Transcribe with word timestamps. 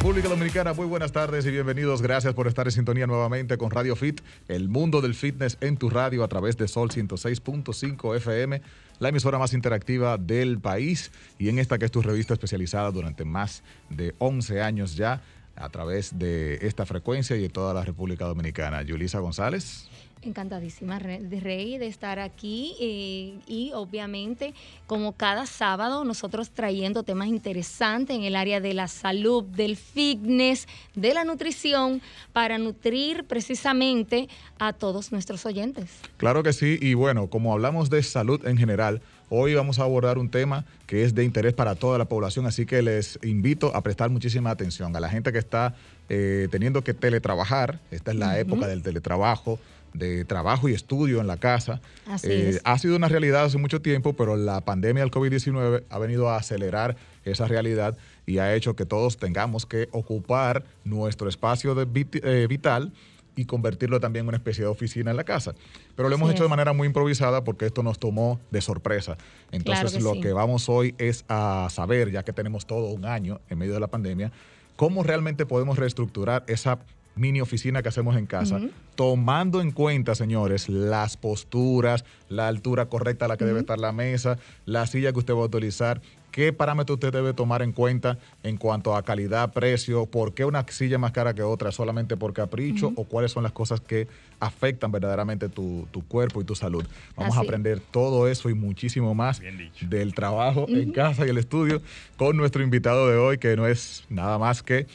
República 0.00 0.30
Dominicana, 0.30 0.72
muy 0.72 0.86
buenas 0.86 1.12
tardes 1.12 1.44
y 1.44 1.50
bienvenidos. 1.50 2.00
Gracias 2.00 2.32
por 2.32 2.48
estar 2.48 2.66
en 2.66 2.72
sintonía 2.72 3.06
nuevamente 3.06 3.58
con 3.58 3.70
Radio 3.70 3.94
Fit, 3.94 4.22
el 4.48 4.70
mundo 4.70 5.02
del 5.02 5.14
fitness 5.14 5.58
en 5.60 5.76
tu 5.76 5.90
radio 5.90 6.24
a 6.24 6.28
través 6.28 6.56
de 6.56 6.68
Sol 6.68 6.88
106.5 6.88 8.16
FM, 8.16 8.62
la 8.98 9.08
emisora 9.10 9.38
más 9.38 9.52
interactiva 9.52 10.16
del 10.16 10.58
país 10.58 11.12
y 11.38 11.50
en 11.50 11.58
esta 11.58 11.76
que 11.76 11.84
es 11.84 11.90
tu 11.90 12.00
revista 12.00 12.32
especializada 12.32 12.90
durante 12.90 13.26
más 13.26 13.62
de 13.90 14.14
11 14.16 14.62
años 14.62 14.96
ya 14.96 15.20
a 15.54 15.68
través 15.68 16.18
de 16.18 16.54
esta 16.62 16.86
frecuencia 16.86 17.36
y 17.36 17.42
de 17.42 17.50
toda 17.50 17.74
la 17.74 17.84
República 17.84 18.24
Dominicana. 18.24 18.80
Yulisa 18.80 19.18
González. 19.18 19.90
Encantadísima 20.22 20.98
de 20.98 21.40
Rey 21.40 21.78
de 21.78 21.86
estar 21.86 22.18
aquí 22.18 22.76
eh, 22.78 23.38
y 23.46 23.72
obviamente 23.74 24.52
como 24.86 25.12
cada 25.12 25.46
sábado 25.46 26.04
nosotros 26.04 26.50
trayendo 26.50 27.02
temas 27.04 27.28
interesantes 27.28 28.14
en 28.16 28.24
el 28.24 28.36
área 28.36 28.60
de 28.60 28.74
la 28.74 28.86
salud, 28.86 29.44
del 29.44 29.76
fitness, 29.76 30.68
de 30.94 31.14
la 31.14 31.24
nutrición 31.24 32.02
para 32.34 32.58
nutrir 32.58 33.24
precisamente 33.24 34.28
a 34.58 34.74
todos 34.74 35.10
nuestros 35.10 35.46
oyentes. 35.46 35.90
Claro 36.18 36.42
que 36.42 36.52
sí 36.52 36.78
y 36.82 36.92
bueno, 36.92 37.28
como 37.28 37.52
hablamos 37.54 37.88
de 37.88 38.02
salud 38.02 38.46
en 38.46 38.58
general, 38.58 39.00
Hoy 39.32 39.54
vamos 39.54 39.78
a 39.78 39.84
abordar 39.84 40.18
un 40.18 40.28
tema 40.28 40.64
que 40.88 41.04
es 41.04 41.14
de 41.14 41.22
interés 41.22 41.54
para 41.54 41.76
toda 41.76 41.98
la 41.98 42.06
población, 42.06 42.46
así 42.46 42.66
que 42.66 42.82
les 42.82 43.16
invito 43.22 43.70
a 43.76 43.80
prestar 43.80 44.10
muchísima 44.10 44.50
atención 44.50 44.96
a 44.96 44.98
la 44.98 45.08
gente 45.08 45.30
que 45.30 45.38
está 45.38 45.76
eh, 46.08 46.48
teniendo 46.50 46.82
que 46.82 46.94
teletrabajar. 46.94 47.78
Esta 47.92 48.10
es 48.10 48.16
la 48.16 48.40
época 48.40 48.66
del 48.66 48.82
teletrabajo 48.82 49.60
de 49.92 50.24
trabajo 50.24 50.68
y 50.68 50.74
estudio 50.74 51.20
en 51.20 51.26
la 51.26 51.36
casa. 51.36 51.80
Eh, 52.22 52.60
ha 52.64 52.78
sido 52.78 52.96
una 52.96 53.08
realidad 53.08 53.44
hace 53.44 53.58
mucho 53.58 53.82
tiempo, 53.82 54.12
pero 54.12 54.36
la 54.36 54.60
pandemia 54.60 55.02
del 55.02 55.10
COVID-19 55.10 55.84
ha 55.88 55.98
venido 55.98 56.28
a 56.30 56.36
acelerar 56.36 56.96
esa 57.24 57.46
realidad 57.46 57.96
y 58.26 58.38
ha 58.38 58.54
hecho 58.54 58.76
que 58.76 58.86
todos 58.86 59.18
tengamos 59.18 59.66
que 59.66 59.88
ocupar 59.92 60.64
nuestro 60.84 61.28
espacio 61.28 61.74
de 61.74 61.86
eh, 62.22 62.46
vital 62.48 62.92
y 63.36 63.46
convertirlo 63.46 64.00
también 64.00 64.24
en 64.24 64.28
una 64.28 64.36
especie 64.36 64.64
de 64.64 64.70
oficina 64.70 65.10
en 65.10 65.16
la 65.16 65.24
casa. 65.24 65.54
Pero 65.96 66.08
lo 66.08 66.14
hemos 66.14 66.30
hecho 66.30 66.42
de 66.42 66.48
manera 66.48 66.72
muy 66.72 66.86
improvisada 66.86 67.42
porque 67.44 67.66
esto 67.66 67.82
nos 67.82 67.98
tomó 67.98 68.40
de 68.50 68.60
sorpresa. 68.60 69.16
Entonces 69.50 70.02
lo 70.02 70.20
que 70.20 70.32
vamos 70.32 70.68
hoy 70.68 70.94
es 70.98 71.24
a 71.28 71.68
saber, 71.70 72.10
ya 72.10 72.22
que 72.22 72.32
tenemos 72.32 72.66
todo 72.66 72.86
un 72.86 73.04
año 73.04 73.40
en 73.48 73.58
medio 73.58 73.74
de 73.74 73.80
la 73.80 73.86
pandemia, 73.86 74.30
cómo 74.76 75.02
realmente 75.02 75.46
podemos 75.46 75.78
reestructurar 75.78 76.44
esa 76.48 76.80
mini 77.20 77.40
oficina 77.40 77.82
que 77.82 77.90
hacemos 77.90 78.16
en 78.16 78.26
casa, 78.26 78.58
tomando 78.94 79.60
en 79.60 79.70
cuenta, 79.70 80.14
señores, 80.14 80.68
las 80.68 81.18
posturas, 81.18 82.04
la 82.30 82.48
altura 82.48 82.86
correcta 82.86 83.26
a 83.26 83.28
la 83.28 83.36
que 83.36 83.44
debe 83.44 83.60
estar 83.60 83.78
la 83.78 83.92
mesa, 83.92 84.38
la 84.64 84.86
silla 84.86 85.12
que 85.12 85.18
usted 85.18 85.34
va 85.34 85.42
a 85.42 85.44
utilizar, 85.44 86.00
qué 86.30 86.52
parámetros 86.52 86.96
usted 86.96 87.12
debe 87.12 87.34
tomar 87.34 87.60
en 87.60 87.72
cuenta 87.72 88.18
en 88.42 88.56
cuanto 88.56 88.96
a 88.96 89.02
calidad, 89.02 89.52
precio, 89.52 90.06
por 90.06 90.32
qué 90.32 90.46
una 90.46 90.64
silla 90.68 90.96
más 90.96 91.12
cara 91.12 91.34
que 91.34 91.42
otra 91.42 91.72
solamente 91.72 92.16
por 92.16 92.32
capricho 92.32 92.92
o 92.96 93.04
cuáles 93.04 93.32
son 93.32 93.42
las 93.42 93.52
cosas 93.52 93.80
que 93.80 94.08
afectan 94.38 94.90
verdaderamente 94.90 95.50
tu, 95.50 95.86
cuerpo 96.08 96.40
y 96.40 96.44
tu 96.44 96.54
salud. 96.54 96.86
Vamos 97.16 97.36
a 97.36 97.40
aprender 97.40 97.80
todo 97.80 98.28
eso 98.28 98.48
y 98.48 98.54
muchísimo 98.54 99.14
más 99.14 99.42
del 99.82 100.14
trabajo 100.14 100.66
en 100.68 100.92
casa 100.92 101.26
y 101.26 101.30
el 101.30 101.38
estudio 101.38 101.82
con 102.16 102.36
nuestro 102.36 102.62
invitado 102.62 103.08
de 103.08 103.16
hoy, 103.18 103.36
que 103.36 103.56
no 103.56 103.66
es 103.66 104.04
nada 104.08 104.38
más 104.38 104.62
que 104.62 104.86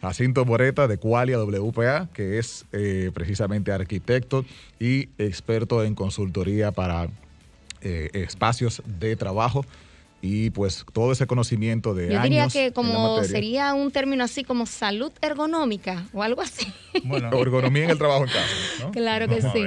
Jacinto 0.00 0.44
Moreta 0.44 0.88
de 0.88 0.98
Qualia 0.98 1.38
WPA, 1.38 2.08
que 2.12 2.38
es 2.38 2.64
eh, 2.72 3.10
precisamente 3.12 3.72
arquitecto 3.72 4.44
y 4.78 5.08
experto 5.18 5.84
en 5.84 5.94
consultoría 5.94 6.72
para 6.72 7.08
eh, 7.82 8.10
espacios 8.14 8.82
de 8.86 9.16
trabajo 9.16 9.64
y 10.22 10.50
pues 10.50 10.84
todo 10.92 11.12
ese 11.12 11.26
conocimiento 11.26 11.94
de 11.94 12.12
Yo 12.12 12.20
diría 12.20 12.48
que 12.48 12.72
como 12.72 13.22
sería 13.24 13.72
un 13.72 13.90
término 13.90 14.24
así 14.24 14.44
como 14.44 14.66
salud 14.66 15.12
ergonómica 15.22 16.06
o 16.12 16.22
algo 16.22 16.42
así. 16.42 16.66
Bueno, 17.04 17.28
ergonomía 17.40 17.84
en 17.84 17.90
el 17.90 17.98
trabajo 17.98 18.24
en 18.24 18.30
casa. 18.30 18.90
Claro 18.92 19.28
que 19.28 19.40
sí. 19.40 19.64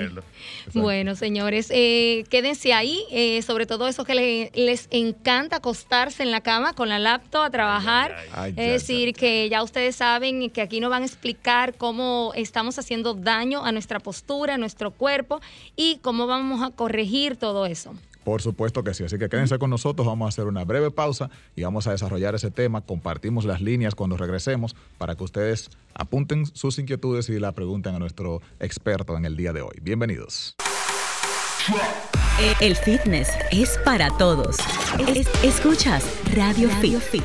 Bueno, 0.74 1.16
señores, 1.16 1.70
eh, 1.72 2.26
quédense 2.30 2.74
ahí, 2.74 3.00
eh, 3.12 3.42
sobre 3.42 3.66
todo 3.66 3.88
eso 3.88 4.04
que 4.04 4.52
les 4.54 4.88
encanta 4.92 5.58
acostarse 5.58 6.22
en 6.22 6.32
la 6.32 6.42
cama 6.42 6.74
con 6.74 6.90
la 6.90 7.00
laptop 7.00 7.44
a 7.44 7.50
trabajar. 7.50 8.16
es 8.48 8.56
decir, 8.56 9.14
que 9.14 9.48
ya 9.50 9.64
ustedes 9.64 9.96
saben 9.96 10.50
que 10.50 10.62
aquí 10.62 10.80
nos 10.80 10.90
van 10.90 11.04
a 11.04 11.06
explicar 11.06 11.76
cómo 11.76 12.34
estamos 12.36 12.78
haciendo 12.78 13.14
daño 13.14 13.64
a 13.64 13.72
nuestra 13.72 14.00
postura, 14.00 14.56
a 14.56 14.58
nuestro 14.58 14.92
cuerpo 14.92 15.40
y 15.76 16.00
cómo 16.02 16.28
vamos 16.28 16.62
a 16.62 16.72
corregir 16.72 17.38
todo 17.38 17.66
eso. 17.66 17.96
Por 18.24 18.42
supuesto 18.42 18.84
que 18.84 18.94
sí. 18.94 19.04
Así 19.04 19.18
que 19.18 19.30
quédense 19.30 19.60
con 19.60 19.70
nosotros. 19.70 20.08
Vamos 20.08 20.26
a 20.26 20.30
hacer 20.30 20.46
una 20.46 20.64
breve 20.64 20.92
pausa 20.92 21.30
y 21.56 21.64
vamos 21.64 21.88
a 21.88 21.92
desarrollar 21.92 22.36
ese 22.36 22.52
tema. 22.52 22.82
Compartimos 22.82 23.46
las 23.46 23.62
líneas 23.62 23.96
cuando 23.96 24.18
regresemos 24.18 24.76
para 24.98 25.16
que 25.16 25.24
ustedes 25.24 25.70
apunten 25.94 26.46
sus 26.46 26.80
inquietudes 26.80 27.30
y 27.30 27.40
la 27.40 27.52
pregunten 27.52 27.96
a 27.96 28.00
nuestro 28.00 28.42
experto 28.60 29.18
en 29.18 29.26
el 29.26 29.36
día 29.36 29.54
de 29.54 29.62
hoy. 29.62 29.78
Bienvenidos. 29.82 30.56
El 32.60 32.76
fitness 32.76 33.30
es 33.52 33.80
para 33.86 34.10
todos. 34.18 34.58
escuchas 35.44 36.06
Radio, 36.36 36.70
Radio 36.70 37.00
Fit. 37.00 37.24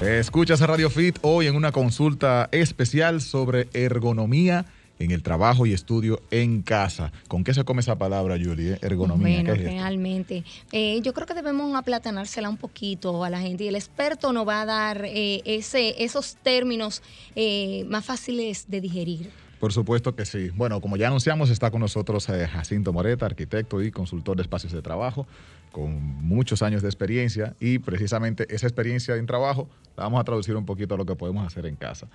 Escuchas 0.00 0.62
a 0.62 0.66
Radio 0.68 0.90
Fit 0.90 1.18
hoy 1.22 1.48
en 1.48 1.56
una 1.56 1.72
consulta 1.72 2.48
especial 2.52 3.20
sobre 3.20 3.68
ergonomía 3.72 4.64
en 4.98 5.10
el 5.10 5.22
trabajo 5.22 5.66
y 5.66 5.72
estudio 5.72 6.20
en 6.30 6.62
casa. 6.62 7.12
¿Con 7.28 7.44
qué 7.44 7.54
se 7.54 7.64
come 7.64 7.80
esa 7.80 7.96
palabra, 7.96 8.36
Julie? 8.42 8.78
Ergonomía. 8.82 9.42
Bueno, 9.42 9.54
realmente. 9.54 10.44
Eh, 10.72 11.00
yo 11.02 11.14
creo 11.14 11.26
que 11.26 11.34
debemos 11.34 11.74
aplatanársela 11.76 12.48
un 12.48 12.56
poquito 12.56 13.24
a 13.24 13.30
la 13.30 13.40
gente 13.40 13.64
y 13.64 13.68
el 13.68 13.76
experto 13.76 14.32
nos 14.32 14.46
va 14.46 14.62
a 14.62 14.66
dar 14.66 15.04
eh, 15.04 15.42
ese, 15.44 16.02
esos 16.02 16.36
términos 16.36 17.02
eh, 17.36 17.84
más 17.88 18.04
fáciles 18.04 18.66
de 18.68 18.80
digerir. 18.80 19.30
Por 19.60 19.72
supuesto 19.72 20.14
que 20.14 20.24
sí. 20.24 20.50
Bueno, 20.50 20.80
como 20.80 20.96
ya 20.96 21.08
anunciamos, 21.08 21.50
está 21.50 21.72
con 21.72 21.80
nosotros 21.80 22.26
Jacinto 22.26 22.92
Moreta, 22.92 23.26
arquitecto 23.26 23.82
y 23.82 23.90
consultor 23.90 24.36
de 24.36 24.42
espacios 24.42 24.72
de 24.72 24.82
trabajo, 24.82 25.26
con 25.72 25.92
muchos 26.24 26.62
años 26.62 26.82
de 26.82 26.88
experiencia 26.88 27.56
y 27.58 27.80
precisamente 27.80 28.46
esa 28.54 28.68
experiencia 28.68 29.16
en 29.16 29.26
trabajo 29.26 29.68
la 29.96 30.04
vamos 30.04 30.20
a 30.20 30.24
traducir 30.24 30.54
un 30.54 30.64
poquito 30.64 30.94
a 30.94 30.98
lo 30.98 31.04
que 31.04 31.16
podemos 31.16 31.44
hacer 31.44 31.66
en 31.66 31.74
casa. 31.74 32.06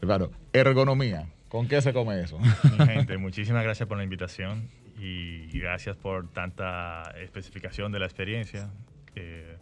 Claro, 0.00 0.32
ergonomía. 0.52 1.28
¿Con 1.50 1.66
qué 1.66 1.82
se 1.82 1.92
come 1.92 2.20
eso? 2.20 2.38
Mi 2.38 2.86
gente, 2.86 3.18
muchísimas 3.18 3.64
gracias 3.64 3.88
por 3.88 3.98
la 3.98 4.04
invitación 4.04 4.68
y 4.96 5.58
gracias 5.58 5.96
por 5.96 6.28
tanta 6.28 7.12
especificación 7.20 7.90
de 7.90 7.98
la 7.98 8.06
experiencia. 8.06 8.70
Eh, 9.16 9.56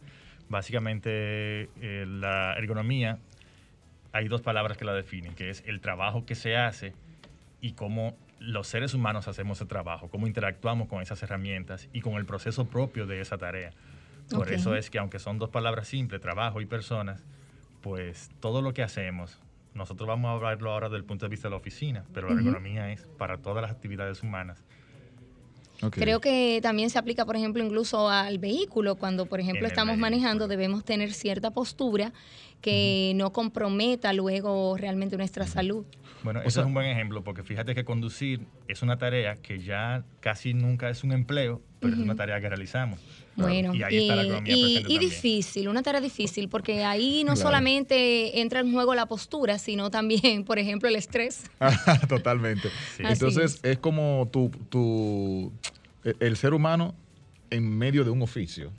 básicamente, 0.50 1.70
eh, 1.80 2.04
la 2.06 2.52
ergonomía, 2.58 3.18
hay 4.12 4.28
dos 4.28 4.42
palabras 4.42 4.76
que 4.76 4.84
la 4.84 4.92
definen, 4.92 5.34
que 5.34 5.48
es 5.48 5.64
el 5.66 5.80
trabajo 5.80 6.26
que 6.26 6.34
se 6.34 6.58
hace 6.58 6.92
y 7.62 7.72
cómo 7.72 8.14
los 8.38 8.66
seres 8.66 8.92
humanos 8.92 9.26
hacemos 9.26 9.58
el 9.62 9.68
trabajo, 9.68 10.08
cómo 10.10 10.26
interactuamos 10.26 10.88
con 10.88 11.00
esas 11.00 11.22
herramientas 11.22 11.88
y 11.94 12.02
con 12.02 12.16
el 12.16 12.26
proceso 12.26 12.66
propio 12.66 13.06
de 13.06 13.22
esa 13.22 13.38
tarea. 13.38 13.70
Por 14.30 14.52
eso 14.52 14.76
es 14.76 14.90
que 14.90 14.98
aunque 14.98 15.18
son 15.18 15.38
dos 15.38 15.48
palabras 15.48 15.88
simples, 15.88 16.20
trabajo 16.20 16.60
y 16.60 16.66
personas, 16.66 17.24
pues 17.80 18.30
todo 18.40 18.60
lo 18.60 18.74
que 18.74 18.82
hacemos 18.82 19.38
nosotros 19.78 20.06
vamos 20.06 20.28
a 20.28 20.32
hablarlo 20.32 20.72
ahora 20.72 20.88
desde 20.88 20.98
el 20.98 21.04
punto 21.04 21.24
de 21.24 21.30
vista 21.30 21.48
de 21.48 21.52
la 21.52 21.56
oficina, 21.56 22.04
pero 22.12 22.28
la 22.28 22.34
ergonomía 22.34 22.92
es 22.92 23.06
para 23.16 23.38
todas 23.38 23.62
las 23.62 23.70
actividades 23.70 24.22
humanas. 24.22 24.62
Creo 25.90 26.20
que 26.20 26.58
también 26.60 26.90
se 26.90 26.98
aplica, 26.98 27.24
por 27.24 27.36
ejemplo, 27.36 27.64
incluso 27.64 28.08
al 28.08 28.38
vehículo. 28.38 28.96
Cuando, 28.96 29.26
por 29.26 29.38
ejemplo, 29.38 29.66
estamos 29.66 29.96
manejando, 29.96 30.48
debemos 30.48 30.84
tener 30.84 31.12
cierta 31.12 31.52
postura 31.52 32.12
que 32.60 33.12
no 33.14 33.32
comprometa 33.32 34.12
luego 34.12 34.76
realmente 34.76 35.16
nuestra 35.16 35.46
salud. 35.46 35.86
Bueno, 36.24 36.42
eso 36.42 36.60
es 36.60 36.66
un 36.66 36.74
buen 36.74 36.86
ejemplo, 36.86 37.22
porque 37.22 37.44
fíjate 37.44 37.76
que 37.76 37.84
conducir 37.84 38.40
es 38.66 38.82
una 38.82 38.98
tarea 38.98 39.36
que 39.36 39.60
ya 39.60 40.02
casi 40.18 40.52
nunca 40.52 40.90
es 40.90 41.04
un 41.04 41.12
empleo, 41.12 41.62
pero 41.78 41.94
es 41.94 42.00
una 42.00 42.16
tarea 42.16 42.40
que 42.40 42.48
realizamos. 42.48 43.00
Bueno, 43.38 43.74
y, 43.74 43.82
ahí 43.82 43.98
está 43.98 44.16
la 44.16 44.22
economía 44.22 44.82
y, 44.86 44.98
difícil, 44.98 45.68
una 45.68 45.82
tarea 45.82 46.00
difícil, 46.00 46.48
porque 46.48 46.84
ahí 46.84 47.22
no 47.24 47.36
solamente 47.36 48.40
entra 48.40 48.60
en 48.60 48.72
juego 48.72 48.94
la 48.94 49.06
postura, 49.06 49.58
sino 49.58 49.90
también, 49.90 50.44
por 50.44 50.58
ejemplo, 50.58 50.88
el 50.88 50.96
estrés. 50.96 51.44
Totalmente. 52.08 52.68
Entonces, 52.98 53.60
es. 53.62 53.78
como 53.78 54.28
tu, 54.32 54.50
tu, 54.68 55.52
e, 56.04 56.14
el 56.20 56.36
ser 56.36 56.52
humano 56.52 56.94
en 57.50 57.78
medio 57.78 58.04
de 58.04 58.10
un 58.10 58.22
oficio. 58.22 58.72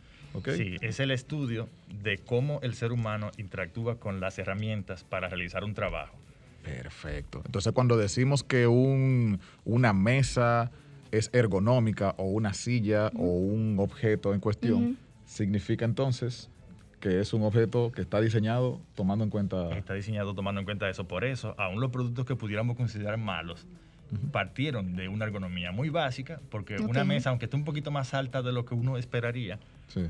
Sí, 0.56 0.78
es 0.82 1.00
el 1.00 1.12
estudio 1.12 1.68
de 2.04 2.20
cómo 2.20 2.60
el 2.62 2.76
ser 2.76 2.92
humano 2.92 3.32
interactúa 3.38 4.00
con 4.00 4.20
las 4.20 4.38
herramientas 4.38 5.04
para 5.04 5.28
realizar 5.28 5.64
un 5.64 5.74
trabajo. 5.74 6.16
Perfecto. 6.64 7.42
Entonces, 7.46 7.74
cuando 7.74 7.98
decimos 7.98 8.44
que 8.44 8.68
un, 8.68 9.40
una 9.66 9.92
mesa 9.92 10.72
es 11.12 11.30
ergonómica 11.34 12.16
o 12.18 12.26
una 12.26 12.54
silla 12.54 13.12
o 13.16 13.24
un 13.24 13.78
objeto 13.80 14.34
en 14.34 14.40
cuestión, 14.40 14.98
significa 15.26 15.86
entonces 15.86 16.50
que 17.00 17.22
es 17.22 17.34
un 17.34 17.44
objeto 17.44 17.92
que 17.94 18.02
está 18.02 18.20
diseñado 18.20 18.82
tomando 18.96 19.24
en 19.24 19.30
cuenta... 19.30 19.70
Está 19.78 19.94
diseñado 19.94 20.34
tomando 20.34 20.60
en 20.60 20.66
cuenta 20.66 20.90
eso. 20.90 21.08
Por 21.08 21.24
eso, 21.24 21.56
aún 21.58 21.80
los 21.80 21.92
productos 21.92 22.26
que 22.26 22.36
pudiéramos 22.36 22.76
considerar 22.76 23.18
malos, 23.18 23.66
partieron 24.32 24.96
de 24.96 25.08
una 25.08 25.26
ergonomía 25.26 25.72
muy 25.72 25.90
básica, 25.90 26.42
porque 26.50 26.78
una 26.78 27.04
mesa, 27.04 27.30
aunque 27.30 27.46
esté 27.46 27.56
un 27.56 27.64
poquito 27.64 27.92
más 27.92 28.14
alta 28.14 28.42
de 28.42 28.52
lo 28.52 28.66
que 28.66 28.74
uno 28.74 28.98
esperaría, 28.98 29.60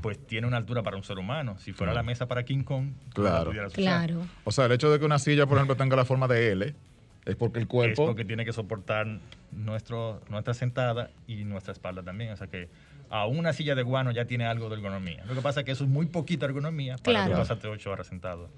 pues 0.02 0.18
tiene 0.26 0.46
una 0.46 0.56
altura 0.56 0.82
para 0.82 0.96
un 0.96 1.04
ser 1.04 1.18
humano. 1.18 1.56
Si 1.58 1.72
fuera 1.72 1.92
la 1.92 2.02
mesa 2.02 2.26
para 2.26 2.44
King 2.44 2.64
Kong, 2.64 2.92
claro. 3.14 3.52
claro. 3.72 4.22
O 4.44 4.52
sea, 4.52 4.66
el 4.66 4.72
hecho 4.72 4.90
de 4.90 4.98
que 4.98 5.04
una 5.04 5.18
silla, 5.18 5.46
por 5.46 5.58
ejemplo, 5.58 5.76
tenga 5.76 5.96
la 5.96 6.04
forma 6.04 6.28
de 6.28 6.52
L, 6.52 6.74
es 7.30 7.36
porque 7.36 7.58
el 7.58 7.66
cuerpo... 7.66 8.02
Es 8.02 8.08
porque 8.08 8.24
tiene 8.24 8.44
que 8.44 8.52
soportar 8.52 9.06
nuestro, 9.52 10.20
nuestra 10.28 10.54
sentada 10.54 11.10
y 11.26 11.44
nuestra 11.44 11.72
espalda 11.72 12.02
también. 12.02 12.32
O 12.32 12.36
sea 12.36 12.46
que 12.46 12.68
a 13.10 13.26
una 13.26 13.52
silla 13.52 13.74
de 13.74 13.82
guano 13.82 14.10
ya 14.10 14.24
tiene 14.24 14.46
algo 14.46 14.68
de 14.68 14.76
ergonomía. 14.76 15.24
Lo 15.26 15.34
que 15.34 15.40
pasa 15.40 15.60
es 15.60 15.66
que 15.66 15.72
eso 15.72 15.84
es 15.84 15.90
muy 15.90 16.06
poquita 16.06 16.46
ergonomía 16.46 16.96
para 16.98 17.24
claro. 17.24 17.40
pasarte 17.40 17.68
ocho 17.68 17.90
horas 17.90 18.06
sentado 18.06 18.48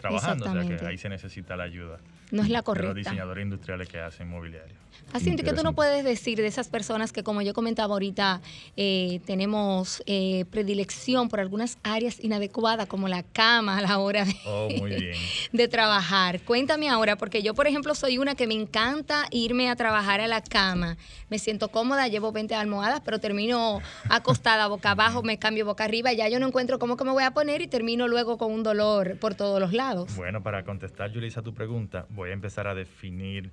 trabajando. 0.00 0.46
O 0.46 0.52
sea 0.52 0.78
que 0.78 0.86
ahí 0.86 0.98
se 0.98 1.08
necesita 1.08 1.56
la 1.56 1.64
ayuda. 1.64 1.98
No 2.30 2.42
es 2.42 2.48
la 2.48 2.62
correcta. 2.62 2.88
De 2.88 2.94
los 2.94 3.04
diseñadores 3.04 3.42
industriales 3.42 3.88
que 3.88 4.00
hacen 4.00 4.28
mobiliario. 4.28 4.80
Así 5.12 5.34
que 5.34 5.52
tú 5.52 5.62
no 5.62 5.72
puedes 5.72 6.04
decir 6.04 6.38
de 6.38 6.46
esas 6.46 6.68
personas 6.68 7.12
que, 7.12 7.24
como 7.24 7.42
yo 7.42 7.52
comentaba 7.52 7.94
ahorita, 7.94 8.40
eh, 8.76 9.20
tenemos 9.26 10.02
eh, 10.06 10.44
predilección 10.50 11.28
por 11.28 11.40
algunas 11.40 11.78
áreas 11.82 12.22
inadecuadas, 12.22 12.86
como 12.86 13.08
la 13.08 13.24
cama 13.24 13.78
a 13.78 13.82
la 13.82 13.98
hora 13.98 14.24
de, 14.24 14.36
oh, 14.46 14.68
de 15.52 15.68
trabajar. 15.68 16.40
Cuéntame 16.42 16.88
ahora, 16.88 17.16
porque 17.16 17.42
yo, 17.42 17.54
por 17.54 17.66
ejemplo, 17.66 17.94
soy 17.96 18.18
una 18.18 18.36
que 18.36 18.46
me 18.46 18.54
encanta 18.54 19.26
irme 19.32 19.68
a 19.68 19.74
trabajar 19.74 20.20
a 20.20 20.28
la 20.28 20.42
cama. 20.42 20.96
Me 21.28 21.40
siento 21.40 21.68
cómoda, 21.68 22.06
llevo 22.06 22.30
20 22.30 22.54
almohadas, 22.54 23.00
pero 23.04 23.18
termino 23.18 23.80
acostada 24.08 24.68
boca 24.68 24.92
abajo, 24.92 25.22
me 25.22 25.38
cambio 25.38 25.66
boca 25.66 25.84
arriba, 25.84 26.12
ya 26.12 26.28
yo 26.28 26.38
no 26.38 26.46
encuentro 26.46 26.78
cómo 26.78 26.96
que 26.96 27.04
me 27.04 27.10
voy 27.10 27.24
a 27.24 27.32
poner 27.32 27.62
y 27.62 27.66
termino 27.66 28.06
luego 28.06 28.38
con 28.38 28.52
un 28.52 28.62
dolor 28.62 29.16
por 29.18 29.34
todos 29.34 29.60
los 29.60 29.72
lados. 29.72 29.89
Bueno, 30.16 30.42
para 30.42 30.64
contestar, 30.64 31.12
Julissa, 31.12 31.42
tu 31.42 31.54
pregunta, 31.54 32.06
voy 32.10 32.30
a 32.30 32.32
empezar 32.32 32.66
a 32.66 32.74
definir 32.74 33.50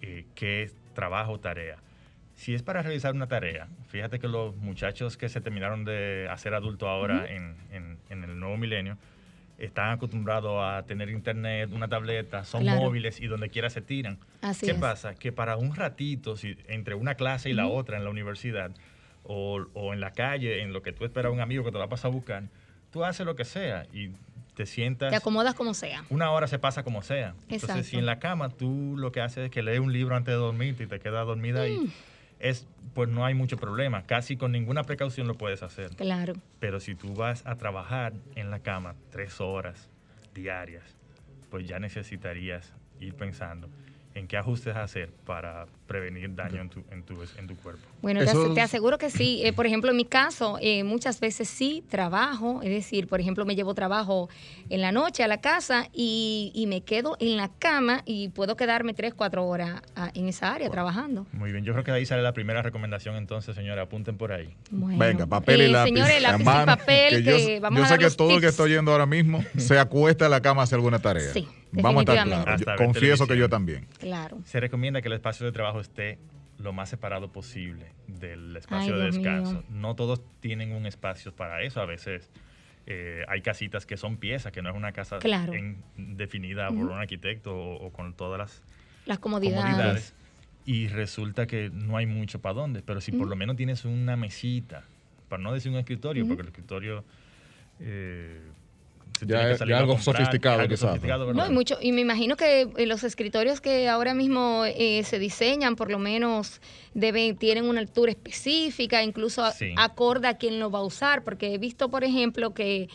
eh, 0.00 0.26
qué 0.34 0.62
es 0.62 0.74
trabajo 0.94 1.32
o 1.32 1.40
tarea. 1.40 1.78
Si 2.34 2.54
es 2.54 2.62
para 2.62 2.82
realizar 2.82 3.14
una 3.14 3.28
tarea, 3.28 3.68
fíjate 3.88 4.18
que 4.18 4.28
los 4.28 4.56
muchachos 4.56 5.16
que 5.16 5.28
se 5.28 5.40
terminaron 5.40 5.84
de 5.84 6.28
hacer 6.30 6.54
adultos 6.54 6.88
ahora 6.88 7.26
en, 7.28 7.56
el 8.08 8.40
nuevo 8.40 8.56
milenio, 8.56 8.96
están 9.58 9.90
acostumbrados 9.90 10.60
a 10.60 10.82
tener 10.84 11.08
internet, 11.08 11.70
una 11.72 11.86
tableta, 11.88 12.44
son 12.44 12.64
móviles 12.64 13.20
y 13.20 13.26
donde 13.26 13.48
quiera 13.48 13.70
se 13.70 13.80
tiran. 13.80 14.18
¿Qué 14.60 14.74
pasa? 14.74 15.14
Que 15.14 15.30
para 15.30 15.56
un 15.56 15.76
ratito, 15.76 16.36
si, 16.36 16.56
entre 16.66 16.94
una 16.94 17.14
clase 17.14 17.50
y 17.50 17.52
la 17.52 17.68
otra 17.68 17.96
en 17.96 18.04
la 18.04 18.10
universidad, 18.10 18.72
o, 19.24 19.64
o, 19.74 19.92
en 19.92 20.00
la 20.00 20.12
calle, 20.12 20.62
en 20.62 20.72
lo 20.72 20.82
que 20.82 20.92
tú 20.92 21.04
esperas 21.04 21.30
a 21.30 21.32
un 21.32 21.40
amigo 21.40 21.62
que 21.62 21.70
te 21.70 21.78
va 21.78 21.84
a 21.84 21.88
pasar 21.88 22.10
a 22.10 22.14
buscar, 22.14 22.42
tú 22.90 23.04
haces 23.04 23.24
lo 23.24 23.36
que 23.36 23.44
sea 23.44 23.86
y 23.92 24.10
te 24.54 24.66
sientas. 24.66 25.10
Te 25.10 25.16
acomodas 25.16 25.54
como 25.54 25.74
sea. 25.74 26.04
Una 26.10 26.30
hora 26.30 26.46
se 26.46 26.58
pasa 26.58 26.82
como 26.82 27.02
sea. 27.02 27.34
Entonces, 27.48 27.86
si 27.86 27.96
en 27.96 28.06
la 28.06 28.18
cama 28.18 28.50
tú 28.50 28.94
lo 28.96 29.12
que 29.12 29.20
haces 29.20 29.46
es 29.46 29.50
que 29.50 29.62
lees 29.62 29.80
un 29.80 29.92
libro 29.92 30.16
antes 30.16 30.32
de 30.32 30.38
dormir 30.38 30.76
y 30.78 30.86
te 30.86 31.00
quedas 31.00 31.26
dormida 31.26 31.62
ahí, 31.62 31.76
mm. 31.76 31.92
es, 32.40 32.66
pues 32.94 33.08
no 33.08 33.24
hay 33.24 33.34
mucho 33.34 33.56
problema. 33.56 34.04
Casi 34.04 34.36
con 34.36 34.52
ninguna 34.52 34.84
precaución 34.84 35.26
lo 35.26 35.34
puedes 35.34 35.62
hacer. 35.62 35.90
Claro. 35.96 36.34
Pero 36.60 36.80
si 36.80 36.94
tú 36.94 37.14
vas 37.14 37.46
a 37.46 37.56
trabajar 37.56 38.12
en 38.34 38.50
la 38.50 38.60
cama 38.60 38.94
tres 39.10 39.40
horas 39.40 39.88
diarias, 40.34 40.84
pues 41.50 41.66
ya 41.66 41.78
necesitarías 41.78 42.72
ir 43.00 43.14
pensando 43.14 43.68
en 44.14 44.28
qué 44.28 44.36
ajustes 44.36 44.76
hacer 44.76 45.10
para 45.24 45.66
prevenir 45.92 46.34
daño 46.34 46.62
en 46.62 46.70
tu, 46.70 46.82
en 46.90 47.02
tu, 47.02 47.14
en 47.36 47.46
tu 47.46 47.54
cuerpo. 47.56 47.82
Bueno, 48.00 48.20
te, 48.54 48.60
aseguro 48.62 48.96
que 48.96 49.10
sí. 49.10 49.42
Eh, 49.44 49.52
por 49.52 49.66
ejemplo, 49.66 49.90
en 49.90 49.96
mi 49.98 50.06
caso, 50.06 50.56
eh, 50.62 50.84
muchas 50.84 51.20
veces 51.20 51.48
sí 51.48 51.84
trabajo, 51.90 52.60
es 52.62 52.70
decir, 52.70 53.08
por 53.08 53.20
ejemplo, 53.20 53.44
me 53.44 53.54
llevo 53.54 53.74
trabajo 53.74 54.30
en 54.70 54.80
la 54.80 54.90
noche 54.90 55.22
a 55.22 55.28
la 55.28 55.42
casa 55.42 55.88
y, 55.92 56.50
y 56.54 56.66
me 56.66 56.80
quedo 56.80 57.18
en 57.20 57.36
la 57.36 57.50
cama 57.58 58.02
y 58.06 58.30
puedo 58.30 58.56
quedarme 58.56 58.94
tres, 58.94 59.12
cuatro 59.12 59.44
horas 59.44 59.82
ah, 59.94 60.10
en 60.14 60.28
esa 60.28 60.54
área 60.54 60.70
trabajando. 60.70 61.26
Muy 61.32 61.52
bien, 61.52 61.62
yo 61.62 61.74
creo 61.74 61.84
que 61.84 61.90
ahí 61.90 62.06
sale 62.06 62.22
la 62.22 62.32
primera 62.32 62.62
recomendación 62.62 63.16
entonces, 63.16 63.54
señora, 63.54 63.82
apunten 63.82 64.16
por 64.16 64.32
ahí. 64.32 64.56
Venga, 64.70 65.26
papel 65.26 65.60
y 65.60 65.64
eh, 65.64 65.68
lápiz. 65.68 65.90
Señores, 65.90 66.22
lápiz 66.22 66.42
y 66.42 66.44
papel, 66.44 67.24
que, 67.24 67.60
yo, 67.60 67.70
yo 67.70 67.86
sé 67.86 67.98
que 67.98 68.10
todo 68.10 68.34
el 68.36 68.40
que 68.40 68.46
está 68.46 68.62
oyendo 68.62 68.92
ahora 68.92 69.06
mismo 69.06 69.44
se 69.58 69.78
acuesta 69.78 70.24
en 70.24 70.30
la 70.30 70.40
cama 70.40 70.62
a 70.62 70.64
hacer 70.64 70.76
alguna 70.76 71.00
tarea. 71.00 71.34
Sí. 71.34 71.46
Vamos 71.72 72.06
a 72.06 72.12
estar 72.12 72.26
claros. 72.26 72.62
confieso 72.76 73.26
que 73.26 73.36
yo 73.36 73.48
también. 73.48 73.86
Claro. 73.98 74.38
Se 74.44 74.60
recomienda 74.60 75.00
que 75.00 75.08
el 75.08 75.14
espacio 75.14 75.46
de 75.46 75.52
trabajo 75.52 75.80
esté 75.82 76.18
lo 76.58 76.72
más 76.72 76.88
separado 76.88 77.32
posible 77.32 77.92
del 78.06 78.56
espacio 78.56 78.96
de 78.96 79.06
descanso. 79.06 79.64
No 79.68 79.94
todos 79.94 80.22
tienen 80.40 80.72
un 80.72 80.86
espacio 80.86 81.34
para 81.34 81.62
eso. 81.62 81.80
A 81.80 81.86
veces 81.86 82.30
eh, 82.86 83.24
hay 83.28 83.42
casitas 83.42 83.84
que 83.84 83.96
son 83.96 84.16
piezas, 84.16 84.52
que 84.52 84.62
no 84.62 84.70
es 84.70 84.76
una 84.76 84.92
casa 84.92 85.18
definida 85.96 86.68
por 86.68 86.86
un 86.86 86.98
arquitecto 86.98 87.54
o, 87.54 87.92
con 87.92 88.14
todas 88.14 88.38
las, 88.38 88.62
las 89.06 89.18
comodidades. 89.18 90.14
Y 90.64 90.86
resulta 90.88 91.46
que 91.46 91.70
no 91.70 91.96
hay 91.96 92.06
mucho 92.06 92.40
para 92.40 92.54
dónde. 92.54 92.82
Pero 92.82 93.00
si 93.00 93.12
por 93.12 93.26
lo 93.26 93.36
menos 93.36 93.56
tienes 93.56 93.84
una 93.84 94.16
mesita, 94.16 94.84
para 95.28 95.42
no 95.42 95.52
decir 95.52 95.72
un 95.72 95.78
escritorio, 95.78 96.26
porque 96.26 96.42
el 96.42 96.48
escritorio... 96.48 97.04
Eh, 97.80 98.40
ya, 99.26 99.56
algo 99.78 99.98
sofisticado, 99.98 100.66
no, 101.32 101.46
y 101.46 101.50
mucho, 101.50 101.78
y 101.80 101.92
me 101.92 102.00
imagino 102.00 102.36
que 102.36 102.68
los 102.86 103.04
escritorios 103.04 103.60
que 103.60 103.88
ahora 103.88 104.14
mismo 104.14 104.64
eh, 104.66 105.02
se 105.04 105.18
diseñan, 105.18 105.76
por 105.76 105.90
lo 105.90 105.98
menos 105.98 106.60
deben, 106.94 107.36
tienen 107.36 107.68
una 107.68 107.80
altura 107.80 108.12
específica, 108.12 109.02
incluso 109.02 109.44
acorda 109.76 110.30
a 110.30 110.38
quién 110.38 110.58
lo 110.58 110.70
va 110.70 110.80
a 110.80 110.82
usar, 110.82 111.24
porque 111.24 111.54
he 111.54 111.58
visto, 111.58 111.90
por 111.90 112.04
ejemplo, 112.04 112.54
que 112.54 112.88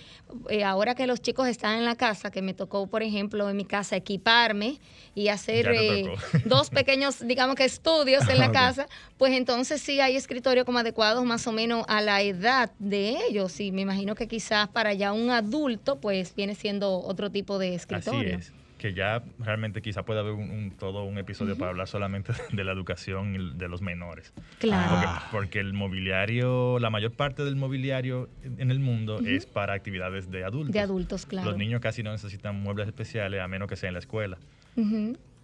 eh, 0.49 0.63
ahora 0.63 0.93
que 0.93 1.07
los 1.07 1.21
chicos 1.21 1.47
están 1.47 1.77
en 1.77 1.85
la 1.85 1.95
casa, 1.95 2.29
que 2.29 2.41
me 2.41 2.53
tocó, 2.53 2.87
por 2.87 3.01
ejemplo, 3.01 3.49
en 3.49 3.57
mi 3.57 3.65
casa 3.65 3.95
equiparme 3.95 4.79
y 5.15 5.29
hacer 5.29 5.67
dos 6.45 6.69
pequeños, 6.69 7.25
digamos 7.25 7.55
que 7.55 7.65
estudios 7.65 8.27
en 8.29 8.37
la 8.37 8.51
casa, 8.51 8.87
pues 9.17 9.33
entonces 9.33 9.81
sí 9.81 9.99
hay 9.99 10.15
escritorios 10.15 10.65
como 10.65 10.79
adecuados 10.79 11.25
más 11.25 11.47
o 11.47 11.51
menos 11.51 11.85
a 11.87 12.01
la 12.01 12.21
edad 12.21 12.71
de 12.79 13.17
ellos, 13.29 13.59
y 13.59 13.71
me 13.71 13.81
imagino 13.81 14.13
que 14.13 14.27
quizás 14.27 14.67
para 14.67 14.93
ya 14.93 15.13
un 15.13 15.31
adulto, 15.31 15.99
pues 15.99 16.17
pues, 16.27 16.35
viene 16.35 16.55
siendo 16.55 16.99
otro 16.99 17.29
tipo 17.29 17.59
de 17.59 17.75
escritorio. 17.75 18.37
Así 18.37 18.47
es 18.49 18.66
que 18.77 18.93
ya 18.93 19.23
realmente 19.39 19.81
quizá 19.81 20.03
pueda 20.03 20.19
haber 20.19 20.33
un, 20.33 20.71
todo 20.77 21.03
un 21.03 21.17
episodio 21.17 21.57
para 21.57 21.71
hablar 21.71 21.87
solamente 21.87 22.33
de 22.51 22.63
la 22.63 22.71
educación 22.71 23.57
de 23.57 23.67
los 23.67 23.81
menores. 23.81 24.33
Claro. 24.59 25.21
Porque, 25.31 25.59
el 25.59 25.73
mobiliario, 25.73 26.79
la 26.79 26.89
mayor 26.89 27.11
parte 27.11 27.43
del 27.43 27.55
mobiliario 27.55 28.29
en 28.43 28.69
el 28.69 28.79
mundo 28.79 29.19
es 29.19 29.45
para 29.45 29.73
actividades 29.73 30.29
de 30.29 30.43
adultos. 30.43 30.73
De 30.73 30.79
adultos, 30.79 31.25
claro. 31.25 31.49
Los 31.49 31.57
niños 31.57 31.81
casi 31.81 32.03
no 32.03 32.11
necesitan 32.11 32.59
muebles 32.61 32.87
especiales 32.87 33.41
a 33.41 33.47
menos 33.47 33.67
que 33.67 33.75
sea 33.75 33.89
en 33.89 33.93
la 33.93 33.99
escuela. 33.99 34.37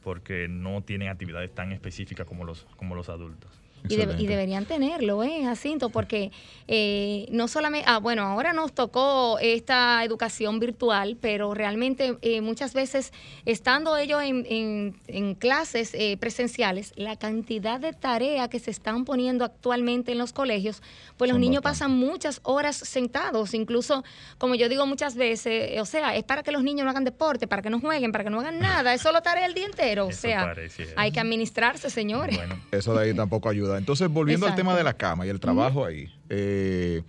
Porque 0.04 0.48
no 0.48 0.82
tienen 0.82 1.08
actividades 1.08 1.54
tan 1.56 1.72
específicas 1.72 2.28
como 2.28 2.44
los, 2.44 2.66
como 2.76 2.94
los 2.94 3.10
adultos. 3.10 3.63
Y, 3.90 4.28
deberían 4.28 4.66
tenerlo, 4.66 5.24
¿eh, 5.24 5.42
Jacinto? 5.44 5.90
Porque 5.90 6.32
eh, 6.68 7.28
no 7.30 7.48
solamente, 7.48 7.86
ah, 7.90 8.00
bueno, 8.00 8.24
ahora 8.24 8.54
nos 8.54 8.74
tocó 8.74 9.38
esta 9.40 10.04
educación 10.04 10.60
virtual, 10.60 11.18
pero 11.20 11.54
realmente 11.54 12.18
eh, 12.22 12.42
muchas 12.42 12.74
veces, 12.74 13.12
estando 13.46 13.98
ellos 13.98 14.22
en, 14.24 14.96
en, 15.08 15.36
clases 15.36 15.94
eh, 15.94 16.16
presenciales, 16.18 16.94
la 16.96 17.18
cantidad 17.18 17.80
de 17.80 17.92
tarea 17.92 18.48
que 18.48 18.60
se 18.60 18.72
están 18.72 19.04
poniendo 19.04 19.44
actualmente 19.44 20.14
en 20.14 20.18
los 20.18 20.32
colegios, 20.32 20.82
pues 21.18 21.30
los 21.30 21.40
niños 21.40 21.62
pasan 21.62 21.92
muchas 21.92 22.40
horas 22.44 22.78
sentados, 22.78 23.54
incluso, 23.54 24.04
como 24.38 24.56
yo 24.56 24.70
digo 24.70 24.86
muchas 24.86 25.16
veces, 25.16 25.82
o 25.82 25.86
sea, 25.86 26.16
es 26.16 26.24
para 26.24 26.44
que 26.44 26.52
los 26.52 26.64
niños 26.64 26.86
no 26.86 26.92
hagan 26.92 27.04
deporte, 27.04 27.48
para 27.48 27.62
que 27.62 27.70
no 27.70 27.80
jueguen, 27.80 28.12
para 28.12 28.24
que 28.24 28.30
no 28.30 28.40
hagan 28.40 28.60
nada, 28.60 28.94
es 28.94 29.02
solo 29.02 29.22
tarea 29.22 29.46
el 29.46 29.54
día 29.54 29.66
entero, 29.66 30.08
o 30.08 30.12
sea, 30.12 30.56
hay 30.96 31.12
que 31.12 31.20
administrarse, 31.20 31.90
señores. 31.90 32.38
Bueno, 32.38 32.60
eso 32.72 32.94
de 32.94 33.04
ahí 33.04 33.14
tampoco 33.14 33.50
ayuda. 33.50 33.73
Entonces, 33.78 34.10
volviendo 34.10 34.48
al 34.48 34.56
tema 34.56 34.76
de 34.76 34.84
la 34.84 34.94
cama 34.94 35.26
y 35.26 35.30
el 35.30 35.40
trabajo 35.40 35.86
ahí, 35.86 36.12
eh, 36.30 37.04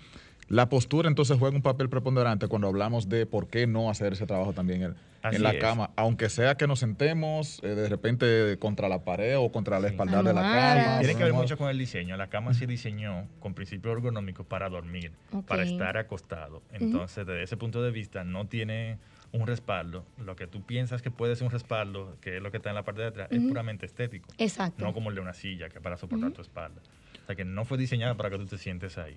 la 0.48 0.68
postura 0.68 1.08
entonces 1.08 1.38
juega 1.38 1.56
un 1.56 1.62
papel 1.62 1.88
preponderante 1.88 2.48
cuando 2.48 2.68
hablamos 2.68 3.08
de 3.08 3.26
por 3.26 3.48
qué 3.48 3.66
no 3.66 3.90
hacer 3.90 4.12
ese 4.12 4.26
trabajo 4.26 4.52
también 4.52 4.82
en, 4.82 5.42
la 5.42 5.58
cama, 5.58 5.90
aunque 5.96 6.28
sea 6.28 6.54
que 6.56 6.66
nos 6.66 6.80
sentemos 6.80 7.60
eh, 7.62 7.68
de 7.68 7.88
repente 7.88 8.58
contra 8.58 8.90
la 8.90 9.04
pared 9.04 9.38
o 9.38 9.50
contra 9.50 9.80
la 9.80 9.88
espalda 9.88 10.22
de 10.22 10.34
la 10.34 10.42
cama. 10.42 10.98
Tiene 10.98 11.14
que 11.14 11.24
ver 11.24 11.32
mucho 11.32 11.56
con 11.56 11.70
el 11.70 11.78
diseño. 11.78 12.16
La 12.18 12.28
cama 12.28 12.52
se 12.52 12.66
diseñó 12.66 13.26
con 13.40 13.54
principios 13.54 13.96
ergonómicos 13.96 14.44
para 14.44 14.68
dormir, 14.68 15.12
para 15.46 15.62
estar 15.62 15.96
acostado. 15.96 16.62
Entonces, 16.72 17.26
desde 17.26 17.42
ese 17.42 17.56
punto 17.56 17.82
de 17.82 17.90
vista, 17.90 18.22
no 18.22 18.46
tiene 18.46 18.98
un 19.34 19.48
respaldo, 19.48 20.06
lo 20.16 20.36
que 20.36 20.46
tú 20.46 20.62
piensas 20.62 21.02
que 21.02 21.10
puede 21.10 21.34
ser 21.34 21.46
un 21.46 21.50
respaldo, 21.50 22.16
que 22.20 22.36
es 22.36 22.42
lo 22.42 22.52
que 22.52 22.58
está 22.58 22.68
en 22.68 22.76
la 22.76 22.84
parte 22.84 23.02
de 23.02 23.08
atrás, 23.08 23.28
es 23.32 23.40
puramente 23.40 23.84
estético. 23.84 24.28
Exacto. 24.38 24.84
No 24.84 24.94
como 24.94 25.10
el 25.10 25.16
de 25.16 25.22
una 25.22 25.34
silla, 25.34 25.68
que 25.68 25.78
es 25.78 25.82
para 25.82 25.96
soportar 25.96 26.30
tu 26.30 26.40
espalda. 26.40 26.80
O 27.22 27.26
sea, 27.26 27.34
que 27.34 27.44
no 27.44 27.64
fue 27.64 27.76
diseñada 27.76 28.14
para 28.14 28.30
que 28.30 28.38
tú 28.38 28.46
te 28.46 28.58
sientes 28.58 28.96
ahí. 28.96 29.16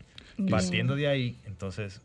Partiendo 0.50 0.96
de 0.96 1.08
ahí, 1.08 1.38
entonces 1.46 2.02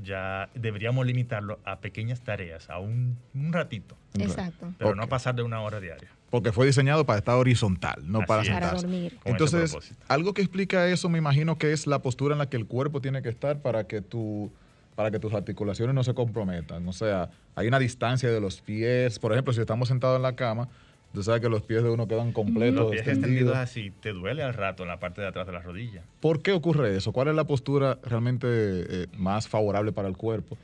ya 0.00 0.48
deberíamos 0.54 1.04
limitarlo 1.06 1.58
a 1.64 1.80
pequeñas 1.80 2.20
tareas, 2.20 2.70
a 2.70 2.78
un, 2.78 3.18
ratito. 3.34 3.96
Exacto. 4.14 4.72
Pero 4.78 4.94
no 4.94 5.08
pasar 5.08 5.34
de 5.34 5.42
una 5.42 5.60
hora 5.60 5.80
diaria. 5.80 6.08
Porque 6.30 6.52
fue 6.52 6.66
diseñado 6.66 7.04
para 7.04 7.18
estar 7.18 7.34
horizontal, 7.34 8.00
no 8.04 8.20
para 8.26 8.44
sentarse. 8.44 8.68
Para 8.68 8.80
dormir. 8.80 9.18
Entonces, 9.24 9.96
algo 10.06 10.34
que 10.34 10.42
explica 10.42 10.86
eso, 10.86 11.08
me 11.08 11.18
imagino 11.18 11.58
que 11.58 11.72
es 11.72 11.88
la 11.88 12.00
postura 12.00 12.34
en 12.34 12.38
la 12.38 12.48
que 12.48 12.56
el 12.56 12.66
cuerpo 12.66 13.00
tiene 13.00 13.22
que 13.22 13.28
estar 13.28 13.60
para 13.60 13.88
que 13.88 14.02
tu 14.02 14.52
para 14.96 15.12
que 15.12 15.20
tus 15.20 15.32
articulaciones 15.32 15.94
no 15.94 16.02
se 16.02 16.14
comprometan. 16.14 16.88
O 16.88 16.92
sea, 16.92 17.30
hay 17.54 17.68
una 17.68 17.78
distancia 17.78 18.30
de 18.30 18.40
los 18.40 18.60
pies. 18.60 19.20
Por 19.20 19.32
ejemplo, 19.32 19.52
si 19.52 19.60
estamos 19.60 19.88
sentados 19.88 20.16
en 20.16 20.22
la 20.22 20.34
cama, 20.34 20.68
Tú 21.16 21.22
sabes 21.22 21.40
que 21.40 21.48
los 21.48 21.62
pies 21.62 21.82
de 21.82 21.88
uno 21.88 22.06
quedan 22.06 22.32
completos. 22.32 22.80
Los 22.80 22.90
pies 22.90 23.08
extendidos 23.08 23.56
así, 23.56 23.90
te 23.90 24.12
duele 24.12 24.42
al 24.42 24.52
rato 24.52 24.82
en 24.82 24.90
la 24.90 24.98
parte 24.98 25.22
de 25.22 25.28
atrás 25.28 25.46
de 25.46 25.52
la 25.54 25.60
rodilla. 25.60 26.02
¿Por 26.20 26.42
qué 26.42 26.52
ocurre 26.52 26.94
eso? 26.94 27.10
¿Cuál 27.10 27.28
es 27.28 27.34
la 27.34 27.44
postura 27.44 27.98
realmente 28.02 28.46
eh, 28.50 29.06
más 29.16 29.48
favorable 29.48 29.92
para 29.92 30.08
el 30.08 30.16
cuerpo 30.18 30.58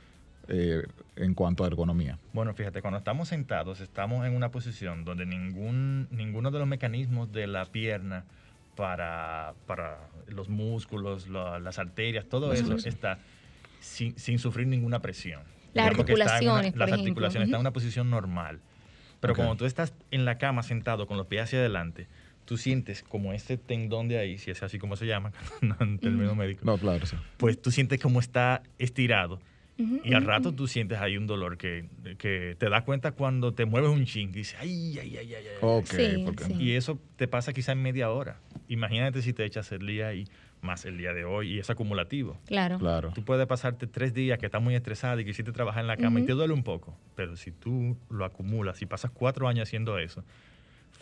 eh, 0.47 0.83
en 1.15 1.33
cuanto 1.33 1.63
a 1.63 1.67
ergonomía? 1.67 2.19
Bueno, 2.33 2.53
fíjate, 2.53 2.83
cuando 2.83 2.99
estamos 2.99 3.29
sentados, 3.29 3.79
estamos 3.79 4.27
en 4.27 4.35
una 4.35 4.51
posición 4.51 5.05
donde 5.05 5.25
ningún, 5.25 6.07
ninguno 6.11 6.51
de 6.51 6.59
los 6.59 6.67
mecanismos 6.67 7.31
de 7.31 7.47
la 7.47 7.65
pierna 7.65 8.23
para, 8.75 9.55
para 9.65 10.07
los 10.27 10.49
músculos, 10.49 11.27
las 11.29 11.79
arterias, 11.79 12.25
todo 12.25 12.53
eso 12.53 12.75
está 12.75 13.17
sin, 13.83 14.17
sin, 14.17 14.39
sufrir 14.39 14.67
ninguna 14.67 15.01
presión. 15.01 15.41
Las 15.73 15.87
articulaciones, 15.87 16.75
Las 16.75 16.91
articulaciones 16.91 17.47
están 17.47 17.59
en 17.59 17.61
una 17.61 17.73
posición 17.73 18.09
normal. 18.09 18.59
Pero 19.19 19.35
cuando 19.35 19.55
tú 19.55 19.65
estás 19.65 19.93
en 20.11 20.25
la 20.25 20.37
cama 20.37 20.63
sentado 20.63 21.07
con 21.07 21.17
los 21.17 21.27
pies 21.27 21.43
hacia 21.43 21.59
adelante, 21.59 22.07
tú 22.45 22.57
sientes 22.57 23.03
como 23.03 23.31
ese 23.31 23.57
tendón 23.57 24.09
de 24.09 24.17
ahí, 24.17 24.37
si 24.37 24.51
es 24.51 24.61
así 24.63 24.79
como 24.79 24.95
se 24.95 25.05
llama, 25.05 25.31
en 25.79 25.97
términos 25.97 26.35
médicos. 26.35 26.65
No, 26.65 26.77
claro, 26.77 27.05
sí. 27.05 27.15
Pues 27.37 27.61
tú 27.61 27.71
sientes 27.71 28.01
como 28.01 28.19
está 28.19 28.63
estirado. 28.79 29.39
y 29.77 30.13
al 30.13 30.25
rato 30.25 30.51
tú 30.51 30.67
sientes 30.67 30.99
ahí 30.99 31.17
un 31.17 31.25
dolor 31.25 31.57
que, 31.57 31.85
que, 32.17 32.55
te 32.59 32.69
das 32.69 32.83
cuenta 32.83 33.13
cuando 33.13 33.53
te 33.53 33.65
mueves 33.65 33.89
un 33.89 34.05
ching 34.05 34.29
y 34.29 34.33
dices, 34.33 34.57
ay, 34.59 34.99
ay, 34.99 35.17
ay, 35.17 35.33
ay, 35.33 35.35
ay. 35.35 35.57
Okay, 35.61 36.25
Y 36.59 36.73
eso 36.73 36.99
te 37.15 37.27
pasa 37.27 37.53
quizá 37.53 37.71
en 37.71 37.81
media 37.81 38.11
hora. 38.11 38.39
Imagínate 38.67 39.21
si 39.21 39.33
te 39.33 39.45
echas 39.45 39.71
el 39.71 39.87
día 39.87 40.09
ahí 40.09 40.27
más 40.63 40.85
el 40.85 40.97
día 40.97 41.13
de 41.13 41.25
hoy 41.25 41.53
y 41.53 41.59
es 41.59 41.69
acumulativo. 41.69 42.37
Claro. 42.45 42.79
claro. 42.79 43.11
Tú 43.13 43.23
puedes 43.23 43.45
pasarte 43.47 43.87
tres 43.87 44.13
días 44.13 44.39
que 44.39 44.45
estás 44.45 44.61
muy 44.61 44.75
estresada 44.75 45.21
y 45.21 45.25
quisiste 45.25 45.51
trabajar 45.51 45.81
en 45.81 45.87
la 45.87 45.97
cama 45.97 46.19
y 46.19 46.25
te 46.25 46.33
duele 46.33 46.53
un 46.53 46.63
poco, 46.63 46.97
pero 47.15 47.35
si 47.35 47.51
tú 47.51 47.97
lo 48.09 48.25
acumulas, 48.25 48.77
si 48.77 48.85
pasas 48.85 49.11
cuatro 49.11 49.47
años 49.47 49.67
haciendo 49.67 49.97
eso, 49.99 50.23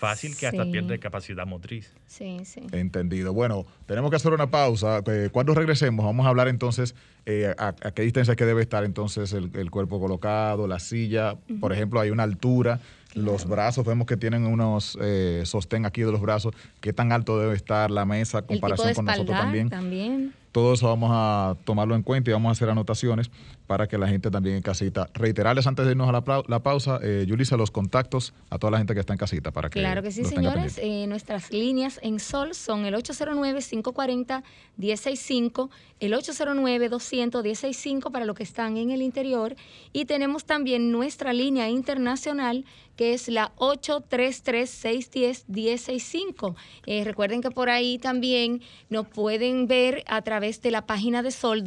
fácil 0.02 0.36
que 0.36 0.48
hasta 0.48 0.66
pierde 0.66 0.98
capacidad 1.00 1.46
motriz. 1.46 1.94
Sí, 2.08 2.40
sí. 2.44 2.62
Entendido. 2.72 3.34
Bueno, 3.34 3.68
tenemos 3.86 4.10
que 4.10 4.16
hacer 4.16 4.34
una 4.34 4.50
pausa. 4.50 5.02
Eh, 5.06 5.30
cuando 5.32 5.54
regresemos, 5.54 6.04
vamos 6.04 6.26
a 6.26 6.30
hablar 6.30 6.48
entonces 6.48 6.96
eh, 7.28 7.54
a, 7.58 7.74
qué 7.94 8.02
distancia 8.02 8.36
que 8.36 8.46
debe 8.46 8.64
estar 8.64 8.84
entonces 8.84 9.32
el, 9.34 9.70
cuerpo 9.70 10.00
colocado, 10.00 10.68
la 10.68 10.80
silla. 10.80 11.36
Por 11.60 11.72
ejemplo, 11.72 12.00
hay 12.00 12.10
una 12.10 12.24
altura 12.24 12.80
los 13.14 13.46
brazos, 13.46 13.86
vemos 13.86 14.08
que 14.08 14.18
tienen 14.18 14.46
unos 14.46 14.98
eh, 15.02 15.44
sostén 15.46 15.86
aquí 15.86 16.02
de 16.02 16.12
los 16.12 16.22
brazos. 16.22 16.54
¿Qué 16.80 16.94
tan 16.94 17.12
alto 17.12 17.40
debe 17.40 17.56
estar 17.56 17.92
la 17.92 18.06
mesa 18.06 18.42
comparación 18.42 18.94
con 18.94 19.06
nosotros 19.06 19.38
también? 19.38 19.70
también? 19.70 20.34
Todo 20.52 20.74
eso 20.74 20.88
vamos 20.88 21.12
a 21.14 21.56
tomarlo 21.64 21.96
en 21.96 22.04
cuenta 22.04 22.30
y 22.30 22.34
vamos 22.34 22.50
a 22.50 22.52
hacer 22.52 22.70
anotaciones 22.70 23.32
para 23.72 23.88
que 23.88 23.98
la 23.98 24.10
gente 24.10 24.30
también 24.30 24.58
en 24.58 24.62
casita. 24.62 25.10
Reiterarles 25.14 25.66
antes 25.66 25.86
de 25.86 25.92
irnos 25.92 26.10
a 26.10 26.12
la, 26.12 26.60
pausa, 26.60 27.00
eh, 27.02 27.24
Yulisa, 27.26 27.56
los 27.56 27.72
contactos 27.72 28.34
a 28.50 28.60
toda 28.60 28.72
la 28.72 28.80
gente 28.80 28.94
que 28.94 29.00
está 29.00 29.14
en 29.14 29.18
casita 29.18 29.52
para 29.52 29.70
que. 29.70 29.80
Claro 29.80 30.04
que 30.04 30.12
sí, 30.12 30.26
señores. 30.26 30.78
Eh, 30.78 31.06
nuestras 31.08 31.54
líneas 31.54 31.98
en 32.04 32.20
Sol 32.20 32.54
son 32.54 32.86
el 32.86 32.96
809-540-165, 32.96 35.70
el 36.02 36.12
809-200-165 36.12 38.12
para 38.12 38.26
los 38.26 38.36
que 38.36 38.44
están 38.44 38.76
en 38.76 38.92
el 38.92 39.02
interior. 39.02 39.56
Y 39.94 40.04
tenemos 40.04 40.44
también 40.44 40.92
nuestra 40.92 41.32
línea 41.32 41.70
internacional 41.70 42.66
que 42.96 43.14
es 43.14 43.28
la 43.30 43.54
833-610-165. 43.56 46.56
Eh, 46.86 47.04
recuerden 47.04 47.42
que 47.42 47.50
por 47.50 47.72
ahí 47.72 47.98
también 47.98 48.62
nos 48.90 49.08
pueden 49.08 49.66
ver 49.66 50.04
a 50.06 50.22
través 50.22 50.62
de 50.62 50.70
la 50.70 50.86
página 50.86 51.24
de 51.24 51.32
Sol, 51.32 51.64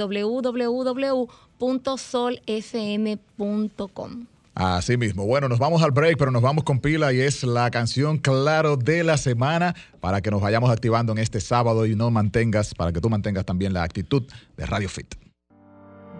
www.solfm.com. 1.59 4.27
Así 4.55 4.97
mismo. 4.97 5.27
Bueno, 5.27 5.49
nos 5.49 5.59
vamos 5.59 5.83
al 5.83 5.91
break, 5.91 6.17
pero 6.17 6.31
nos 6.31 6.43
vamos 6.43 6.63
con 6.63 6.79
pila 6.79 7.13
y 7.13 7.21
es 7.21 7.43
la 7.43 7.69
canción 7.73 8.19
Claro 8.19 8.77
de 8.77 9.03
la 9.03 9.17
semana 9.17 9.75
para 10.01 10.21
que 10.21 10.31
nos 10.31 10.41
vayamos 10.41 10.71
activando 10.71 11.11
en 11.13 11.19
este 11.19 11.41
sábado 11.41 11.87
y 11.87 11.97
no 11.97 12.11
mantengas, 12.11 12.75
para 12.75 12.93
que 12.93 13.01
tú 13.01 13.11
mantengas 13.11 13.45
también 13.45 13.73
la 13.73 13.83
actitud 13.83 14.23
de 14.57 14.67
Radio 14.67 14.89
Fit. 14.89 15.17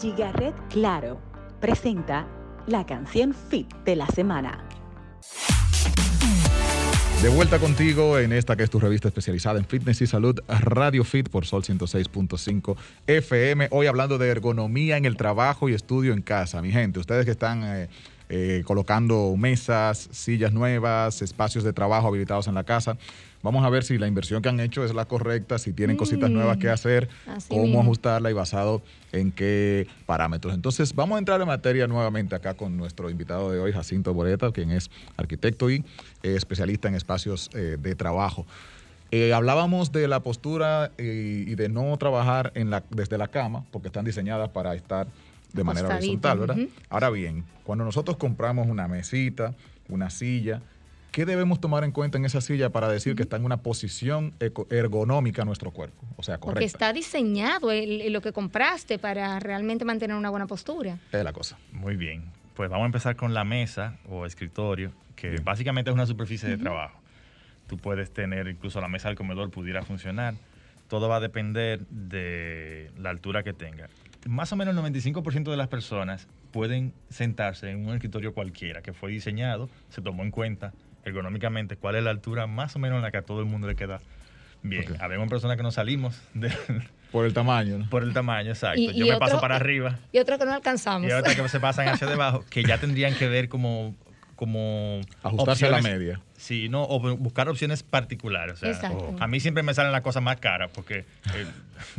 Gigaret 0.01 0.57
Claro 0.69 1.21
presenta 1.61 2.27
la 2.67 2.85
canción 2.85 3.35
Fit 3.35 3.73
de 3.85 3.95
la 3.95 4.09
semana. 4.09 4.69
De 7.25 7.31
vuelta 7.31 7.59
contigo 7.59 8.19
en 8.19 8.35
esta 8.35 8.55
que 8.55 8.65
es 8.65 8.69
tu 8.69 8.79
revista 8.79 9.09
especializada 9.09 9.59
en 9.59 9.65
fitness 9.65 10.03
y 10.03 10.07
salud, 10.07 10.39
Radio 10.47 11.05
Fit 11.05 11.31
por 11.31 11.47
Sol 11.47 11.63
106.5 11.63 12.77
FM. 13.07 13.69
Hoy 13.71 13.87
hablando 13.87 14.19
de 14.19 14.29
ergonomía 14.29 14.99
en 14.99 15.07
el 15.07 15.17
trabajo 15.17 15.71
y 15.71 15.73
estudio 15.73 16.13
en 16.13 16.21
casa. 16.21 16.61
Mi 16.61 16.71
gente, 16.71 16.99
ustedes 16.99 17.25
que 17.25 17.31
están 17.31 17.63
eh, 17.65 17.89
eh, 18.29 18.63
colocando 18.67 19.35
mesas, 19.39 20.11
sillas 20.13 20.53
nuevas, 20.53 21.23
espacios 21.23 21.65
de 21.65 21.73
trabajo 21.73 22.09
habilitados 22.09 22.47
en 22.47 22.57
la 22.57 22.65
casa. 22.65 22.99
Vamos 23.45 23.63
a 23.63 23.69
ver 23.69 23.85
si 23.85 23.99
la 23.99 24.07
inversión 24.07 24.41
que 24.41 24.49
han 24.49 24.59
hecho 24.59 24.87
es 24.87 24.95
la 24.95 25.05
correcta, 25.05 25.59
si 25.59 25.75
tienen 25.75 25.99
cositas 25.99 26.31
nuevas 26.31 26.57
que 26.57 26.71
hacer, 26.71 27.11
cómo 27.51 27.79
ajustarla 27.79 28.31
y 28.31 28.33
basado 28.33 28.81
en 29.13 29.33
qué 29.33 29.87
parámetros. 30.07 30.55
Entonces, 30.55 30.95
vamos 30.95 31.17
a 31.17 31.19
entrar 31.19 31.43
en 31.43 31.49
materia 31.49 31.87
nuevamente 31.87 32.35
acá 32.35 32.55
con 32.55 32.79
nuestro 32.79 33.11
invitado 33.11 33.53
de 33.53 33.59
hoy, 33.59 33.71
Jacinto 33.71 34.15
Boreta, 34.15 34.51
quien 34.51 34.71
es 34.71 34.91
arquitecto 35.19 35.69
y 35.69 35.85
eh, 36.23 36.37
especialista 36.37 36.89
en 36.89 36.95
espacios 36.95 37.51
eh, 37.53 37.77
de 37.79 37.95
trabajo. 37.95 38.47
Eh, 39.11 39.35
hablábamos 39.35 39.93
de 39.93 40.09
la 40.09 40.21
postura 40.21 40.93
y 40.97 41.55
de 41.55 41.69
no 41.69 41.95
trabajar 41.99 42.51
en 42.55 42.71
la, 42.71 42.83
desde 42.89 43.19
la 43.19 43.29
cama, 43.29 43.67
porque 43.73 43.89
están 43.89 44.07
diseñadas 44.07 44.49
para 44.49 44.75
estar 44.75 45.07
de 45.53 45.65
manera 45.65 45.89
horizontal, 45.89 46.39
¿verdad? 46.39 46.57
Ahora 46.89 47.11
bien, 47.11 47.45
cuando 47.63 47.85
nosotros 47.85 48.17
compramos 48.17 48.69
una 48.69 48.89
mesita, 48.89 49.55
una 49.91 50.09
silla, 50.09 50.63
¿Qué 51.15 51.25
debemos 51.25 51.61
tomar 51.61 51.85
en 51.85 51.93
cuenta 51.93 52.19
en 52.19 52.25
esa 52.25 52.41
silla 52.41 52.71
para 52.71 52.89
decir 52.89 53.15
que 53.15 53.23
está 53.23 53.37
en 53.37 53.45
una 53.45 53.59
posición 53.59 54.35
ergonómica 54.69 55.45
nuestro 55.45 55.71
cuerpo? 55.71 56.05
O 56.17 56.25
sea, 56.25 56.39
correcta. 56.39 56.55
Porque 56.55 56.65
está 56.65 56.93
diseñado 56.93 57.69
lo 57.73 58.21
que 58.21 58.33
compraste 58.33 58.99
para 58.99 59.39
realmente 59.39 59.85
mantener 59.85 60.17
una 60.17 60.31
buena 60.31 60.49
postura. 60.49 60.99
Es 61.13 61.23
la 61.23 61.33
cosa. 61.33 61.57
Muy 61.71 61.95
bien. 61.95 62.25
Pues 62.55 62.69
vamos 62.69 62.83
a 62.83 62.87
empezar 62.87 63.15
con 63.15 63.33
la 63.33 63.45
mesa 63.45 63.97
o 64.09 64.27
escritorio, 64.27 64.91
que 65.15 65.37
básicamente 65.41 65.89
es 65.89 65.95
una 65.95 66.05
superficie 66.05 66.49
de 66.49 66.59
trabajo. 66.59 66.99
Tú 67.69 67.77
puedes 67.77 68.13
tener, 68.13 68.49
incluso 68.49 68.81
la 68.81 68.89
mesa 68.89 69.07
del 69.07 69.17
comedor 69.17 69.53
pudiera 69.53 69.85
funcionar. 69.85 70.35
Todo 70.89 71.09
va 71.09 71.19
a 71.19 71.21
depender 71.21 71.87
de 71.91 72.91
la 72.99 73.11
altura 73.11 73.45
que 73.45 73.53
tenga. 73.53 73.89
Más 74.27 74.53
o 74.53 74.57
menos 74.57 74.77
el 74.77 74.83
95% 74.83 75.49
de 75.49 75.57
las 75.57 75.69
personas 75.69 76.27
pueden 76.51 76.93
sentarse 77.09 77.71
en 77.71 77.87
un 77.87 77.95
escritorio 77.95 78.35
cualquiera 78.35 78.83
que 78.83 78.93
fue 78.93 79.13
diseñado, 79.13 79.69
se 79.91 80.03
tomó 80.03 80.25
en 80.25 80.33
cuenta 80.33 80.73
ergonómicamente 81.05 81.77
cuál 81.77 81.97
es 81.97 82.05
la 82.05 82.11
altura 82.11 82.47
más 82.47 82.75
o 82.77 82.79
menos 82.79 82.97
en 82.97 83.03
la 83.03 83.11
que 83.11 83.19
a 83.19 83.23
todo 83.23 83.41
el 83.41 83.47
mundo 83.47 83.67
le 83.67 83.77
queda 83.77 84.01
bien. 84.63 84.97
Habemos 85.01 85.29
personas 85.29 85.57
que 85.57 85.63
no 85.63 85.71
salimos 85.71 86.21
por 87.13 87.27
el 87.27 87.35
tamaño. 87.35 87.87
Por 87.91 88.03
el 88.03 88.13
tamaño, 88.13 88.51
exacto. 88.51 88.81
Yo 88.81 89.07
me 89.07 89.19
paso 89.19 89.41
para 89.41 89.57
arriba. 89.57 89.99
Y 90.13 90.19
otros 90.19 90.39
que 90.39 90.47
no 90.47 90.53
alcanzamos. 90.53 91.09
Y 91.09 91.13
otros 91.13 91.35
que 91.35 91.49
se 91.49 91.61
pasan 91.61 91.89
hacia 91.89 92.07
debajo, 92.07 92.45
que 92.51 92.65
ya 92.65 92.79
tendrían 92.79 93.15
que 93.15 93.29
ver 93.29 93.49
como 93.49 93.95
como 94.35 95.01
ajustarse 95.23 95.67
a 95.67 95.71
la 95.71 95.81
media. 95.81 96.21
Sí, 96.37 96.69
no, 96.69 96.83
o 96.83 96.99
buscar 97.17 97.49
opciones 97.49 97.83
particulares. 97.83 98.63
O 98.63 98.75
sea, 98.75 98.93
a 99.21 99.27
mí 99.27 99.41
siempre 99.41 99.63
me 99.63 99.73
salen 99.75 99.93
las 99.93 100.03
cosas 100.03 100.23
más 100.23 100.37
caras 100.39 100.71
porque, 100.75 101.05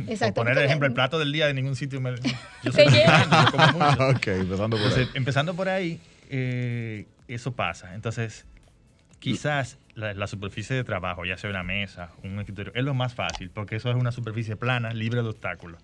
eh, 0.06 0.16
por 0.18 0.34
poner 0.34 0.58
el 0.58 0.64
ejemplo, 0.64 0.86
el 0.86 0.92
plato 0.92 1.18
del 1.18 1.32
día 1.32 1.46
de 1.46 1.54
ningún 1.54 1.76
sitio 1.76 2.00
me, 2.00 2.14
yo 2.62 2.72
soy 2.72 2.84
como 3.50 3.66
mucho. 4.12 4.30
empezando 4.30 4.76
por 4.76 4.92
ahí. 4.92 5.08
Empezando 5.14 5.54
por 5.54 5.68
ahí, 5.68 6.00
eh, 6.30 7.06
eso 7.26 7.52
pasa. 7.52 7.94
Entonces, 7.94 8.44
Quizás 9.32 9.78
la, 9.96 10.26
superficie 10.26 10.76
de 10.76 10.84
trabajo, 10.84 11.24
ya 11.24 11.36
sea 11.36 11.50
una 11.50 11.62
mesa, 11.62 12.10
un 12.22 12.38
escritorio, 12.38 12.72
es 12.74 12.84
lo 12.84 12.94
más 12.94 13.14
fácil, 13.14 13.50
porque 13.50 13.76
eso 13.76 13.90
es 13.90 13.96
una 13.96 14.12
superficie 14.12 14.54
plana, 14.56 14.92
libre 14.92 15.22
de 15.22 15.28
obstáculos. 15.28 15.80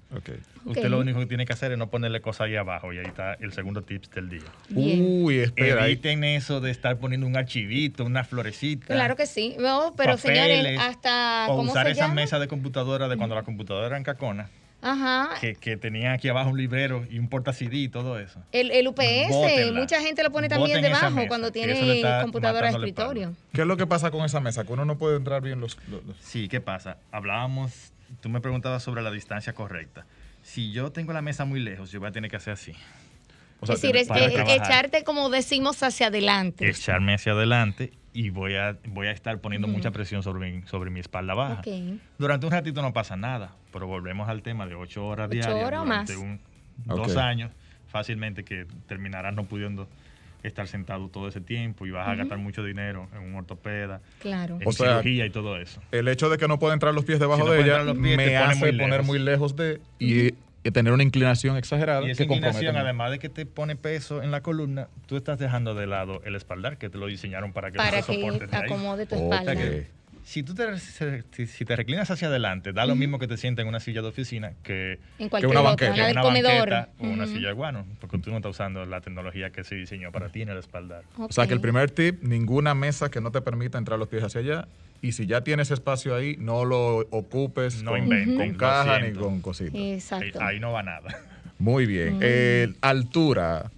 Usted 0.64 0.88
lo 0.88 1.00
único 1.00 1.18
que 1.18 1.26
tiene 1.26 1.46
que 1.46 1.52
hacer 1.52 1.72
es 1.72 1.78
no 1.78 1.88
ponerle 1.88 2.20
cosas 2.20 2.42
ahí 2.42 2.56
abajo, 2.56 2.92
y 2.92 2.99
ahí 2.99 3.06
está 3.06 3.34
el 3.34 3.52
segundo 3.52 3.82
tips 3.82 4.11
del 4.11 4.28
día. 4.28 4.42
Uy, 4.75 5.38
espera. 5.38 5.87
Eviten 5.87 6.25
eso 6.25 6.61
de 6.61 6.70
estar 6.70 6.99
poniendo 6.99 7.26
un 7.26 7.37
archivito, 7.37 8.04
una 8.04 8.22
florecita. 8.22 8.87
Claro 8.94 9.16
que 9.16 9.26
sí. 9.26 9.56
No, 9.58 9.94
pero 9.96 10.16
señores, 10.18 10.78
hasta. 10.78 11.46
O 11.49 11.62
usar 11.62 11.88
esa 11.88 12.08
mesa 12.08 12.38
de 12.38 12.49
computadora 12.49 13.08
de 13.08 13.16
cuando 13.16 13.34
la 13.34 13.42
computadora 13.42 13.87
era 13.88 13.96
en 13.96 14.04
cacona 14.04 14.49
Ajá. 14.82 15.30
Que, 15.40 15.76
tenía 15.76 16.12
aquí 16.12 16.28
abajo 16.28 16.50
un 16.50 16.58
librero 16.58 17.06
y 17.08 17.20
un 17.20 17.28
porta 17.28 17.52
CD 17.52 17.76
y 17.76 17.88
todo 17.88 18.18
eso. 18.18 18.42
El, 18.50 18.86
UPS, 18.88 19.72
mucha 19.72 20.00
gente 20.00 20.24
lo 20.24 20.32
pone 20.32 20.48
también 20.48 20.82
debajo 20.82 21.20
cuando 21.28 21.52
tiene 21.52 22.02
computadora 22.20 22.66
de 22.68 22.72
escritorio. 22.74 23.34
¿Qué 23.52 23.60
es 23.60 23.66
lo 23.66 23.76
que 23.76 23.86
pasa 23.86 24.10
con 24.10 24.24
esa 24.24 24.40
mesa? 24.40 24.64
Que 24.64 24.72
uno 24.72 24.84
no 24.84 24.98
puede 24.98 25.16
entrar 25.16 25.40
bien 25.40 25.60
los, 25.60 25.78
Sí, 26.20 26.48
¿qué 26.48 26.60
pasa? 26.60 26.98
Hablábamos, 27.12 27.92
tú 28.20 28.28
me 28.28 28.40
preguntabas 28.40 28.82
sobre 28.82 29.02
la 29.02 29.12
distancia 29.12 29.52
correcta. 29.52 30.04
Si 30.42 30.72
yo 30.72 30.90
tengo 30.90 31.12
la 31.12 31.22
mesa 31.22 31.44
muy 31.44 31.60
lejos, 31.60 31.92
yo 31.92 32.00
voy 32.00 32.08
a 32.08 32.12
tener 32.12 32.28
que 32.28 32.36
hacer 32.36 32.54
así. 32.54 32.74
es 33.62 33.68
decir, 33.68 33.96
es, 33.96 34.08
echarte 34.10 35.04
como 35.04 35.30
decimos 35.30 35.80
hacia 35.84 36.08
adelante. 36.08 36.68
Echarme 36.68 37.14
hacia 37.14 37.32
adelante 37.32 37.92
y 38.14 38.31
voy 38.31 38.57
a, 38.57 38.76
voy 38.88 39.07
a 39.07 39.11
estar 39.11 39.38
poniendo 39.38 39.69
mucha 39.69 39.90
presión 39.90 40.23
sobre 40.23 40.50
mi, 40.50 40.62
sobre 40.66 40.90
mi 40.90 41.00
espalda 41.00 41.35
baja. 41.35 41.62
Durante 42.19 42.47
un 42.47 42.52
ratito 42.52 42.83
no 42.83 42.92
pasa 42.92 43.16
nada, 43.16 43.54
pero 43.73 43.87
volvemos 43.87 44.28
al 44.28 44.42
tema 44.42 44.66
de 44.66 44.75
ocho 44.75 45.07
horas 45.07 45.31
diarias 45.31 45.71
durante 45.71 46.16
Un, 46.16 46.40
dos 46.85 47.16
años, 47.16 47.50
fácilmente 47.88 48.45
que 48.45 48.66
terminarás 48.87 49.35
no 49.35 49.45
pudiendo 49.45 49.88
estar 50.42 50.66
sentado 50.66 51.09
todo 51.09 51.28
ese 51.28 51.40
tiempo 51.40 51.87
y 51.87 51.92
vas 51.92 52.09
a 52.09 52.14
gastar 52.16 52.38
mucho 52.38 52.64
dinero 52.64 53.09
en 53.14 53.23
un 53.23 53.35
ortopeda, 53.37 54.00
claro. 54.19 54.59
en 54.61 54.73
cirugía 54.73 55.25
y 55.25 55.31
todo 55.31 55.57
eso. 55.57 55.81
El 55.92 56.09
hecho 56.09 56.28
de 56.28 56.37
que 56.37 56.49
no 56.49 56.59
pueda 56.59 56.75
entrar 56.75 56.92
los 56.92 57.04
pies 57.04 57.21
debajo 57.21 57.49
de 57.49 57.62
ella 57.62 57.95
me 57.95 58.37
hace 58.37 58.73
poner 58.73 59.04
muy 59.04 59.21
lejos 59.21 59.57
de 59.57 59.81
y, 59.99 60.35
tener 60.71 60.92
una 60.92 61.02
inclinación 61.02 61.57
exagerada. 61.57 62.07
Y 62.07 62.11
esa 62.11 62.23
inclinación, 62.23 62.76
además 62.76 63.11
de 63.11 63.19
que 63.19 63.28
te 63.28 63.47
pone 63.47 63.75
peso 63.75 64.23
en 64.23 64.31
la 64.31 64.42
columna, 64.42 64.88
tú 65.07 65.16
estás 65.16 65.38
dejando 65.38 65.75
de 65.75 65.87
lado 65.87 66.23
el 66.25 66.37
espaldar 66.37 66.78
que 66.78 66.88
te 66.88 66.99
lo 66.99 67.07
diseñaron 67.07 67.52
para 67.52 67.71
que 67.71 67.78
para 67.78 68.02
que 68.02 68.38
acomode 68.52 69.07
tu 69.07 69.16
espalda 69.16 69.54
si 70.24 70.42
tú 70.42 70.54
te, 70.54 70.78
si 70.78 71.64
te 71.64 71.76
reclinas 71.76 72.10
hacia 72.10 72.28
adelante, 72.28 72.72
da 72.72 72.86
lo 72.86 72.94
mismo 72.94 73.18
que 73.18 73.26
te 73.26 73.36
sienta 73.36 73.62
en 73.62 73.68
una 73.68 73.80
silla 73.80 74.02
de 74.02 74.08
oficina 74.08 74.52
que, 74.62 74.98
en 75.18 75.46
una 75.46 75.60
banqueta, 75.60 76.10
una 76.10 76.22
banqueta 76.22 76.88
o 76.98 77.06
una 77.06 77.26
silla 77.26 77.48
de 77.48 77.54
guano, 77.54 77.86
porque 78.00 78.18
tú 78.18 78.30
no 78.30 78.36
estás 78.36 78.50
usando 78.50 78.86
la 78.86 79.00
tecnología 79.00 79.50
que 79.50 79.64
se 79.64 79.74
diseñó 79.74 80.12
para 80.12 80.28
ti 80.28 80.42
en 80.42 80.50
el 80.50 80.58
espaldar. 80.58 81.02
O 81.18 81.32
sea 81.32 81.46
que 81.46 81.54
el 81.54 81.60
primer 81.60 81.90
tip, 81.90 82.22
ninguna 82.22 82.74
mesa 82.74 83.10
que 83.10 83.20
no 83.20 83.30
te 83.30 83.40
permita 83.40 83.78
entrar 83.78 83.98
los 83.98 84.08
pies 84.08 84.22
hacia 84.22 84.40
allá. 84.40 84.68
Y 85.00 85.12
si 85.12 85.26
ya 85.26 85.42
tienes 85.42 85.72
espacio 85.72 86.14
ahí, 86.14 86.36
no 86.38 86.64
lo 86.64 86.98
ocupes 87.10 87.82
con, 87.82 88.08
con 88.36 88.54
caja 88.54 89.00
ni 89.00 89.12
con 89.12 89.40
cositas. 89.40 89.74
Exacto. 89.74 90.40
Ahí, 90.40 90.60
no 90.60 90.70
va 90.70 90.84
nada. 90.84 91.18
Muy 91.58 91.86
bien. 91.86 92.18
Eh, 92.22 92.72
altura, 92.80 93.70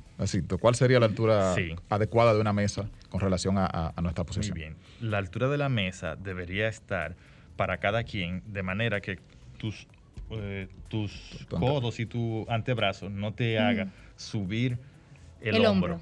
¿cuál 0.61 0.75
sería 0.75 1.01
la 1.01 1.07
altura 1.07 1.55
adecuada 1.89 2.35
de 2.35 2.41
una 2.41 2.53
mesa 2.53 2.89
con 3.09 3.21
relación 3.21 3.57
a, 3.59 3.93
nuestra 4.03 4.25
posición? 4.25 4.57
Muy 4.57 4.65
bien. 4.65 4.77
La 5.01 5.19
altura 5.19 5.49
de 5.49 5.59
la 5.59 5.69
mesa 5.69 6.17
debería 6.17 6.69
estar 6.69 7.17
para 7.57 7.79
cada 7.79 8.05
quien 8.05 8.43
de 8.47 8.63
manera 8.63 9.01
que 9.01 9.19
tus, 9.59 9.87
eh, 10.31 10.69
tus 10.89 11.47
codos 11.49 12.01
y 12.01 12.07
tu 12.07 12.47
antebrazo 12.49 13.09
no 13.11 13.33
te 13.33 13.59
haga 13.59 13.89
subir 14.17 14.79
el, 15.41 15.65
hombro. 15.67 16.01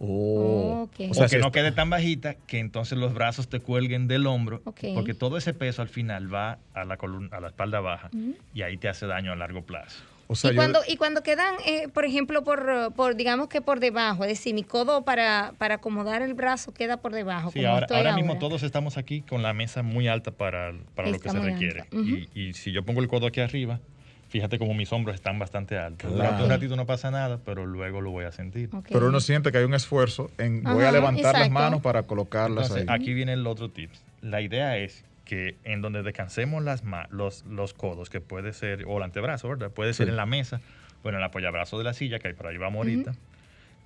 Oh. 0.00 0.88
O 1.10 1.14
sea, 1.14 1.26
que 1.26 1.38
no 1.38 1.50
quede 1.50 1.72
tan 1.72 1.90
bajita 1.90 2.34
que 2.34 2.60
entonces 2.60 2.98
los 2.98 3.14
brazos 3.14 3.48
te 3.48 3.60
cuelguen 3.60 4.06
del 4.06 4.26
hombro, 4.26 4.62
porque 4.62 5.14
todo 5.14 5.36
ese 5.36 5.54
peso 5.54 5.82
al 5.82 5.88
final 5.88 6.32
va 6.32 6.58
a 6.72 6.84
la 6.84 6.96
columna, 6.96 7.36
a 7.36 7.40
la 7.40 7.48
espalda 7.48 7.80
baja 7.80 8.10
y 8.54 8.62
ahí 8.62 8.76
te 8.76 8.88
hace 8.88 9.06
daño 9.06 9.32
a 9.32 9.36
largo 9.36 9.62
plazo 9.62 10.02
y, 10.28 10.54
cuando, 10.54 10.80
y 10.86 10.96
cuando 10.96 11.22
quedan, 11.22 11.54
eh, 11.66 11.88
por 11.88 12.04
ejemplo, 12.04 12.44
por, 12.44 12.92
por, 12.94 13.16
digamos 13.16 13.48
que 13.48 13.60
por 13.60 13.80
debajo, 13.80 14.24
es 14.24 14.30
decir, 14.30 14.54
mi 14.54 14.62
codo 14.62 15.02
para, 15.02 15.54
para 15.58 15.76
acomodar 15.76 16.22
el 16.22 16.34
brazo 16.34 16.72
queda 16.72 16.98
por 16.98 17.12
debajo. 17.12 17.50
Sí, 17.50 17.64
ahora, 17.64 18.14
mismo 18.14 18.38
todos 18.38 18.62
estamos 18.62 18.98
aquí 18.98 19.22
con 19.22 19.42
la 19.42 19.54
mesa 19.54 19.82
muy 19.82 20.08
alta 20.08 20.30
para, 20.30 20.72
para 20.94 21.10
lo 21.10 21.18
que 21.18 21.30
se 21.30 21.38
requiere. 21.38 21.84
y, 21.92 22.28
y, 22.34 22.52
si 22.52 22.72
yo 22.72 22.84
pongo 22.84 23.00
el 23.00 23.08
codo 23.08 23.26
aquí 23.26 23.40
arriba, 23.40 23.80
fíjate 24.28 24.58
como 24.58 24.74
mis 24.74 24.92
hombros 24.92 25.14
están 25.14 25.38
bastante 25.38 25.78
altos. 25.78 26.12
Durante 26.12 26.42
un 26.42 26.50
ratito 26.50 26.76
no 26.76 26.86
pasa 26.86 27.10
nada, 27.10 27.40
pero 27.44 27.66
luego 27.66 28.00
lo 28.00 28.10
voy 28.10 28.24
a 28.24 28.32
sentir. 28.32 28.70
Pero 28.88 29.08
uno 29.08 29.20
siente 29.20 29.50
que 29.50 29.58
hay 29.58 29.64
un 29.64 29.74
esfuerzo 29.74 30.30
en 30.38 30.62
voy 30.62 30.84
a 30.84 30.92
levantar 30.92 31.38
las 31.38 31.50
manos 31.50 31.80
para 31.80 32.02
colocarlas 32.02 32.70
ahí. 32.70 32.84
Aquí 32.88 33.14
viene 33.14 33.32
el 33.32 33.46
otro 33.46 33.70
tip. 33.70 33.90
La 34.20 34.40
idea 34.40 34.76
es 34.76 35.04
que 35.28 35.56
en 35.64 35.82
donde 35.82 36.02
descansemos 36.02 36.64
las 36.64 36.82
los, 37.10 37.44
los 37.44 37.74
codos, 37.74 38.08
que 38.08 38.22
puede 38.22 38.54
ser, 38.54 38.86
o 38.86 38.96
el 38.96 39.02
antebrazo, 39.02 39.50
¿verdad? 39.50 39.70
Puede 39.70 39.92
ser 39.92 40.08
en 40.08 40.16
la 40.16 40.24
mesa 40.24 40.62
o 41.04 41.10
en 41.10 41.16
el 41.16 41.22
apoyabrazo 41.22 41.76
de 41.76 41.84
la 41.84 41.92
silla, 41.92 42.18
que 42.18 42.28
ahí 42.28 42.34
por 42.34 42.46
ahí 42.46 42.56
vamos 42.56 42.78
ahorita, 42.78 43.12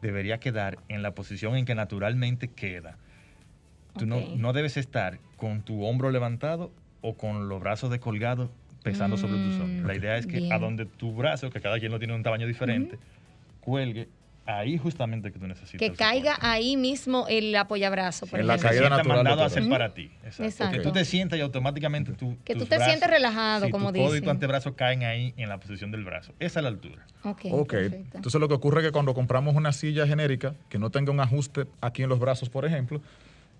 debería 0.02 0.38
quedar 0.38 0.78
en 0.88 1.02
la 1.02 1.16
posición 1.16 1.56
en 1.56 1.64
que 1.64 1.74
naturalmente 1.74 2.46
queda. 2.46 2.96
Tú 3.98 4.06
no, 4.06 4.20
no, 4.36 4.52
debes 4.52 4.76
estar 4.76 5.18
con 5.36 5.62
tu 5.62 5.84
hombro 5.84 6.12
levantado 6.12 6.70
o 7.00 7.14
con 7.14 7.48
los 7.48 7.60
brazos 7.60 7.90
descolgados 7.90 8.48
pesando 8.84 9.16
sobre 9.16 9.34
tus 9.34 9.58
hombros. 9.58 9.84
La 9.84 9.96
idea 9.96 10.16
es 10.16 10.28
que 10.28 10.48
a 10.52 10.60
donde 10.60 10.86
tu 10.86 11.12
brazo, 11.12 11.50
que 11.50 11.60
cada 11.60 11.80
quien 11.80 11.90
lo 11.90 11.98
tiene 11.98 12.14
un 12.14 12.22
tamaño 12.22 12.46
diferente, 12.46 12.98
cuelgue 13.60 14.08
ahí 14.46 14.78
justamente 14.78 15.32
que 15.32 15.38
tú 15.38 15.46
necesitas. 15.46 15.78
Que 15.78 15.94
caiga 15.94 16.36
ahí 16.40 16.76
mismo 16.76 17.26
el 17.28 17.54
apoyabrazo. 17.54 18.26
Por 18.26 18.40
en 18.40 18.46
la 18.46 18.58
caída 18.58 18.88
natural. 18.88 19.18
mandado 19.18 19.42
a 19.42 19.46
hacer 19.46 19.68
para 19.68 19.94
ti. 19.94 20.10
Exacto. 20.24 20.76
Que 20.76 20.80
tú 20.82 20.92
te 20.92 21.04
sientas 21.04 21.38
y 21.38 21.42
automáticamente 21.42 22.12
tú. 22.12 22.36
Que 22.44 22.54
tú 22.54 22.66
te 22.66 22.78
sientes 22.84 23.08
relajado, 23.08 23.70
como 23.70 23.92
dices. 23.92 24.06
Tu 24.06 24.08
codo 24.08 24.16
y 24.16 24.20
tu 24.20 24.30
antebrazo 24.30 24.74
caen 24.74 25.04
ahí 25.04 25.34
en 25.36 25.48
la 25.48 25.58
posición 25.58 25.90
del 25.90 26.04
brazo. 26.04 26.32
Esa 26.38 26.60
es 26.60 26.62
la 26.62 26.68
altura. 26.68 27.06
Ok. 27.24 27.46
okay. 27.50 28.06
Entonces 28.14 28.40
lo 28.40 28.48
que 28.48 28.54
ocurre 28.54 28.80
es 28.80 28.86
que 28.88 28.92
cuando 28.92 29.14
compramos 29.14 29.54
una 29.54 29.72
silla 29.72 30.06
genérica 30.06 30.54
que 30.68 30.78
no 30.78 30.90
tenga 30.90 31.12
un 31.12 31.20
ajuste 31.20 31.66
aquí 31.80 32.02
en 32.02 32.08
los 32.08 32.18
brazos, 32.18 32.48
por 32.48 32.64
ejemplo, 32.64 33.00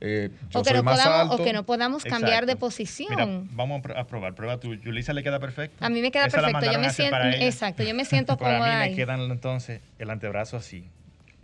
eh, 0.05 0.31
o, 0.53 0.65
que 0.65 0.75
no 0.75 0.83
podamos, 0.83 1.41
o, 1.41 1.45
que 1.45 1.53
no 1.53 1.63
podamos, 1.65 2.03
cambiar 2.03 2.45
de 2.45 2.57
posición. 2.57 3.49
vamos 3.53 3.83
a 3.95 4.05
probar. 4.05 4.35
Prueba 4.35 4.59
tú. 4.59 4.75
¿Yulisa 4.75 5.13
le 5.13 5.23
queda 5.23 5.39
perfecto? 5.39 5.77
A 5.85 5.89
mí 5.89 6.03
me 6.03 6.11
queda 6.11 6.27
perfecto. 6.27 6.73
Yo 6.73 6.81
me 6.81 6.91
siento, 6.91 7.17
exacto, 7.39 7.85
yo 7.85 7.95
me 7.95 8.05
siento 8.05 8.37
cómoda. 8.39 8.83
a 8.83 8.85
mí 8.85 8.91
me 8.91 8.97
quedan 8.97 9.21
entonces 9.21 9.81
el 10.01 10.11
antebrazo 10.11 10.57
así, 10.57 10.85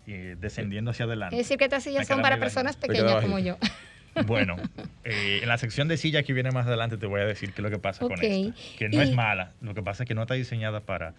descendiendo 0.07 0.91
hacia 0.91 1.05
adelante. 1.05 1.37
Es 1.37 1.47
decir, 1.47 1.57
que 1.57 1.65
estas 1.65 1.85
sillas 1.85 2.09
son 2.09 2.21
para 2.21 2.39
personas 2.39 2.77
pequeñas 2.77 3.23
como 3.23 3.39
yo. 3.39 3.57
Bueno, 4.27 4.57
eh, 5.05 5.41
en 5.43 5.49
la 5.49 5.59
sección 5.59 5.87
de 5.87 5.97
silla 5.97 6.23
que 6.23 6.33
viene 6.33 6.51
más 6.51 6.67
adelante 6.67 6.97
te 6.97 7.07
voy 7.07 7.21
a 7.21 7.25
decir 7.25 7.53
qué 7.53 7.61
es 7.61 7.63
lo 7.63 7.71
que 7.71 7.79
pasa 7.79 8.01
con 8.01 8.13
esta. 8.13 8.59
Que 8.77 8.89
no 8.89 9.01
es 9.01 9.13
mala, 9.13 9.53
lo 9.61 9.75
que 9.75 9.83
pasa 9.83 10.03
es 10.03 10.09
que 10.09 10.15
no 10.15 10.23
está 10.23 10.35
diseñada 10.35 10.81
para 10.81 11.15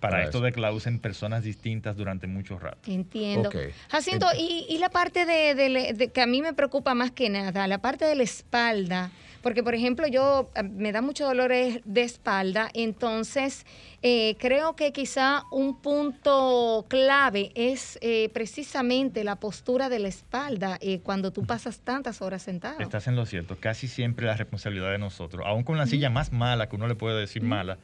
para, 0.00 0.24
esto 0.24 0.40
de 0.40 0.52
que 0.52 0.60
la 0.60 0.72
usen 0.72 0.98
personas 0.98 1.42
distintas 1.42 1.96
durante 1.96 2.26
mucho 2.26 2.58
rato. 2.58 2.90
Entiendo. 2.90 3.50
Jacinto, 3.90 4.26
y, 4.38 4.76
la 4.78 4.90
parte 4.90 5.26
de, 5.26 6.10
que 6.12 6.20
a 6.20 6.26
mí 6.26 6.42
me 6.42 6.52
preocupa 6.52 6.94
más 6.94 7.10
que 7.10 7.28
nada, 7.28 7.66
la 7.66 7.78
parte 7.78 8.04
de 8.04 8.14
la 8.14 8.22
espalda, 8.22 9.10
porque 9.42 9.62
por 9.62 9.74
ejemplo 9.74 10.06
yo 10.06 10.50
eh, 10.54 10.62
me 10.62 10.92
da 10.92 11.02
mucho 11.02 11.24
dolor 11.24 11.50
de 11.50 12.02
espalda, 12.02 12.70
entonces 12.74 13.64
eh, 14.00 14.36
creo 14.38 14.76
que 14.76 14.92
quizá 14.92 15.42
un 15.50 15.80
punto 15.80 16.86
clave 16.88 17.50
es 17.56 17.98
eh, 18.00 18.30
precisamente 18.32 19.24
la 19.24 19.36
postura 19.36 19.88
de 19.88 19.98
la 19.98 20.06
espalda 20.06 20.78
eh, 20.80 21.00
cuando 21.00 21.32
tú 21.32 21.44
pasas 21.44 21.80
tantas 21.80 22.22
horas 22.22 22.42
sentado. 22.42 22.78
Estás 22.78 23.08
en 23.08 23.16
lo 23.16 23.26
cierto. 23.26 23.56
Casi 23.58 23.88
siempre 23.88 24.26
la 24.26 24.36
responsabilidad 24.36 24.92
de 24.92 24.98
nosotros, 24.98 25.42
aún 25.44 25.64
con 25.64 25.78
la 25.78 25.86
silla 25.86 26.10
más 26.10 26.32
mala, 26.32 26.68
que 26.68 26.76
uno 26.76 26.86
le 26.86 26.94
puede 26.94 27.18
decir 27.18 27.42
mala, 27.42 27.78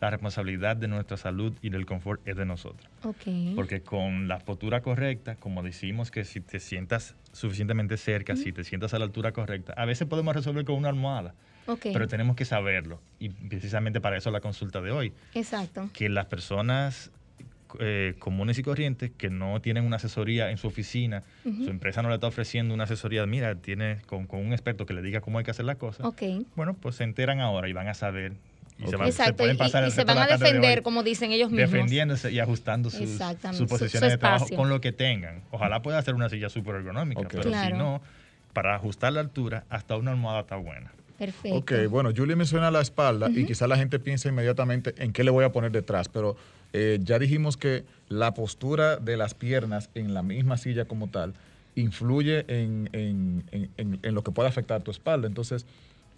la 0.00 0.10
responsabilidad 0.10 0.76
de 0.76 0.88
nuestra 0.88 1.16
salud 1.16 1.52
y 1.62 1.70
del 1.70 1.86
confort 1.86 2.26
es 2.26 2.36
de 2.36 2.46
nosotros. 2.46 2.90
Porque 3.54 3.82
con 3.82 4.26
la 4.26 4.40
postura 4.40 4.82
correcta, 4.82 5.36
como 5.36 5.62
decimos 5.62 6.10
que 6.10 6.24
si 6.24 6.40
te 6.40 6.58
sientas 6.58 7.14
suficientemente 7.32 7.96
cerca, 7.96 8.36
si 8.36 8.52
te 8.52 8.64
sientas 8.64 8.94
a 8.94 8.98
la 8.98 9.04
altura 9.04 9.32
correcta, 9.32 9.72
a 9.74 9.84
veces 9.84 10.08
podemos 10.08 10.34
resolver 10.34 10.64
con 10.64 10.76
una 10.76 10.88
almohada. 10.88 11.34
Pero 11.82 12.08
tenemos 12.08 12.34
que 12.34 12.44
saberlo. 12.44 13.00
Y 13.20 13.28
precisamente 13.28 14.00
para 14.00 14.16
eso 14.16 14.30
la 14.32 14.40
consulta 14.40 14.80
de 14.80 14.90
hoy. 14.90 15.12
Exacto. 15.34 15.88
Que 15.92 16.08
las 16.08 16.26
personas 16.26 17.12
eh, 17.78 18.14
comunes 18.18 18.58
y 18.58 18.62
corrientes 18.62 19.12
que 19.16 19.30
no 19.30 19.60
tienen 19.60 19.84
una 19.84 19.96
asesoría 19.96 20.50
en 20.50 20.58
su 20.58 20.66
oficina, 20.66 21.22
su 21.44 21.70
empresa 21.70 22.02
no 22.02 22.08
le 22.08 22.16
está 22.16 22.26
ofreciendo 22.26 22.74
una 22.74 22.84
asesoría, 22.84 23.24
mira, 23.26 23.54
tiene 23.54 23.98
con, 24.06 24.26
un 24.30 24.52
experto 24.52 24.86
que 24.86 24.94
le 24.94 25.02
diga 25.02 25.20
cómo 25.20 25.38
hay 25.38 25.44
que 25.44 25.52
hacer 25.52 25.64
las 25.64 25.76
cosas. 25.76 26.06
Bueno, 26.56 26.74
pues 26.74 26.96
se 26.96 27.04
enteran 27.04 27.40
ahora 27.40 27.68
y 27.68 27.72
van 27.72 27.86
a 27.86 27.94
saber 27.94 28.32
y 28.84 28.88
se, 28.88 28.96
van, 28.96 29.12
se, 29.12 29.32
pueden 29.32 29.56
pasar 29.56 29.86
y, 29.86 29.90
se 29.90 30.04
van 30.04 30.18
a 30.18 30.26
defender, 30.26 30.82
como 30.82 31.02
dicen 31.02 31.32
ellos 31.32 31.50
mismos. 31.50 31.70
Defendiéndose 31.70 32.32
y 32.32 32.38
ajustando 32.38 32.90
sus, 32.90 33.18
posiciones 33.68 34.12
de 34.12 34.18
trabajo 34.18 34.46
con 34.56 34.68
lo 34.68 34.80
que 34.80 34.92
tengan. 34.92 35.42
Ojalá 35.50 35.82
pueda 35.82 35.98
hacer 35.98 36.14
una 36.14 36.28
silla 36.28 36.48
súper 36.48 36.76
ergonómica, 36.76 37.28
pero 37.30 37.52
si 37.52 37.72
no, 37.72 38.00
para 38.52 38.74
ajustar 38.74 39.12
la 39.12 39.20
altura, 39.20 39.64
hasta 39.68 39.96
una 39.96 40.12
almohada 40.12 40.40
está 40.40 40.56
buena. 40.56 40.92
Perfecto. 41.18 41.58
Ok, 41.58 41.72
bueno, 41.90 42.12
Julie 42.16 42.34
menciona 42.34 42.70
la 42.70 42.80
espalda 42.80 43.28
y 43.28 43.44
quizá 43.44 43.66
la 43.66 43.76
gente 43.76 43.98
piensa 43.98 44.30
inmediatamente 44.30 44.94
en 44.96 45.12
qué 45.12 45.22
le 45.22 45.30
voy 45.30 45.44
a 45.44 45.52
poner 45.52 45.70
detrás, 45.70 46.08
pero 46.08 46.36
eh, 46.72 46.98
ya 47.02 47.18
dijimos 47.18 47.56
que 47.56 47.84
la 48.08 48.32
postura 48.32 48.96
de 48.96 49.16
las 49.16 49.34
piernas 49.34 49.90
en 49.94 50.14
la 50.14 50.22
misma 50.22 50.56
silla 50.56 50.86
como 50.86 51.08
tal 51.08 51.34
influye 51.74 52.44
en, 52.48 53.44
lo 54.02 54.22
que 54.22 54.30
puede 54.30 54.48
afectar 54.48 54.82
tu 54.82 54.90
espalda. 54.90 55.26
Entonces, 55.26 55.66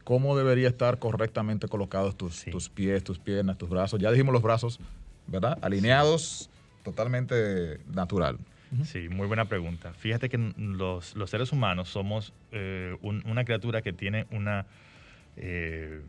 ¿cómo 0.04 0.36
debería 0.36 0.68
estar 0.68 0.98
correctamente 0.98 1.68
colocados 1.68 2.16
tus, 2.16 2.44
tus 2.44 2.68
pies, 2.68 3.04
tus 3.04 3.18
piernas, 3.18 3.58
tus 3.58 3.68
brazos? 3.68 4.00
Ya 4.00 4.10
dijimos 4.10 4.32
los 4.32 4.42
brazos, 4.42 4.80
¿verdad? 5.26 5.58
Alineados, 5.62 6.50
totalmente 6.84 7.78
natural. 7.92 8.38
Sí, 8.84 9.10
muy 9.10 9.26
buena 9.26 9.44
pregunta. 9.44 9.92
Fíjate 9.92 10.30
que 10.30 10.38
los, 10.56 11.14
seres 11.26 11.52
humanos 11.52 11.90
somos 11.90 12.32
eh, 12.52 12.96
una 13.02 13.44
criatura 13.44 13.82
que 13.82 13.92
tiene 13.92 14.26
una 14.30 14.64
eh, 15.36 16.00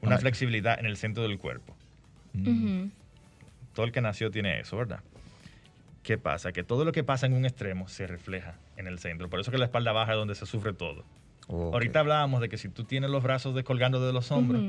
una 0.00 0.18
flexibilidad 0.18 0.78
en 0.78 0.86
el 0.86 0.96
centro 0.96 1.22
del 1.22 1.38
cuerpo. 1.38 1.74
Todo 3.74 3.86
el 3.86 3.92
que 3.92 4.00
nació 4.00 4.30
tiene 4.30 4.60
eso, 4.60 4.76
¿verdad? 4.76 5.00
¿Qué 6.02 6.18
pasa? 6.18 6.52
Que 6.52 6.62
todo 6.62 6.84
lo 6.84 6.92
que 6.92 7.02
pasa 7.02 7.26
en 7.26 7.32
un 7.32 7.44
extremo 7.44 7.88
se 7.88 8.06
refleja 8.06 8.54
en 8.76 8.86
el 8.86 8.98
centro. 8.98 9.28
Por 9.28 9.40
eso 9.40 9.50
que 9.50 9.58
la 9.58 9.64
espalda 9.64 9.92
baja 9.92 10.12
es 10.12 10.18
donde 10.18 10.34
se 10.34 10.46
sufre 10.46 10.72
todo. 10.72 11.04
Ahorita 11.48 12.00
hablábamos 12.00 12.40
de 12.40 12.48
que 12.48 12.58
si 12.58 12.68
tú 12.68 12.84
tienes 12.84 13.10
los 13.10 13.22
brazos 13.22 13.54
descolgando 13.54 14.04
de 14.04 14.12
los 14.12 14.32
hombros, 14.32 14.62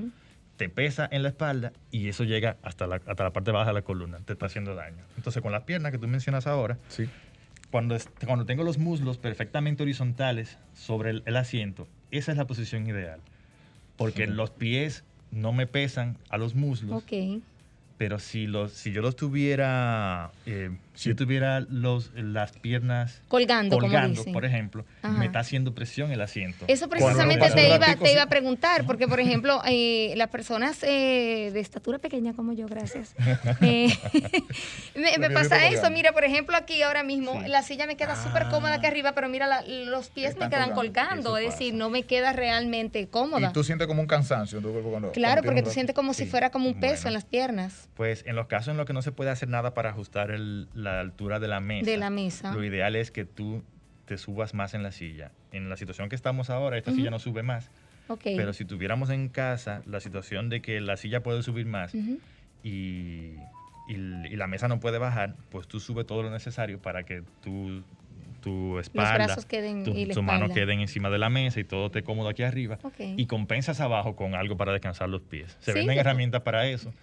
te 0.58 0.70
pesa 0.70 1.08
en 1.12 1.24
la 1.24 1.30
espalda 1.30 1.74
y 1.92 2.08
eso 2.10 2.24
llega 2.24 2.58
hasta 2.62 2.88
la, 2.88 2.96
hasta 2.96 3.24
la 3.24 3.34
parte 3.34 3.52
baja 3.52 3.70
de 3.70 3.74
la 3.74 3.82
columna, 3.82 4.20
te 4.26 4.34
está 4.34 4.46
haciendo 4.46 4.76
daño. 4.76 5.04
Entonces 5.16 5.42
con 5.42 5.52
las 5.52 5.64
piernas 5.64 5.92
que 5.92 5.98
tú 5.98 6.08
mencionas 6.08 6.48
ahora, 6.48 6.78
sí. 6.88 7.10
cuando, 7.72 7.98
cuando 8.26 8.46
tengo 8.46 8.64
los 8.64 8.78
muslos 8.78 9.18
perfectamente 9.18 9.84
horizontales 9.84 10.58
sobre 10.74 11.22
el 11.26 11.36
asiento, 11.36 11.88
esa 12.12 12.32
es 12.32 12.38
la 12.38 12.46
posición 12.46 12.88
ideal 12.88 13.22
porque 13.98 14.28
los 14.28 14.52
pies 14.52 15.04
no 15.32 15.52
me 15.52 15.68
pesan 15.68 16.18
a 16.30 16.38
los 16.38 16.56
muslos. 16.56 17.04
Ok. 17.04 17.42
Pero 17.98 18.20
si, 18.20 18.46
los, 18.46 18.72
si 18.72 18.92
yo 18.92 19.02
los 19.02 19.16
tuviera 19.16 20.32
eh, 20.46 20.70
Si 20.98 21.10
yo 21.10 21.16
tuviera 21.16 21.60
los, 21.60 22.12
las 22.16 22.54
piernas 22.54 23.22
colgando, 23.28 23.78
colgando 23.78 24.24
por 24.34 24.46
ejemplo, 24.46 24.84
me 25.04 25.28
está 25.28 25.40
haciendo 25.40 25.76
presión 25.76 26.12
el 26.12 26.22
asiento. 26.22 26.66
Eso 26.68 26.90
precisamente 26.90 27.52
te 27.52 27.68
iba, 27.68 27.96
te 27.96 28.12
iba 28.12 28.24
a 28.24 28.30
preguntar, 28.30 28.84
porque 28.86 29.08
por 29.08 29.20
ejemplo, 29.28 29.62
eh, 29.68 30.16
las 30.18 30.30
personas 30.30 30.82
eh, 30.82 31.52
de 31.54 31.60
estatura 31.60 32.00
pequeña 32.00 32.34
como 32.34 32.52
yo, 32.54 32.66
gracias, 32.66 33.14
eh, 33.62 33.96
me, 35.20 35.30
pasa 35.30 35.68
eso. 35.68 35.92
Mira, 35.92 36.14
por 36.14 36.24
ejemplo, 36.24 36.58
aquí 36.58 36.82
ahora 36.82 37.04
mismo 37.04 37.44
la 37.46 37.62
silla 37.62 37.86
me 37.86 37.96
queda 37.96 38.16
súper 38.16 38.48
cómoda 38.50 38.74
aquí 38.74 38.88
ah. 38.88 38.90
arriba, 38.90 39.12
pero 39.12 39.30
mira, 39.30 39.62
los 39.68 40.10
pies 40.10 40.36
me 40.38 40.50
quedan 40.50 40.72
colgando, 40.72 41.38
es 41.38 41.52
decir, 41.52 41.76
no 41.76 41.92
me 41.92 42.04
queda 42.04 42.34
realmente 42.34 43.08
cómoda. 43.08 43.50
Y 43.50 43.54
tú 43.54 43.64
sientes 43.64 43.86
como 43.86 44.02
un 44.02 44.08
cansancio 44.08 44.58
en 44.58 44.64
tu 44.64 44.72
cuerpo 44.72 44.90
cuando... 44.90 45.12
Claro, 45.12 45.44
porque 45.44 45.62
tú 45.62 45.70
sientes 45.70 45.96
como 45.96 46.16
si 46.16 46.26
fuera 46.26 46.50
como 46.50 46.68
un 46.68 46.80
peso 46.80 47.08
en 47.08 47.14
las 47.14 47.26
piernas. 47.26 47.88
Pues 47.94 48.24
en 48.26 48.36
los 48.36 48.48
casos 48.48 48.70
en 48.70 48.78
los 48.78 48.88
que 48.88 48.94
no 48.94 49.04
se 49.04 49.12
puede 49.12 49.30
hacer 49.30 49.48
nada 49.48 49.76
para 49.76 49.92
ajustar 49.92 50.32
el, 50.32 50.68
la 50.74 50.87
altura 50.88 51.40
de 51.40 51.48
la 51.48 51.60
mesa. 51.60 51.90
De 51.90 51.98
la 51.98 52.10
mesa. 52.10 52.54
Lo 52.54 52.64
ideal 52.64 52.96
es 52.96 53.12
que 53.12 53.26
tú 53.26 53.64
te 54.06 54.18
subas 54.18 54.54
más 54.54 54.74
en 54.74 54.84
la 54.84 54.92
silla. 54.92 55.32
En 55.52 55.70
la 55.70 55.78
situación 55.78 56.10
que 56.10 56.16
estamos 56.16 56.50
ahora, 56.50 56.78
esta 56.78 56.92
silla 56.92 57.10
no 57.12 57.20
sube 57.20 57.44
más. 57.44 57.70
Pero 58.24 58.54
si 58.54 58.66
tuviéramos 58.66 59.10
en 59.10 59.28
casa 59.28 59.82
la 59.86 60.00
situación 60.00 60.50
de 60.50 60.62
que 60.62 60.80
la 60.80 60.98
silla 60.98 61.22
puede 61.22 61.44
subir 61.44 61.66
más 61.66 61.94
y, 62.64 63.36
la 63.90 64.48
mesa 64.48 64.68
no 64.68 64.80
puede 64.80 64.98
bajar, 64.98 65.36
pues 65.50 65.68
tú 65.68 65.80
subes 65.80 66.06
todo 66.06 66.24
lo 66.24 66.30
necesario 66.30 66.80
para 66.82 67.04
que 67.04 67.24
tú 67.42 67.84
tu 68.42 68.80
espalda, 68.80 69.36
tu, 70.14 70.24
mano 70.24 70.54
queden 70.54 70.80
encima 70.80 71.10
de 71.10 71.18
la 71.18 71.30
mesa 71.30 71.60
y 71.60 71.64
todo 71.64 71.88
esté 71.88 72.04
cómodo 72.04 72.30
aquí 72.30 72.44
arriba. 72.44 72.78
Y 73.00 73.26
compensas 73.26 73.82
abajo 73.82 74.16
con 74.16 74.36
algo 74.36 74.56
para 74.58 74.72
descansar 74.72 75.10
los 75.10 75.22
pies. 75.22 75.58
Se 75.60 75.74
venden 75.74 75.98
herramientas 75.98 76.42
para 76.44 76.68
eso 76.68 76.94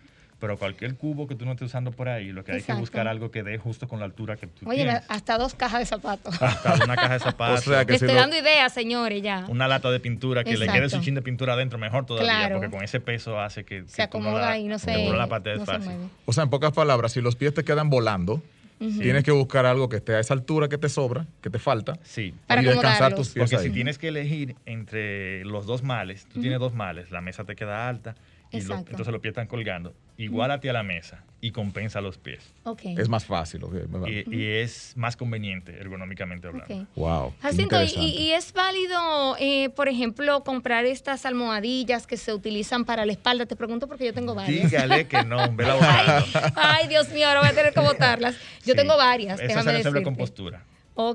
pero 0.45 0.59
cualquier 0.59 0.95
cubo 0.97 1.27
que 1.27 1.35
tú 1.35 1.47
no 1.47 1.53
estés 1.53 1.69
usando 1.69 1.91
por 1.91 2.07
ahí, 2.07 2.31
lo 2.31 2.45
que 2.45 2.53
hay 2.53 2.61
que 2.61 2.75
buscar 2.75 3.09
algo 3.09 3.31
que 3.31 3.43
dé 3.43 3.57
justo 3.57 3.89
con 3.89 3.99
la 3.99 4.05
altura 4.05 4.37
que 4.37 4.47
tú 4.47 4.69
Oye, 4.69 4.87
hasta 5.09 5.39
dos 5.39 5.55
cajas 5.55 5.81
de 5.81 5.87
zapatos. 5.87 6.35
Hasta 6.43 6.85
una 6.85 6.97
caja 6.97 7.15
de 7.15 7.21
zapatos. 7.21 7.67
o 7.67 7.81
estoy 7.81 8.13
dando 8.13 8.37
ideas, 8.37 8.71
señores, 8.75 9.23
ya. 9.23 9.47
Una 9.49 9.69
lata 9.69 9.91
de 9.91 10.01
pintura 10.01 10.45
que 10.45 10.59
le 10.59 10.69
quede 10.69 10.91
su 10.91 11.01
chin 11.01 11.15
de 11.15 11.23
pintura 11.23 11.55
adentro, 11.55 11.79
mejor 11.79 12.05
todavía, 12.05 12.51
porque 12.53 12.69
con 12.69 12.85
ese 12.85 13.01
peso 13.01 13.41
hace 13.41 13.65
que 13.65 13.85
se 13.87 14.03
acomoda 14.03 14.59
y 14.59 14.69
no 14.69 14.79
se, 14.79 15.11
la 15.15 15.29
parte 15.29 15.57
no 15.57 15.65
fácil. 15.65 15.93
O 16.27 16.35
sea, 16.35 16.45
en 16.45 16.51
pocas 16.51 16.73
palabras, 16.73 17.13
si 17.13 17.23
los 17.23 17.37
pies 17.37 17.55
te 17.55 17.65
quedan 17.65 17.89
volando, 17.89 18.43
Tienes 18.79 19.25
que 19.25 19.31
buscar 19.31 19.65
algo 19.65 19.89
que 19.89 19.97
esté 19.97 20.15
a 20.15 20.21
esa 20.21 20.35
altura 20.35 20.69
que 20.69 20.77
te 20.77 20.91
sobra, 20.91 21.25
que 21.41 21.49
te 21.49 21.59
falta. 21.59 21.99
Sí. 22.03 22.35
Para 22.47 22.61
y 22.61 22.67
descansar 22.67 23.15
tus 23.15 23.31
pies. 23.31 23.51
Porque 23.51 23.67
si 23.67 23.73
tienes 23.73 23.97
que 23.97 24.09
elegir 24.09 24.57
entre 24.67 25.43
los 25.47 25.65
dos 25.65 25.83
males, 25.83 26.27
tú 26.31 26.43
tienes 26.43 26.59
dos 26.59 26.75
males, 26.75 27.11
la 27.11 27.23
mesa 27.23 27.45
te 27.45 27.57
queda 27.57 27.89
alta 27.89 28.15
y 28.51 28.59
entonces 28.59 29.09
los 29.09 29.21
pies 29.21 29.33
están 29.33 29.47
colgando 29.47 29.95
igual 30.17 30.51
a 30.51 30.61
ti 30.61 30.69
a 30.69 30.73
la 30.73 30.83
mesa 30.83 31.25
y 31.41 31.51
compensa 31.51 32.01
los 32.01 32.19
pies. 32.19 32.55
Es 32.97 33.09
más 33.09 33.25
fácil. 33.25 33.63
y, 34.07 34.45
es 34.45 34.95
más 34.97 35.17
conveniente 35.17 35.79
ergonómicamente 35.79 36.49
hablando. 36.49 36.87
Wow. 36.95 37.35
Jacinto, 37.43 37.77
y, 37.83 38.31
es 38.31 38.53
válido, 38.53 39.37
eh, 39.39 39.71
por 39.71 39.89
ejemplo, 39.89 40.43
comprar 40.45 40.87
estas 40.87 41.27
almohadillas 41.27 42.07
que 42.07 42.17
se 42.17 42.33
utilizan 42.33 42.85
para 42.85 43.05
la 43.05 43.13
espalda? 43.13 43.47
Te 43.47 43.57
pregunto 43.57 43.89
porque 43.89 44.07
yo 44.07 44.15
tengo 44.15 44.35
varias. 44.35 44.71
Dígale 44.71 45.07
que 45.07 45.23
no, 45.25 45.39
ay, 45.39 46.25
ay, 46.57 46.89
Dios 46.89 47.11
mío, 47.11 47.29
ahora 47.29 47.41
voy 47.41 47.51
a 47.51 47.55
tener 47.55 47.75
que 47.75 47.81
botarlas. 47.81 48.37
Yo 48.65 48.75
tengo 48.75 48.97
varias. 48.97 49.41
Esa 49.41 49.63
se 49.63 50.03
con 50.03 50.17
postura. 50.17 50.65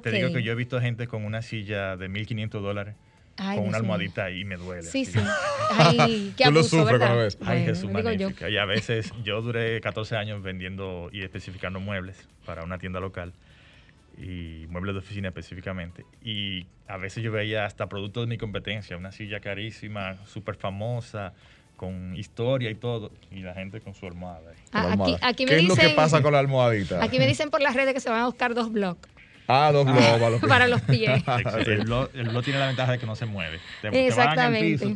Te 0.04 0.12
digo 0.12 0.34
que 0.34 0.44
yo 0.44 0.52
he 0.52 0.56
visto 0.56 0.80
gente 0.82 1.08
con 1.08 1.24
una 1.24 1.42
silla 1.42 1.96
de 1.96 2.10
1.500 2.10 2.50
dólares 2.62 2.96
con 3.40 3.68
una 3.68 3.78
almohadita 3.78 4.30
y 4.32 4.44
me 4.46 4.58
duele. 4.58 4.84
Sí, 4.84 5.06
sí. 5.06 5.20
Ay, 5.72 6.34
qué 6.36 6.46
abuso, 6.46 6.70
Tú 6.70 6.78
lo 6.78 6.84
sufres 6.84 7.16
vez. 7.16 7.38
Ay, 7.46 7.64
Jesús 7.66 7.92
magnífica. 7.92 8.50
Y 8.50 8.58
a 8.58 8.66
veces 8.66 9.14
yo 9.24 9.42
duré 9.42 9.80
14 9.82 10.16
años 10.18 10.42
vendiendo 10.42 11.10
y 11.12 11.22
especificando 11.24 11.80
muebles 11.80 12.28
para 12.46 12.64
una 12.64 12.78
tienda 12.78 13.00
local 13.00 13.34
y 14.18 14.66
muebles 14.70 14.96
de 14.96 15.00
oficina 15.00 15.30
específicamente. 15.30 16.06
Y 16.24 16.66
a 16.88 16.98
veces 16.98 17.24
yo 17.24 17.32
veía 17.32 17.66
hasta 17.66 17.88
productos 17.88 18.24
de 18.24 18.28
mi 18.28 18.38
competencia, 18.38 18.98
una 18.98 19.12
silla 19.12 19.40
carísima, 19.40 20.18
súper 20.26 20.56
famosa, 20.56 21.34
con 21.80 22.14
historia 22.18 22.70
y 22.70 22.76
todo, 22.76 23.12
y 23.32 23.40
la 23.40 23.54
gente 23.54 23.80
con 23.80 23.94
su 23.94 24.06
almohada. 24.06 24.52
Ah, 24.74 24.96
aquí, 25.00 25.16
aquí 25.22 25.46
me 25.46 25.52
¿Qué 25.52 25.58
dicen, 25.60 25.72
es 25.72 25.84
lo 25.84 25.90
que 25.90 25.96
pasa 25.96 26.22
con 26.22 26.34
la 26.34 26.40
almohadita? 26.40 27.02
Aquí 27.02 27.20
me 27.20 27.26
dicen 27.26 27.50
por 27.50 27.62
las 27.62 27.74
redes 27.74 27.94
que 27.94 28.02
se 28.02 28.10
van 28.10 28.20
a 28.20 28.26
buscar 28.26 28.54
dos 28.54 28.70
blogs. 28.72 29.08
Ah, 29.52 29.72
dos 29.74 29.86
globos 30.20 30.42
para 30.48 30.68
los 30.68 30.80
pies. 30.82 31.24
el, 31.66 31.84
blog, 31.84 32.10
tiene 32.44 32.60
la 32.60 32.68
ventaja 32.68 32.94
de 32.94 33.00
que 33.00 33.08
no 33.08 33.16
se 33.16 33.26
mueve. 33.26 33.60
Exactamente. 33.82 34.96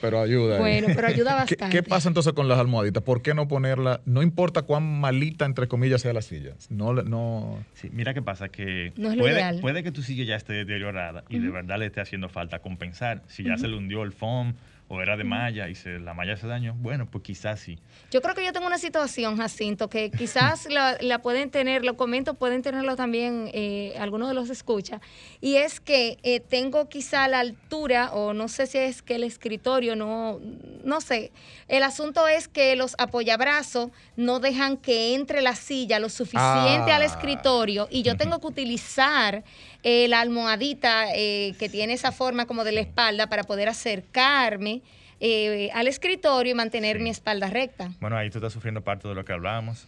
pero... 0.00 0.20
ayuda. 0.20 0.58
Bueno, 0.58 0.86
pero 0.94 1.08
ayuda 1.08 1.34
bastante. 1.34 1.76
¿Qué, 1.76 1.82
pasa 1.82 2.08
entonces 2.08 2.32
con 2.32 2.46
las 2.46 2.60
almohaditas? 2.60 3.02
¿Por 3.02 3.22
qué 3.22 3.34
no 3.34 3.48
ponerla? 3.48 4.00
No 4.04 4.22
importa 4.22 4.62
cuán 4.62 5.00
malita, 5.00 5.46
entre 5.46 5.66
comillas, 5.66 6.00
sea 6.00 6.12
la 6.12 6.22
silla. 6.22 6.52
No, 6.70 6.92
no... 6.92 7.58
Sí, 7.74 7.90
mira 7.92 8.14
qué 8.14 8.22
pasa, 8.22 8.48
que 8.48 8.92
no 8.96 9.10
es 9.10 9.18
puede, 9.18 9.60
puede, 9.60 9.82
que 9.82 9.90
tu 9.90 10.02
silla 10.02 10.24
ya 10.24 10.36
esté 10.36 10.52
deteriorada 10.52 11.24
y 11.28 11.40
de 11.40 11.50
verdad 11.50 11.78
le 11.78 11.86
esté 11.86 12.00
haciendo 12.00 12.28
falta 12.28 12.60
compensar. 12.60 13.22
Si 13.26 13.42
ya 13.42 13.58
se 13.58 13.66
le 13.66 13.76
hundió 13.76 14.04
el 14.04 14.12
foam 14.12 14.54
o 14.92 15.00
era 15.00 15.16
de 15.16 15.24
malla 15.24 15.70
y 15.70 15.74
se, 15.74 15.98
la 15.98 16.12
malla 16.12 16.36
se 16.36 16.46
dañó, 16.46 16.74
bueno, 16.74 17.10
pues 17.10 17.24
quizás 17.24 17.60
sí. 17.60 17.78
Yo 18.10 18.20
creo 18.20 18.34
que 18.34 18.44
yo 18.44 18.52
tengo 18.52 18.66
una 18.66 18.76
situación, 18.76 19.38
Jacinto, 19.38 19.88
que 19.88 20.10
quizás 20.10 20.68
la, 21.00 21.18
pueden 21.22 21.50
tener, 21.50 21.82
lo 21.82 21.96
comento, 21.96 22.34
pueden 22.34 22.60
tenerlo 22.60 22.94
también 22.94 23.48
eh, 23.54 23.94
algunos 23.98 24.28
de 24.28 24.34
los 24.34 24.50
escucha, 24.50 25.00
y 25.40 25.54
es 25.54 25.80
que 25.80 26.18
eh, 26.22 26.40
tengo 26.40 26.90
quizá 26.90 27.26
la 27.26 27.40
altura, 27.40 28.12
o 28.12 28.34
no 28.34 28.48
sé 28.48 28.66
si 28.66 28.76
es 28.76 29.00
que 29.00 29.14
el 29.14 29.24
escritorio, 29.24 29.96
no, 29.96 30.38
no 30.84 31.00
sé, 31.00 31.32
el 31.68 31.82
asunto 31.82 32.28
es 32.28 32.48
que 32.48 32.76
los 32.76 32.94
apoyabrazos 32.98 33.90
no 34.16 34.40
dejan 34.40 34.76
que 34.76 35.14
entre 35.14 35.42
la 35.42 35.54
silla 35.54 35.98
lo 35.98 36.08
suficiente 36.08 36.92
al 36.92 37.02
ah. 37.02 37.04
escritorio, 37.04 37.88
y 37.90 38.02
yo 38.02 38.16
tengo 38.16 38.40
que 38.40 38.46
utilizar 38.46 39.44
eh, 39.82 40.08
la 40.08 40.20
almohadita 40.20 41.14
eh, 41.14 41.54
que 41.58 41.68
tiene 41.68 41.94
esa 41.94 42.12
forma 42.12 42.46
como 42.46 42.64
de 42.64 42.72
la 42.72 42.80
espalda 42.80 43.28
para 43.28 43.44
poder 43.44 43.68
acercarme 43.68 44.82
eh, 45.20 45.70
al 45.72 45.86
escritorio 45.86 46.52
y 46.52 46.54
mantener 46.54 46.98
mi 46.98 47.10
espalda 47.10 47.48
recta. 47.48 47.92
Bueno, 48.00 48.16
ahí 48.16 48.28
tú 48.30 48.38
estás 48.38 48.52
sufriendo 48.52 48.82
parte 48.82 49.06
de 49.06 49.14
lo 49.14 49.24
que 49.24 49.32
hablábamos. 49.32 49.86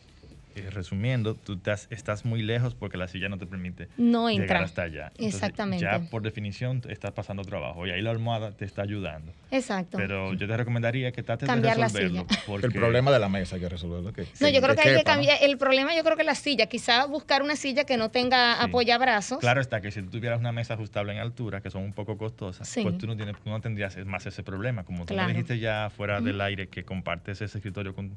Eh, 0.56 0.70
resumiendo, 0.70 1.34
tú 1.34 1.58
estás 1.90 2.24
muy 2.24 2.40
lejos 2.42 2.76
porque 2.76 2.96
la 2.96 3.08
silla 3.08 3.28
no 3.28 3.38
te 3.38 3.46
permite 3.46 3.88
no 3.96 4.30
llegar 4.30 4.62
hasta 4.62 4.82
allá. 4.82 5.10
Exactamente. 5.18 5.84
Ya 5.84 5.98
por 6.10 6.22
definición 6.22 6.80
estás 6.88 7.10
pasando 7.10 7.42
trabajo 7.42 7.86
y 7.86 7.90
ahí 7.90 8.00
la 8.00 8.12
almohada 8.12 8.52
te 8.52 8.64
está 8.64 8.82
ayudando. 8.82 9.32
Exacto. 9.50 9.96
Pero 9.96 10.32
yo 10.34 10.46
te 10.46 10.56
recomendaría 10.56 11.10
que 11.10 11.24
trates 11.24 11.48
de 11.48 11.74
resolverlo. 11.74 12.26
El 12.62 12.72
problema 12.72 13.10
de 13.10 13.18
la 13.18 13.28
mesa 13.28 13.56
hay 13.56 13.62
que 13.62 13.68
resolverlo. 13.68 14.12
no, 14.40 14.48
yo 14.48 14.60
creo 14.60 14.76
que 14.76 14.88
hay 14.88 14.96
que 14.98 15.02
cambiar. 15.02 15.38
El 15.42 15.58
problema 15.58 15.94
yo 15.96 16.04
creo 16.04 16.16
que 16.16 16.24
la 16.24 16.36
silla. 16.36 16.66
Quizá 16.66 17.06
buscar 17.06 17.42
una 17.42 17.56
silla 17.56 17.84
que 17.84 17.96
no 17.96 18.10
tenga 18.10 18.54
sí. 18.54 18.60
apoyabrazos. 18.62 19.38
Claro 19.38 19.60
está 19.60 19.80
que 19.80 19.90
si 19.90 20.02
tú 20.02 20.10
tuvieras 20.10 20.38
una 20.38 20.52
mesa 20.52 20.74
ajustable 20.74 21.12
en 21.12 21.18
altura, 21.18 21.60
que 21.62 21.70
son 21.70 21.82
un 21.82 21.92
poco 21.92 22.16
costosas, 22.16 22.72
pues 22.80 22.98
tú 22.98 23.08
no, 23.08 23.16
tienes, 23.16 23.34
no 23.44 23.60
tendrías 23.60 23.96
más 24.06 24.24
ese 24.26 24.44
problema. 24.44 24.84
Como 24.84 25.04
tú 25.04 25.14
me 25.14 25.26
dijiste 25.26 25.58
ya 25.58 25.90
fuera 25.90 26.20
del 26.20 26.40
aire 26.40 26.68
que 26.68 26.84
compartes 26.84 27.40
ese 27.40 27.58
escritorio 27.58 27.94
con 27.94 28.16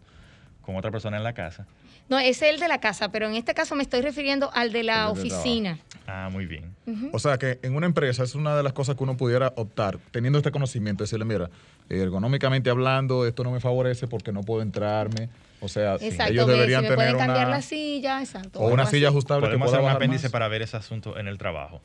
con 0.67 0.75
otra 0.75 0.91
persona 0.91 1.15
en 1.15 1.23
la 1.23 1.31
casa. 1.31 1.65
No, 2.09 2.19
es 2.19 2.41
el 2.41 2.59
de 2.59 2.67
la 2.67 2.81
casa, 2.81 3.09
pero 3.09 3.25
en 3.25 3.35
este 3.35 3.53
caso 3.53 3.73
me 3.73 3.83
estoy 3.83 4.01
refiriendo 4.01 4.51
al 4.53 4.73
de 4.73 4.83
la 4.83 5.09
oficina. 5.09 5.79
ah, 6.07 6.27
muy 6.29 6.45
bien. 6.45 6.75
O 7.13 7.19
sea 7.19 7.37
que 7.37 7.57
en 7.63 7.73
una 7.73 7.85
empresa 7.85 8.23
es 8.23 8.35
una 8.35 8.53
de 8.53 8.63
las 8.63 8.73
cosas 8.73 8.97
que 8.97 9.03
uno 9.03 9.15
pudiera 9.15 9.53
optar, 9.55 9.97
teniendo 10.11 10.39
este 10.39 10.51
conocimiento, 10.51 11.05
decirle, 11.05 11.23
mira, 11.23 11.49
ergonómicamente 11.89 12.69
hablando, 12.69 13.25
esto 13.25 13.45
no 13.45 13.51
me 13.51 13.61
favorece 13.61 14.07
porque 14.07 14.33
no 14.33 14.41
puedo 14.43 14.61
entrarme. 14.61 15.29
O 15.61 15.69
sea, 15.69 15.95
ellos 16.01 16.45
deberían 16.45 16.83
tener 16.83 16.95
pueden 16.97 17.17
cambiar 17.17 17.47
la 17.47 17.61
silla, 17.61 18.19
exacto. 18.21 18.59
O 18.59 18.67
una 18.67 18.85
silla 18.85 19.07
ajustable 19.07 19.47
Podemos 19.47 19.69
hacer 19.69 19.83
un 19.83 19.89
apéndice 19.89 20.29
para 20.29 20.49
ver 20.49 20.63
ese 20.63 20.75
asunto 20.75 21.17
en 21.17 21.29
el 21.29 21.37
trabajo. 21.37 21.81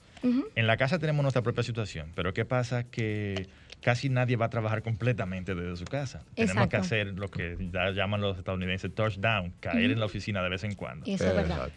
En 0.57 0.67
la 0.67 0.77
casa 0.77 0.99
tenemos 0.99 1.23
nuestra 1.23 1.43
propia 1.43 1.63
situación, 1.63 2.11
pero 2.17 2.35
¿qué 2.35 2.45
pasa? 2.45 2.83
Que 2.83 3.47
casi 3.83 4.09
nadie 4.09 4.37
va 4.37 4.47
a 4.47 4.51
trabajar 4.51 4.83
completamente 4.83 5.55
desde 5.55 5.77
su 5.77 5.85
casa. 5.85 6.23
Tenemos 6.35 6.69
que 6.69 6.77
hacer 6.77 7.09
lo 7.19 7.31
que 7.31 7.57
ya 7.73 7.91
llaman 7.91 8.21
los 8.21 8.39
estadounidenses 8.39 8.95
touchdown, 8.95 9.53
caer 9.61 9.91
en 9.91 10.01
la 10.01 10.07
oficina 10.07 10.43
de 10.43 10.49
vez 10.49 10.65
en 10.65 10.75
cuando. 10.75 11.05
Eso 11.05 11.27
es 11.27 11.35
verdad. 11.35 11.71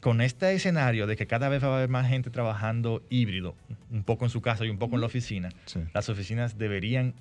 Con 0.00 0.20
este 0.20 0.54
escenario 0.54 1.08
de 1.08 1.16
que 1.16 1.26
cada 1.26 1.48
vez 1.48 1.62
va 1.62 1.74
a 1.74 1.76
haber 1.78 1.88
más 1.88 2.08
gente 2.08 2.30
trabajando 2.30 3.02
híbrido, 3.10 3.56
un 3.90 4.04
poco 4.04 4.24
en 4.24 4.30
su 4.30 4.40
casa 4.40 4.64
y 4.64 4.70
un 4.70 4.78
poco 4.78 4.94
en 4.94 5.00
la 5.00 5.08
oficina, 5.08 5.50
las 5.92 6.08
oficinas 6.08 6.56
deberían 6.56 7.14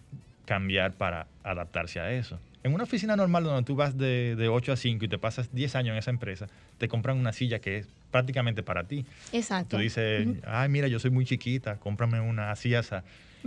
cambiar 0.46 0.94
para 0.94 1.28
adaptarse 1.44 2.00
a 2.00 2.12
eso. 2.12 2.40
En 2.64 2.74
una 2.74 2.84
oficina 2.84 3.16
normal 3.16 3.44
donde 3.44 3.64
tú 3.64 3.76
vas 3.76 3.98
de, 3.98 4.36
de 4.36 4.48
8 4.50 4.74
a 4.74 4.76
5 4.76 5.06
y 5.06 5.08
te 5.08 5.18
pasas 5.18 5.54
10 5.54 5.76
años 5.76 5.94
en 5.94 5.98
esa 5.98 6.12
empresa, 6.12 6.48
te 6.78 6.88
compran 6.88 7.18
una 7.18 7.34
silla 7.34 7.60
que 7.60 7.78
es 7.78 7.88
prácticamente 8.12 8.62
para 8.62 8.84
ti. 8.84 9.06
Exacto. 9.32 9.78
Tú 9.78 9.82
dices, 9.82 10.28
ay, 10.46 10.70
mira, 10.70 10.88
yo 10.88 11.00
soy 11.00 11.12
muy 11.12 11.26
chiquita, 11.26 11.78
cómprame 11.78 12.20
una 12.20 12.52
así, 12.52 12.74
esa 12.74 13.04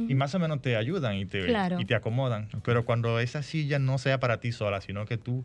y 0.09 0.15
más 0.15 0.35
o 0.35 0.39
menos 0.39 0.61
te 0.63 0.77
ayudan 0.77 1.17
y 1.17 1.27
te, 1.27 1.53
y 1.79 1.85
te 1.85 1.95
acomodan. 1.95 2.49
Pero 2.65 2.85
cuando 2.85 3.21
esa 3.21 3.43
silla 3.43 3.79
no 3.79 3.99
sea 3.99 4.21
para 4.21 4.41
ti 4.41 4.53
sola, 4.53 4.81
sino 4.81 5.07
que 5.07 5.19
tú 5.19 5.45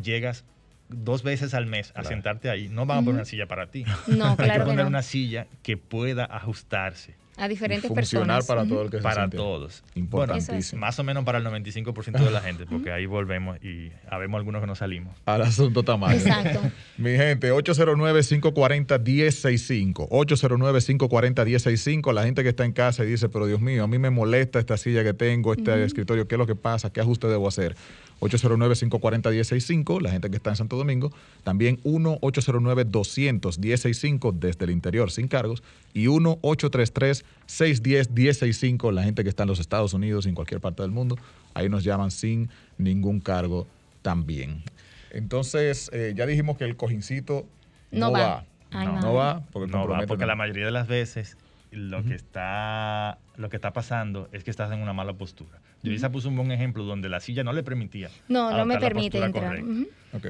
llegas 0.00 0.44
dos 0.88 1.22
veces 1.22 1.54
al 1.54 1.66
mes 1.66 1.92
a 1.94 2.04
sentarte 2.04 2.48
ahí, 2.48 2.68
no 2.68 2.86
van 2.86 2.98
a 2.98 3.00
poner 3.00 3.14
una 3.16 3.24
silla 3.24 3.46
para 3.46 3.70
ti. 3.70 3.84
No, 4.06 4.36
Hay 4.38 4.50
que 4.50 4.60
poner 4.60 4.86
una 4.86 5.02
silla 5.02 5.46
que 5.62 5.76
pueda 5.76 6.24
ajustarse. 6.24 7.14
A 7.36 7.48
diferentes 7.48 7.88
funcionar 7.88 8.38
personas. 8.38 8.46
para 8.46 8.66
todo 8.66 8.82
el 8.82 8.90
que 8.90 8.98
Para 8.98 9.28
se 9.28 9.36
todos. 9.36 9.82
Importantísimo. 9.94 10.80
Más 10.80 10.98
o 10.98 11.04
menos 11.04 11.24
para 11.24 11.38
el 11.38 11.44
95% 11.44 12.24
de 12.24 12.30
la 12.30 12.40
gente, 12.40 12.64
porque 12.66 12.90
ahí 12.90 13.04
volvemos 13.06 13.62
y 13.62 13.90
habemos 14.08 14.38
algunos 14.38 14.60
que 14.62 14.66
no 14.66 14.74
salimos. 14.74 15.14
Al 15.26 15.42
asunto 15.42 15.82
tamaño. 15.82 16.14
Exacto. 16.14 16.62
Mi 16.96 17.10
gente, 17.16 17.52
809-540-1065. 17.52 20.08
809-540-1065. 20.08 22.12
La 22.12 22.24
gente 22.24 22.42
que 22.42 22.48
está 22.50 22.64
en 22.64 22.72
casa 22.72 23.04
y 23.04 23.08
dice, 23.08 23.28
pero 23.28 23.46
Dios 23.46 23.60
mío, 23.60 23.84
a 23.84 23.86
mí 23.86 23.98
me 23.98 24.10
molesta 24.10 24.58
esta 24.58 24.76
silla 24.76 25.04
que 25.04 25.14
tengo, 25.14 25.52
este 25.52 25.84
escritorio, 25.84 26.26
¿qué 26.26 26.34
es 26.36 26.38
lo 26.38 26.46
que 26.46 26.56
pasa? 26.56 26.92
¿Qué 26.92 27.00
ajuste 27.00 27.28
debo 27.28 27.48
hacer? 27.48 27.76
809-540-1065. 28.20 30.00
La 30.00 30.10
gente 30.10 30.30
que 30.30 30.36
está 30.36 30.50
en 30.50 30.56
Santo 30.56 30.76
Domingo. 30.76 31.12
También 31.44 31.78
1-809-200-1065 31.84 34.32
desde 34.32 34.64
el 34.64 34.70
interior 34.70 35.10
sin 35.10 35.28
cargos. 35.28 35.62
Y 35.92 36.06
1-833-610-1065. 36.06 38.92
La 38.92 39.02
gente 39.02 39.22
que 39.22 39.28
está 39.28 39.42
en 39.44 39.48
los 39.48 39.60
Estados 39.60 39.94
Unidos 39.94 40.26
y 40.26 40.30
en 40.30 40.34
cualquier 40.34 40.60
parte 40.60 40.82
del 40.82 40.90
mundo. 40.90 41.16
Ahí 41.54 41.68
nos 41.68 41.84
llaman 41.84 42.10
sin 42.10 42.48
ningún 42.78 43.20
cargo 43.20 43.66
también. 44.02 44.62
Entonces, 45.10 45.90
eh, 45.92 46.12
ya 46.16 46.26
dijimos 46.26 46.56
que 46.58 46.64
el 46.64 46.76
cojincito 46.76 47.46
no, 47.90 48.06
No 48.06 48.12
va. 48.12 48.18
va. 48.20 48.44
Ay, 48.72 48.86
no, 48.88 49.14
va 49.14 49.42
porque, 49.52 49.70
No 49.70 49.86
va, 49.86 49.98
compromete- 50.00 50.06
porque 50.08 50.26
la 50.26 50.34
mayoría 50.36 50.66
de 50.66 50.72
las 50.72 50.88
veces 50.88 51.36
lo 51.70 52.04
que 52.04 52.14
está 52.14 53.18
lo 53.36 53.48
que 53.50 53.56
está 53.56 53.72
pasando 53.72 54.28
es 54.32 54.44
que 54.44 54.50
estás 54.50 54.70
en 54.72 54.80
una 54.80 54.92
mala 54.92 55.12
postura. 55.14 55.58
Yulisa 55.82 56.10
puso 56.10 56.28
un 56.28 56.36
buen 56.36 56.50
ejemplo 56.50 56.84
donde 56.84 57.08
la 57.08 57.20
silla 57.20 57.44
no 57.44 57.52
le 57.52 57.62
permitía. 57.62 58.08
No, 58.28 58.56
no 58.56 58.64
me 58.64 58.78
permite 58.78 59.18
entrar. 59.18 59.58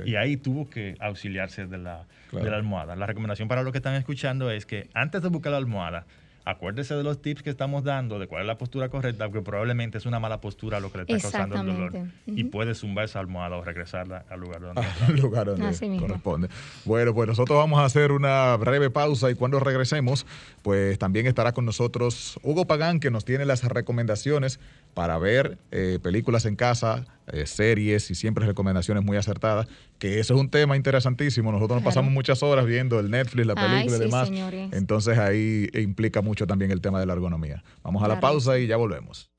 Y 0.05 0.17
ahí 0.17 0.37
tuvo 0.37 0.69
que 0.69 0.97
auxiliarse 1.01 1.67
de 1.67 1.79
la, 1.79 2.05
Claro. 2.31 2.45
de 2.45 2.51
la 2.51 2.57
almohada. 2.57 2.97
La 2.97 3.07
recomendación 3.07 3.49
para 3.49 3.63
los 3.63 3.73
que 3.73 3.79
están 3.79 3.95
escuchando 3.95 4.51
es 4.51 4.67
que 4.67 4.89
antes 4.95 5.23
de 5.23 5.29
buscar 5.29 5.53
la 5.53 5.59
almohada, 5.59 6.05
acuérdese 6.47 6.95
de 6.95 7.03
los 7.03 7.21
tips 7.21 7.43
que 7.43 7.51
estamos 7.51 7.83
dando, 7.83 8.21
de 8.21 8.29
cuál 8.29 8.43
es 8.43 8.47
la 8.47 8.57
postura 8.57 8.89
correcta, 8.89 9.27
porque 9.27 9.43
probablemente 9.43 9.99
es 9.99 10.07
una 10.07 10.21
mala 10.21 10.41
postura 10.41 10.79
lo 10.79 10.93
que 10.93 10.99
le 10.99 11.05
está 11.05 11.31
causando 11.31 11.61
el 11.61 11.67
dolor. 11.67 11.93
Y 12.25 12.45
puede 12.45 12.75
zumbar 12.77 13.05
esa 13.05 13.19
almohada 13.19 13.57
o 13.57 13.65
regresarla 13.65 14.25
al 14.31 14.41
lugar 14.41 14.61
donde 14.61 14.83
al 15.07 15.17
lugar 15.17 15.47
donde 15.47 15.67
Así 15.67 15.89
mismo. 15.89 16.07
corresponde. 16.07 16.49
Bueno, 16.85 17.13
pues 17.15 17.29
nosotros 17.29 17.59
vamos 17.59 17.81
a 17.81 17.85
hacer 17.85 18.13
una 18.13 18.57
breve 18.57 18.91
pausa 18.91 19.29
y 19.29 19.35
cuando 19.35 19.59
regresemos, 19.59 20.25
pues 20.63 20.99
también 21.01 21.27
estará 21.27 21.53
con 21.53 21.65
nosotros 21.65 22.39
Hugo 22.45 22.65
Pagán, 22.65 23.01
que 23.01 23.11
nos 23.11 23.25
tiene 23.25 23.45
las 23.45 23.65
recomendaciones 23.65 24.61
para 24.95 25.19
ver 25.19 25.59
eh, 25.73 25.99
películas 26.01 26.47
en 26.47 26.55
casa, 26.55 27.05
eh, 27.33 27.47
series 27.47 28.11
y 28.11 28.15
siempre 28.15 28.47
recomendaciones 28.47 29.05
muy 29.05 29.17
acertadas, 29.17 29.67
que 29.99 30.21
eso 30.21 30.35
es 30.35 30.41
un 30.41 30.51
tema 30.51 30.77
interesantísimo. 30.77 31.51
Nosotros 31.53 31.77
nos 31.79 31.85
pasamos 31.85 32.13
muchas 32.13 32.43
horas 32.43 32.67
viendo 32.67 33.01
el 33.01 33.11
Netflix, 33.11 33.47
la 33.47 33.55
Ay, 33.57 33.69
película 33.69 33.97
y 33.97 34.01
demás. 34.01 34.29
señores. 34.29 34.71
Entonces 34.73 35.19
ahí 35.19 35.69
implica 35.75 36.23
mucho 36.23 36.47
también 36.47 36.71
el 36.71 36.81
tema 36.81 37.01
de 37.01 37.07
la 37.07 37.13
ergonomía. 37.15 37.63
Vamos 37.83 38.03
a 38.03 38.09
la 38.09 38.21
pausa 38.21 38.59
y 38.59 38.67
ya 38.67 38.77
volvemos. 38.77 39.31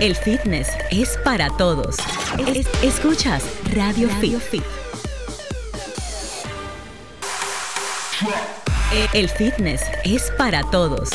El 0.00 0.14
fitness 0.16 0.68
es 0.90 1.18
para 1.24 1.48
todos. 1.56 1.96
Es- 2.54 2.66
escuchas 2.82 3.44
Radio, 3.74 4.08
Fit. 4.08 4.62
El 9.12 9.28
fitness 9.28 9.82
es 10.04 10.32
para 10.38 10.62
todos. 10.70 11.10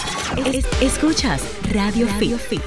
Es- 0.54 0.66
escuchas 0.82 1.42
Radio, 1.74 2.08
Fit. 2.08 2.62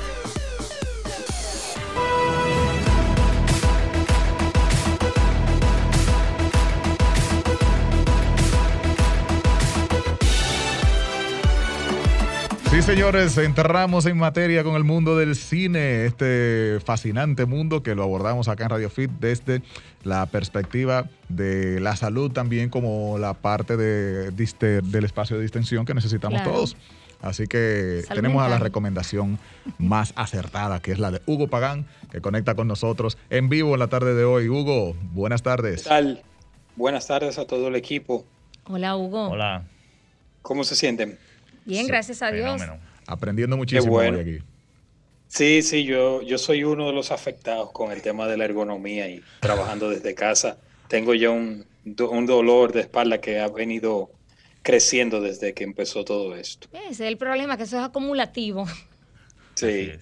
Sí, 12.75 12.83
señores, 12.83 13.39
enterramos 13.39 14.05
en 14.07 14.19
materia 14.19 14.65
con 14.65 14.75
el 14.75 14.83
mundo 14.83 15.17
del 15.17 15.37
cine, 15.37 16.07
este 16.07 16.81
fascinante 16.85 17.47
mundo 17.47 17.85
que 17.85 17.95
lo 17.95 18.03
abordamos 18.03 18.49
acá 18.49 18.65
en 18.65 18.71
Radio 18.71 18.91
Fit 18.91 19.13
desde 19.21 19.63
la 20.03 20.27
perspectiva 20.27 21.09
de 21.29 21.79
la 21.79 21.95
salud 21.95 22.33
también 22.33 22.71
como 22.71 23.17
la 23.17 23.33
parte 23.35 23.77
de, 23.77 24.33
del 24.33 25.05
espacio 25.05 25.37
de 25.37 25.43
distensión 25.43 25.87
que 25.87 25.95
necesitamos 25.95 26.43
Claro. 26.43 26.57
todos. 26.57 26.77
Así 27.23 27.47
que 27.47 28.03
Salud 28.09 28.21
tenemos 28.23 28.43
a 28.43 28.49
la 28.49 28.59
recomendación 28.59 29.39
más 29.79 30.13
acertada, 30.17 30.83
que 30.83 30.91
es 30.91 30.99
la 30.99 31.13
de 31.13 31.23
Hugo 31.27 31.47
Pagán, 31.47 31.87
que 32.11 32.21
conecta 32.21 32.57
con 32.57 32.67
nosotros 32.67 33.19
en 33.31 33.49
vivo 33.49 33.75
en 33.75 33.79
la 33.79 33.87
tarde 33.87 34.15
de 34.15 34.25
hoy. 34.25 34.49
Hugo, 34.49 34.97
buenas 35.13 35.43
¿Qué 35.43 35.49
tardes. 35.49 35.85
tal? 35.85 36.25
Buenas 36.75 37.07
tardes 37.07 37.39
a 37.39 37.47
todo 37.47 37.69
el 37.69 37.77
equipo. 37.77 38.25
Hola, 38.65 38.97
Hugo. 38.97 39.29
Hola. 39.29 39.63
¿Cómo 40.43 40.65
se 40.65 40.75
sienten? 40.75 41.19
Bien, 41.65 41.87
gracias 41.87 42.23
a 42.23 42.31
Dios. 42.31 42.61
Fenómeno. 42.61 42.81
Aprendiendo 43.07 43.57
muchísimo 43.57 43.93
bueno. 43.93 44.19
hoy 44.19 44.23
aquí. 44.23 44.45
Sí, 45.29 45.63
sí, 45.63 45.85
yo, 45.85 46.23
yo 46.23 46.39
soy 46.39 46.65
uno 46.65 46.87
de 46.87 46.93
los 46.93 47.11
afectados 47.11 47.73
con 47.73 47.91
el 47.91 48.03
tema 48.03 48.29
de 48.29 48.37
la 48.37 48.45
ergonomía 48.45 49.09
y 49.09 49.23
trabajando 49.41 49.91
desde 49.91 50.15
casa. 50.15 50.59
Tengo 50.89 51.15
ya 51.15 51.31
un, 51.31 51.67
un 51.85 52.27
dolor 52.27 52.73
de 52.73 52.83
espalda 52.83 53.21
que 53.21 53.41
ha 53.41 53.49
venido 53.49 54.11
creciendo 54.63 55.21
desde 55.21 55.53
que 55.53 55.65
empezó 55.65 56.05
todo 56.05 56.35
esto. 56.37 56.69
Ese 56.73 56.91
es 56.91 57.01
el 57.01 57.17
problema, 57.17 57.57
que 57.57 57.65
eso 57.65 57.79
es 57.79 57.85
acumulativo. 57.85 58.67
Sí. 59.55 59.93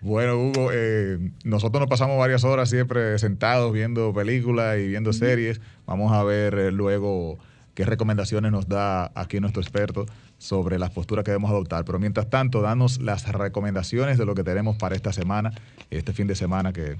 Bueno, 0.00 0.40
Hugo, 0.40 0.70
eh, 0.72 1.18
nosotros 1.44 1.80
nos 1.80 1.90
pasamos 1.90 2.18
varias 2.18 2.44
horas 2.44 2.70
siempre 2.70 3.18
sentados 3.18 3.72
viendo 3.72 4.14
películas 4.14 4.78
y 4.78 4.88
viendo 4.88 5.12
series. 5.12 5.60
Vamos 5.84 6.12
a 6.12 6.24
ver 6.24 6.54
eh, 6.54 6.72
luego 6.72 7.38
qué 7.74 7.84
recomendaciones 7.84 8.50
nos 8.50 8.68
da 8.68 9.12
aquí 9.14 9.40
nuestro 9.40 9.60
experto 9.60 10.06
sobre 10.40 10.78
las 10.78 10.90
posturas 10.90 11.22
que 11.22 11.30
debemos 11.30 11.50
adoptar. 11.50 11.84
Pero 11.84 11.98
mientras 11.98 12.30
tanto, 12.30 12.62
danos 12.62 13.00
las 13.00 13.30
recomendaciones 13.30 14.16
de 14.16 14.24
lo 14.24 14.34
que 14.34 14.42
tenemos 14.42 14.76
para 14.76 14.96
esta 14.96 15.12
semana, 15.12 15.52
este 15.90 16.12
fin 16.14 16.26
de 16.26 16.34
semana 16.34 16.72
que... 16.72 16.96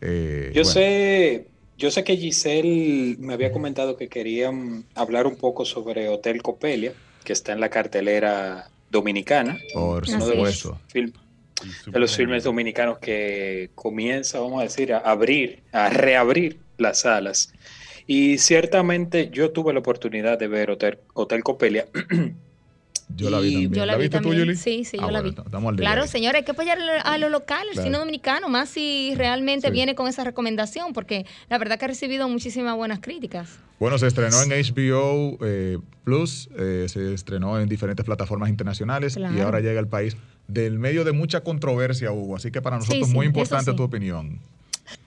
eh, 0.00 0.52
yo 0.54 0.62
bueno, 0.62 0.70
sé, 0.70 1.48
yo 1.76 1.90
sé 1.90 2.04
que 2.04 2.16
Giselle 2.16 3.16
me 3.18 3.34
había 3.34 3.50
comentado 3.50 3.96
que 3.96 4.08
querían 4.08 4.84
hablar 4.94 5.26
un 5.26 5.34
poco 5.34 5.64
sobre 5.64 6.08
Hotel 6.08 6.42
Copelia, 6.42 6.92
que 7.24 7.32
está 7.32 7.52
en 7.52 7.60
la 7.60 7.70
cartelera 7.70 8.70
dominicana. 8.88 9.58
Por 9.74 10.06
de 10.06 10.20
supuesto. 10.20 10.78
de 10.94 11.12
súper 11.82 12.00
los 12.00 12.14
filmes 12.14 12.44
dominicanos 12.44 12.98
que 12.98 13.70
comienza, 13.74 14.38
vamos 14.38 14.60
a 14.60 14.62
decir, 14.62 14.92
a 14.92 14.98
abrir, 14.98 15.64
a 15.72 15.90
reabrir 15.90 16.60
las 16.78 17.00
salas. 17.00 17.52
Y 18.06 18.38
ciertamente 18.38 19.30
yo 19.32 19.50
tuve 19.50 19.72
la 19.72 19.80
oportunidad 19.80 20.38
de 20.38 20.46
ver 20.46 20.70
Hotel, 20.70 20.98
Hotel 21.14 21.42
Copelia. 21.42 21.88
Yo 23.08 23.30
la 23.30 23.38
vi 23.40 23.52
también. 23.52 23.72
Yo 23.72 23.86
la, 23.86 23.94
vi 23.96 24.02
viste 24.02 24.18
tú, 24.18 24.22
también. 24.24 24.44
Yuli? 24.46 24.56
Sí, 24.56 24.84
sí, 24.84 24.96
yo 24.98 25.04
Ah, 25.04 25.12
la 25.12 25.20
bueno, 25.20 25.34
vi. 25.36 25.42
estamos 25.46 25.70
al 25.70 25.76
día 25.76 25.84
Claro, 25.86 26.02
ahí. 26.02 26.08
señores, 26.08 26.40
hay 26.40 26.44
que 26.44 26.50
apoyar 26.50 26.78
a 27.04 27.18
lo 27.18 27.28
local, 27.28 27.66
el 27.68 27.72
Claro. 27.74 27.86
cine 27.86 27.98
dominicano, 27.98 28.48
más 28.48 28.68
si 28.68 29.14
realmente 29.16 29.68
Sí. 29.68 29.72
viene 29.72 29.94
con 29.94 30.08
esa 30.08 30.24
recomendación, 30.24 30.92
porque 30.92 31.24
la 31.48 31.58
verdad 31.58 31.78
que 31.78 31.84
ha 31.84 31.88
recibido 31.88 32.28
muchísimas 32.28 32.76
buenas 32.76 32.98
críticas. 33.00 33.58
Bueno, 33.78 33.96
se 33.98 34.06
estrenó 34.08 34.42
en 34.42 34.50
HBO 34.52 35.38
eh, 35.42 35.78
Plus, 36.04 36.48
eh, 36.58 36.86
se 36.88 37.14
estrenó 37.14 37.60
en 37.60 37.68
diferentes 37.68 38.04
plataformas 38.04 38.48
internacionales 38.48 39.16
y 39.16 39.40
ahora 39.40 39.60
llega 39.60 39.78
al 39.78 39.88
país 39.88 40.16
del 40.48 40.78
medio 40.78 41.04
de 41.04 41.12
mucha 41.12 41.40
controversia, 41.42 42.10
Hugo. 42.12 42.36
Así 42.36 42.50
que 42.50 42.60
para 42.62 42.76
Sí, 42.80 42.86
nosotros 42.88 43.08
sí, 43.08 43.14
muy 43.14 43.26
importante 43.26 43.70
sí. 43.70 43.76
tu 43.76 43.82
opinión. 43.82 44.40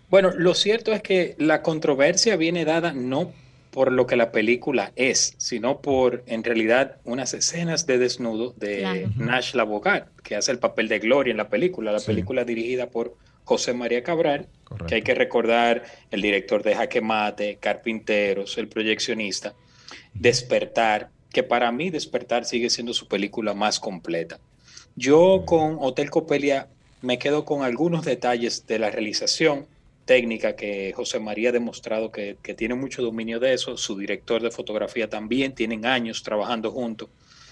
Bueno, 0.09 0.31
lo 0.35 0.53
cierto 0.55 0.91
es 0.91 1.01
que 1.01 1.35
la 1.38 1.62
controversia 1.62 2.35
viene 2.35 2.65
dada 2.65 2.93
no 2.93 3.31
por 3.71 3.91
lo 3.91 4.08
que 4.08 4.15
la 4.15 4.32
película 4.32 4.91
es, 4.95 5.34
sino 5.38 5.79
por, 5.82 6.23
en 6.25 6.43
realidad, 6.43 6.97
unas 7.03 7.34
escenas 7.34 7.86
de 7.86 7.97
desnudo 7.99 8.53
de 8.58 8.79
Claro. 8.79 9.10
Nash 9.17 9.53
Labogat, 9.53 10.10
que 10.23 10.36
hace 10.36 10.51
el 10.51 10.60
papel 10.60 10.88
de 10.88 10.99
Gloria 10.99 11.32
en 11.32 11.38
la 11.38 11.49
película. 11.49 11.91
La 11.91 11.99
Sí. 11.99 12.08
película 12.08 12.43
dirigida 12.45 12.88
por 12.89 13.15
José 13.43 13.73
María 13.73 14.03
Cabral, 14.03 14.47
Correcto. 14.63 14.88
que 14.88 14.95
hay 14.95 15.01
que 15.03 15.13
recordar 15.15 15.84
el 16.12 16.21
director 16.21 16.63
de 16.63 16.75
Jaque 16.75 17.01
Mate, 17.01 17.58
Carpinteros, 17.60 18.58
el 18.58 18.67
proyeccionista, 18.67 19.53
Despertar, 20.13 21.10
que 21.32 21.43
para 21.43 21.71
mí 21.71 21.89
Despertar 21.89 22.45
sigue 22.45 22.69
siendo 22.69 22.93
su 22.93 23.08
película 23.08 23.53
más 23.53 23.79
completa. 23.79 24.39
Yo 24.95 25.43
con 25.45 25.77
Hotel 25.79 26.10
Copelia 26.10 26.67
me 27.01 27.17
quedo 27.19 27.45
con 27.45 27.63
algunos 27.63 28.03
detalles 28.03 28.65
de 28.67 28.79
la 28.79 28.89
realización 28.91 29.67
técnica 30.10 30.56
que 30.56 30.91
José 30.95 31.19
María 31.19 31.50
ha 31.50 31.52
demostrado 31.52 32.12
que, 32.12 32.36
que 32.41 32.56
tiene 32.56 32.74
mucho 32.74 33.04
dominio 33.04 33.39
de 33.39 33.54
eso, 33.54 33.78
su 33.78 33.95
director 33.95 34.41
de 34.41 34.50
fotografía 34.50 35.08
también, 35.08 35.54
tienen 35.54 35.86
años 35.86 36.24
trabajando 36.24 36.72
juntos. 36.72 37.10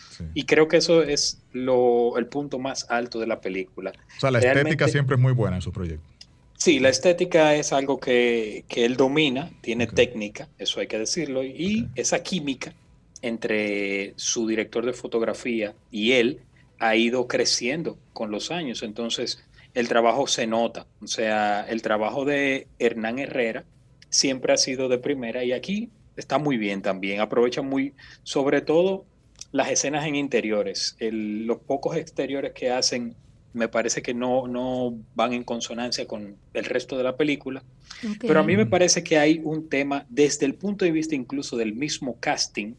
Sí. 0.10 0.24
Y 0.34 0.46
creo 0.46 0.68
que 0.68 0.78
eso 0.78 1.04
es 1.04 1.40
lo, 1.52 2.18
el 2.18 2.26
punto 2.26 2.58
más 2.58 2.90
alto 2.90 3.20
de 3.20 3.28
la 3.28 3.42
película. 3.42 3.92
O 3.92 4.20
sea, 4.20 4.32
la 4.32 4.40
realmente- 4.40 4.72
estética 4.72 4.88
siempre 4.88 5.18
es 5.18 5.22
muy 5.22 5.34
buena 5.34 5.58
en 5.58 5.62
su 5.62 5.72
proyecto. 5.72 6.04
Sí, 6.58 6.80
la 6.80 6.90
estética 6.90 7.54
es 7.54 7.72
algo 7.74 8.00
que, 8.00 8.66
que 8.68 8.86
él 8.86 8.98
domina, 8.98 9.52
tiene 9.62 9.86
técnica, 9.86 10.50
eso 10.58 10.80
hay 10.80 10.88
que 10.88 10.98
decirlo, 10.98 11.44
y 11.44 11.88
esa 11.94 12.24
química 12.24 12.74
entre 13.22 14.14
su 14.16 14.48
director 14.48 14.84
de 14.84 14.94
fotografía 14.94 15.76
y 15.92 16.14
él 16.14 16.40
ha 16.80 16.96
ido 16.96 17.28
creciendo 17.28 18.00
con 18.14 18.32
los 18.32 18.50
años, 18.50 18.82
entonces 18.82 19.44
el 19.78 19.88
trabajo 19.88 20.26
se 20.26 20.48
nota, 20.48 20.88
o 21.04 21.06
sea, 21.06 21.64
el 21.70 21.84
trabajo 21.84 22.26
de 22.26 22.68
Hernán 22.80 23.20
Herrera 23.20 23.64
siempre 24.10 24.52
ha 24.52 24.58
sido 24.58 24.90
de 24.90 24.98
primera 24.98 25.44
y 25.44 25.52
aquí 25.52 25.92
está 26.16 26.40
muy 26.40 26.58
bien 26.58 26.82
también, 26.82 27.22
aprovecha 27.22 27.62
muy, 27.62 27.94
sobre 28.24 28.62
todo 28.62 29.06
las 29.52 29.70
escenas 29.70 30.08
en 30.08 30.16
interiores. 30.16 30.98
los 31.00 31.60
pocos 31.60 31.96
exteriores 31.96 32.54
que 32.54 32.72
hacen 32.72 33.16
me 33.54 33.68
parece 33.68 34.02
que 34.02 34.16
no, 34.16 34.48
no 34.48 34.98
van 35.14 35.34
en 35.34 35.44
consonancia 35.44 36.08
con 36.08 36.38
el 36.56 36.66
resto 36.66 36.98
de 36.98 37.04
la 37.04 37.16
película. 37.16 37.62
Pero 38.20 38.40
a 38.40 38.44
mí 38.44 38.58
me 38.58 38.66
parece 38.66 39.04
que 39.04 39.20
hay 39.20 39.42
un 39.44 39.70
tema 39.70 40.08
desde 40.10 40.48
el 40.48 40.56
punto 40.56 40.86
de 40.86 40.92
vista 40.92 41.14
incluso 41.14 41.56
del 41.56 41.76
mismo 41.76 42.18
casting, 42.20 42.74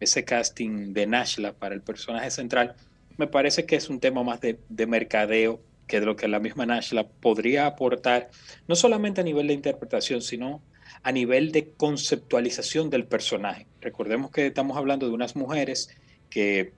ese 0.00 0.24
casting 0.24 0.94
de 0.94 1.06
Nashla 1.06 1.52
para 1.52 1.76
el 1.76 1.80
personaje 1.80 2.32
central, 2.32 2.74
me 3.18 3.28
parece 3.28 3.66
que 3.66 3.76
es 3.76 3.88
un 3.88 4.00
tema 4.00 4.24
más 4.24 4.40
de, 4.40 4.58
de 4.68 4.86
mercadeo 4.88 5.60
que 5.90 5.98
de 5.98 6.06
lo 6.06 6.14
que 6.14 6.28
la 6.28 6.38
misma 6.38 6.64
Nashla 6.64 7.08
podría 7.08 7.66
aportar, 7.66 8.30
no 8.68 8.76
solamente 8.76 9.20
a 9.20 9.24
nivel 9.24 9.48
de 9.48 9.54
interpretación, 9.54 10.22
sino 10.22 10.62
a 11.02 11.10
nivel 11.10 11.50
de 11.50 11.72
conceptualización 11.76 12.90
del 12.90 13.06
personaje. 13.06 13.66
Recordemos 13.80 14.30
que 14.30 14.46
estamos 14.46 14.76
hablando 14.76 15.08
de 15.08 15.12
unas 15.12 15.34
mujeres 15.34 15.90
que 16.30 16.72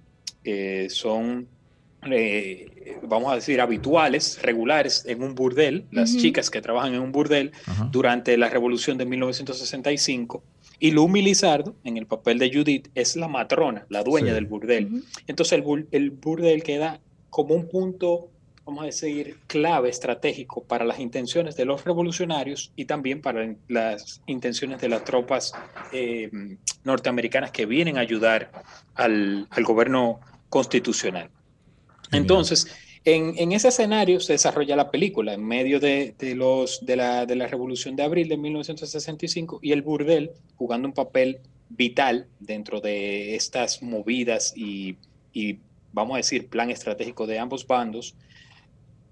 eh, 0.45 0.87
son, 0.89 1.47
eh, 2.11 2.97
vamos 3.03 3.31
a 3.31 3.35
decir, 3.35 3.61
habituales, 3.61 4.41
regulares 4.41 5.05
en 5.07 5.23
un 5.23 5.35
burdel, 5.35 5.85
las 5.91 6.17
chicas 6.17 6.49
que 6.49 6.63
trabajan 6.63 6.95
en 6.95 7.01
un 7.01 7.13
burdel 7.13 7.53
durante 7.91 8.39
la 8.39 8.49
revolución 8.49 8.97
de 8.97 9.05
1965. 9.05 10.43
Y 10.79 10.93
Lumi 10.93 11.21
Lizardo, 11.21 11.77
en 11.85 11.99
el 11.99 12.07
papel 12.07 12.39
de 12.39 12.51
Judith, 12.51 12.89
es 12.95 13.15
la 13.15 13.29
matrona, 13.29 13.85
la 13.91 14.03
dueña 14.03 14.33
del 14.33 14.47
burdel. 14.47 15.05
Entonces 15.27 15.61
el, 15.61 15.87
el 15.91 16.11
burdel 16.13 16.63
queda 16.63 16.99
como 17.29 17.55
un 17.55 17.69
punto 17.69 18.33
vamos 18.65 18.83
a 18.83 18.87
decir, 18.87 19.39
clave 19.47 19.89
estratégico 19.89 20.63
para 20.63 20.85
las 20.85 21.01
intenciones 21.01 21.57
de 21.57 21.65
los 21.65 21.85
revolucionarios 21.85 22.73
y 22.77 22.85
también 22.85 23.21
para 23.21 23.55
las 23.69 24.23
intenciones 24.27 24.81
de 24.81 24.89
las 24.89 25.05
tropas 25.05 25.53
eh, 25.93 26.31
norteamericanas 26.85 27.51
que 27.51 27.67
vienen 27.67 27.99
a 27.99 28.01
ayudar 28.01 28.51
al, 28.95 29.49
gobierno 29.65 30.21
constitucional. 30.49 31.29
Entonces, 32.13 32.69
en, 33.05 33.51
ese 33.51 33.69
escenario 33.69 34.21
se 34.21 34.35
desarrolla 34.35 34.77
la 34.77 34.91
película, 34.91 35.35
en 35.35 35.45
medio 35.45 35.81
de, 35.81 36.15
los, 36.37 36.87
de, 36.87 36.97
la, 36.97 37.27
Revolución 37.27 37.97
de 37.97 38.05
Abril 38.05 38.29
de 38.29 38.37
1965 38.37 39.59
y 39.61 39.73
el 39.73 39.83
burdel 39.83 40.31
jugando 40.57 40.87
un 40.87 40.95
papel 40.95 41.41
vital 41.69 42.29
dentro 42.39 42.81
de 42.81 43.35
estas 43.35 43.83
movidas 43.83 44.53
y, 44.55 44.97
y 45.33 45.59
vamos 45.93 46.15
a 46.15 46.17
decir, 46.19 46.49
plan 46.49 46.71
estratégico 46.71 47.27
de 47.27 47.41
ambos 47.41 47.67
bandos, 47.67 48.15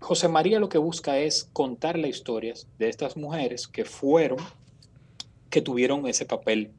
José 0.01 0.29
María 0.29 0.59
lo 0.59 0.69
que 0.69 0.79
busca 0.79 1.19
es 1.19 1.49
contar 1.53 1.99
las 1.99 2.11
historias 2.11 2.67
de 2.79 2.89
estas 2.89 3.17
mujeres 3.17 3.69
que 3.69 3.85
fueron, 3.85 4.39
que 5.51 5.63
tuvieron 5.63 6.07
ese 6.07 6.25
papel 6.25 6.73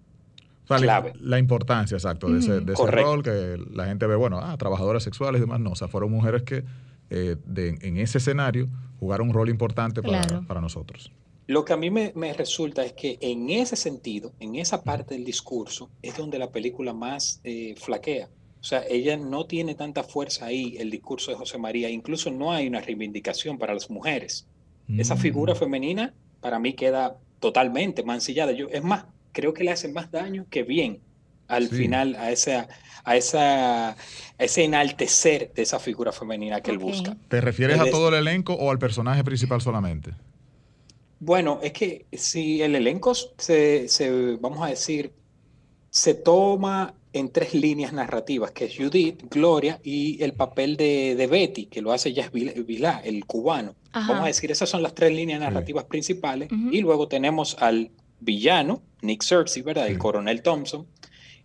clave. 0.66 1.14
La, 1.20 1.40
importancia, 1.40 1.96
exacto, 1.96 2.30
de 2.30 2.40
ese, 2.40 2.60
rol 2.88 3.24
que 3.24 3.58
la 3.72 3.86
gente 3.86 4.08
ve, 4.08 4.16
bueno, 4.16 4.40
ah, 4.42 4.58
trabajadoras 4.58 5.04
sexuales 5.04 5.40
y 5.40 5.42
demás, 5.42 5.60
no, 5.60 5.72
o 5.72 5.76
sea, 5.76 5.88
fueron 5.88 6.12
mujeres 6.12 6.44
que 6.44 6.64
eh, 7.10 7.36
en 7.56 7.98
ese 7.98 8.20
escenario 8.20 8.68
jugaron 9.00 9.30
un 9.30 9.34
rol 9.34 9.50
importante 9.50 10.02
para, 10.02 10.62
nosotros. 10.62 11.12
Lo 11.48 11.66
que 11.66 11.74
a 11.74 11.78
mí 11.78 11.90
me, 11.90 12.34
resulta 12.34 12.86
es 12.86 12.94
que 12.94 13.18
en 13.20 13.50
ese 13.50 13.76
sentido, 13.76 14.32
en 14.40 14.56
esa 14.56 14.84
parte 14.84 15.16
del 15.16 15.26
discurso, 15.26 15.90
es 16.02 16.16
donde 16.16 16.40
la 16.40 16.52
película 16.52 16.94
más 16.94 17.42
eh, 17.44 17.76
flaquea. 17.78 18.30
O 18.62 18.64
sea, 18.64 18.84
ella 18.88 19.18
no 19.18 19.46
tiene 19.46 19.74
tanta 19.74 20.04
fuerza 20.04 20.46
ahí, 20.46 20.78
el 20.78 20.92
discurso 20.92 21.32
de 21.32 21.38
José 21.38 21.58
María. 21.58 21.90
Incluso 21.90 22.30
no 22.30 22.52
hay 22.52 22.68
una 22.68 22.80
reivindicación 22.80 23.58
para 23.58 23.74
las 23.74 23.90
mujeres. 23.90 24.48
Esa 24.98 25.16
mm. 25.16 25.18
figura 25.18 25.56
femenina 25.56 26.14
para 26.42 26.60
mí 26.60 26.74
queda 26.74 27.18
totalmente 27.40 28.04
mancillada. 28.04 28.52
Yo, 28.52 28.68
es 28.70 28.84
más, 28.84 29.06
creo 29.32 29.54
que 29.54 29.64
le 29.64 29.72
hace 29.72 29.88
más 29.88 30.12
daño 30.12 30.46
que 30.50 30.62
bien 30.62 31.00
al 31.48 31.68
final 31.68 32.16
a, 32.16 32.32
esa, 32.32 32.70
a, 33.04 33.18
esa, 33.18 33.98
ese 34.38 34.64
enaltecer 34.64 35.52
de 35.54 35.64
esa 35.64 35.80
figura 35.80 36.12
femenina 36.12 36.62
que 36.62 36.72
él 36.72 36.78
busca. 36.78 37.18
¿Te 37.28 37.42
refieres 37.42 37.80
a 37.80 37.90
todo 37.90 38.10
el 38.10 38.16
elenco 38.16 38.54
o 38.54 38.72
al 38.72 38.80
personaje 38.80 39.24
principal 39.24 39.60
solamente? 39.60 40.12
Bueno, 41.20 41.60
es 41.62 41.74
que 41.74 42.06
si 42.14 42.62
el 42.62 42.76
elenco 42.76 43.14
se, 43.16 43.88
se 43.90 44.38
vamos 44.38 44.62
a 44.62 44.68
decir, 44.68 45.12
se 45.90 46.14
toma 46.14 46.94
en 47.14 47.30
tres 47.32 47.54
líneas 47.54 47.92
narrativas, 47.94 48.52
que 48.52 48.66
es 48.66 48.78
Judith, 48.78 49.24
Gloria 49.30 49.80
y 49.84 50.22
el 50.24 50.34
papel 50.34 50.78
de, 50.78 51.28
Betty, 51.30 51.66
que 51.66 51.82
lo 51.82 51.92
hace 51.92 52.14
Jazz 52.14 52.32
Vilá, 52.32 53.02
el 53.04 53.26
cubano. 53.26 53.76
Vamos 53.94 54.24
a 54.24 54.28
decir, 54.28 54.52
esas 54.52 54.70
son 54.70 54.82
las 54.82 54.96
tres 54.96 55.14
líneas 55.14 55.40
narrativas 55.40 55.86
principales. 55.86 56.50
Y 56.72 56.80
luego 56.82 57.08
tenemos 57.08 57.58
al 57.60 57.92
villano, 58.20 58.82
Nick 59.02 59.24
Cersei, 59.24 59.62
¿verdad? 59.62 59.88
El 59.88 59.98
coronel 59.98 60.42
Thompson. 60.42 60.88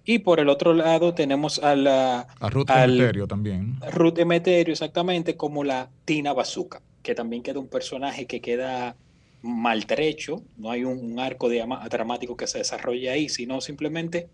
Y 0.05 0.21
por 0.21 0.39
el 0.39 0.49
otro 0.49 0.73
lado 0.73 1.15
tenemos 1.15 1.59
a 1.59 1.75
la... 1.75 2.29
A 2.39 2.49
Ruth 2.49 2.71
Emeterio 2.71 3.27
también. 3.27 3.81
Ruth 3.91 4.19
Emeterio, 4.19 4.73
exactamente, 4.73 5.37
como 5.37 5.65
la 5.65 5.91
Tina 6.05 6.33
Bazooka, 6.33 6.81
que 7.03 7.17
también 7.17 7.43
queda 7.43 7.59
un 7.59 7.67
personaje 7.67 8.27
que 8.27 8.41
queda 8.41 8.95
maltrecho, 9.43 10.43
no 10.57 10.71
hay 10.71 10.85
un, 10.85 11.19
arco 11.19 11.49
dramático 11.49 12.37
que 12.37 12.47
se 12.47 12.59
desarrolle 12.59 13.11
ahí, 13.11 13.29
sino 13.29 13.61
simplemente 13.61 14.29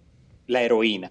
la 0.47 0.63
heroína 0.63 1.11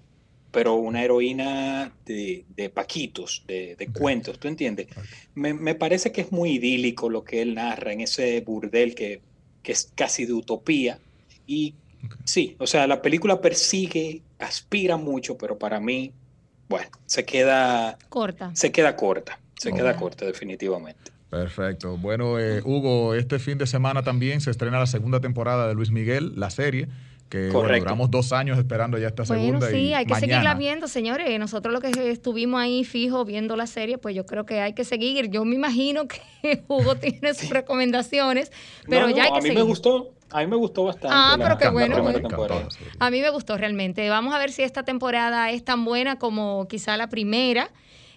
pero 0.52 0.76
una 0.76 1.04
heroína 1.04 1.94
de, 2.06 2.72
paquitos, 2.74 3.44
de, 3.48 3.90
cuentos, 3.94 4.38
¿tú 4.40 4.48
entiendes? 4.48 4.88
Me, 5.34 5.76
parece 5.76 6.12
que 6.12 6.22
es 6.22 6.32
muy 6.32 6.52
idílico 6.52 7.10
lo 7.10 7.24
que 7.24 7.42
él 7.42 7.56
narra 7.56 7.94
en 7.94 8.02
ese 8.02 8.42
burdel 8.42 8.94
que, 8.94 9.22
es 9.64 9.92
casi 9.96 10.26
de 10.26 10.34
utopía. 10.34 11.00
Y 11.48 11.76
sí, 12.26 12.56
o 12.60 12.68
sea, 12.68 12.86
la 12.88 13.02
película 13.02 13.40
persigue, 13.40 14.22
aspira 14.40 14.98
mucho, 14.98 15.38
pero 15.38 15.58
para 15.58 15.80
mí, 15.80 16.12
bueno, 16.68 16.90
se 17.06 17.24
queda 17.24 17.98
corta. 18.10 18.52
Se 18.54 18.72
queda 18.72 18.96
corta, 18.96 19.40
se 19.58 19.72
queda 19.72 19.96
corta 19.96 20.26
definitivamente. 20.26 21.12
Perfecto. 21.30 21.96
Bueno, 21.96 22.38
eh, 22.40 22.62
Hugo, 22.62 23.16
este 23.16 23.40
fin 23.40 23.58
de 23.58 23.66
semana 23.66 24.04
también 24.04 24.42
se 24.42 24.52
estrena 24.52 24.80
la 24.80 24.88
segunda 24.88 25.22
temporada 25.22 25.70
de 25.70 25.76
Luis 25.76 25.90
Miguel, 25.90 26.34
la 26.36 26.50
serie 26.50 26.90
que 27.32 27.48
duramos 27.48 28.12
dos 28.12 28.34
años 28.34 28.58
esperando 28.58 28.98
ya 28.98 29.08
esta 29.08 29.24
bueno, 29.24 29.44
segunda. 29.44 29.70
Sí, 29.70 29.94
hay 29.94 30.06
que 30.06 30.16
seguirla 30.16 30.54
viendo, 30.54 30.90
señores. 30.90 31.40
Nosotros 31.40 31.74
lo 31.74 31.80
que 31.80 32.12
estuvimos 32.12 32.60
ahí 32.60 32.84
fijos 32.84 33.26
viendo 33.26 33.56
la 33.56 33.68
serie, 33.68 33.98
pues 33.98 34.14
yo 34.14 34.26
creo 34.26 34.46
que 34.46 34.60
hay 34.60 34.74
que 34.74 34.84
seguir. 34.84 35.30
Yo 35.30 35.46
me 35.46 35.56
imagino 35.56 36.08
que 36.10 36.20
Hugo 36.68 36.96
tiene 36.96 37.34
sus 37.34 37.50
recomendaciones, 37.50 38.52
pero 38.88 39.10
ya 39.10 39.24
hay 39.24 39.32
que 39.32 39.38
a 39.38 39.42
mí 39.42 39.52
Me 39.52 39.62
gustó, 39.62 40.12
a 40.30 40.42
mí 40.42 40.48
me 40.48 40.58
gustó 40.58 40.84
bastante. 40.84 41.16
Ah, 41.18 41.38
pero 41.38 41.58
qué 41.58 41.70
bueno. 41.70 41.96
A 43.00 43.10
mí 43.10 43.22
me 43.22 43.30
gustó 43.30 43.58
realmente. 43.58 44.10
Vamos 44.10 44.36
a 44.36 44.38
ver 44.38 44.52
si 44.52 44.64
esta 44.64 44.84
temporada 44.84 45.52
es 45.52 45.64
tan 45.64 45.86
buena 45.86 46.20
como 46.20 46.68
quizá 46.68 46.98
la 46.98 47.08
primera. 47.08 47.72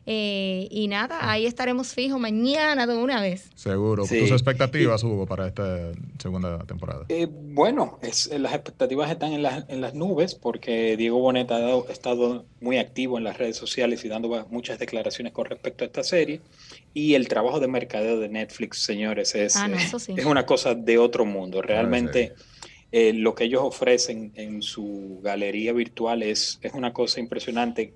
Eh, 0.07 0.69
y 0.71 0.89
nada, 0.89 1.31
ahí 1.31 1.47
estaremos 1.47 1.95
fijos 1.95 2.21
mañana 2.21 2.87
de 2.87 2.95
una 2.95 3.23
vez. 3.23 3.51
Seguro. 3.55 4.05
¿Tus 4.05 4.31
expectativas, 4.31 5.03
Hugo, 5.03 5.27
para 5.27 5.47
esta 5.47 5.93
segunda 6.19 6.59
temporada? 6.67 7.07
Eh, 7.09 7.27
bueno, 7.31 7.99
es, 8.03 8.27
las 8.39 8.53
expectativas 8.53 9.11
están 9.11 9.33
en, 9.33 9.47
en, 9.69 9.81
las 9.81 9.95
nubes 9.95 10.35
porque 10.35 10.97
Diego 10.99 11.21
Bonet 11.21 11.51
ha, 11.51 11.79
estado 11.91 12.45
muy 12.61 12.77
activo 12.77 13.17
en 13.17 13.25
las 13.25 13.39
redes 13.39 13.57
sociales 13.57 14.05
y 14.05 14.09
dando 14.09 14.47
muchas 14.51 14.79
declaraciones 14.79 15.33
con 15.33 15.47
respecto 15.47 15.85
a 15.85 15.87
esta 15.87 16.03
serie. 16.03 16.43
Y 16.93 17.15
el 17.15 17.27
trabajo 17.27 17.59
de 17.59 17.69
mercadeo 17.69 18.21
de 18.21 18.29
Netflix, 18.29 18.85
señores, 18.85 19.35
es, 19.35 19.57
ah, 19.57 19.71
es 19.73 20.25
una 20.27 20.45
cosa 20.45 20.75
de 20.75 20.99
otro 20.99 21.25
mundo. 21.25 21.63
Realmente... 21.63 22.35
Eh, 22.97 23.13
lo 23.13 23.35
que 23.35 23.43
ellos 23.43 23.63
ofrecen 23.65 24.31
en 24.37 24.63
su 24.63 25.19
galería 25.21 25.73
virtual 25.73 26.23
es, 26.23 26.61
es 26.63 26.75
una 26.75 26.93
cosa 26.93 27.19
impresionante 27.19 27.93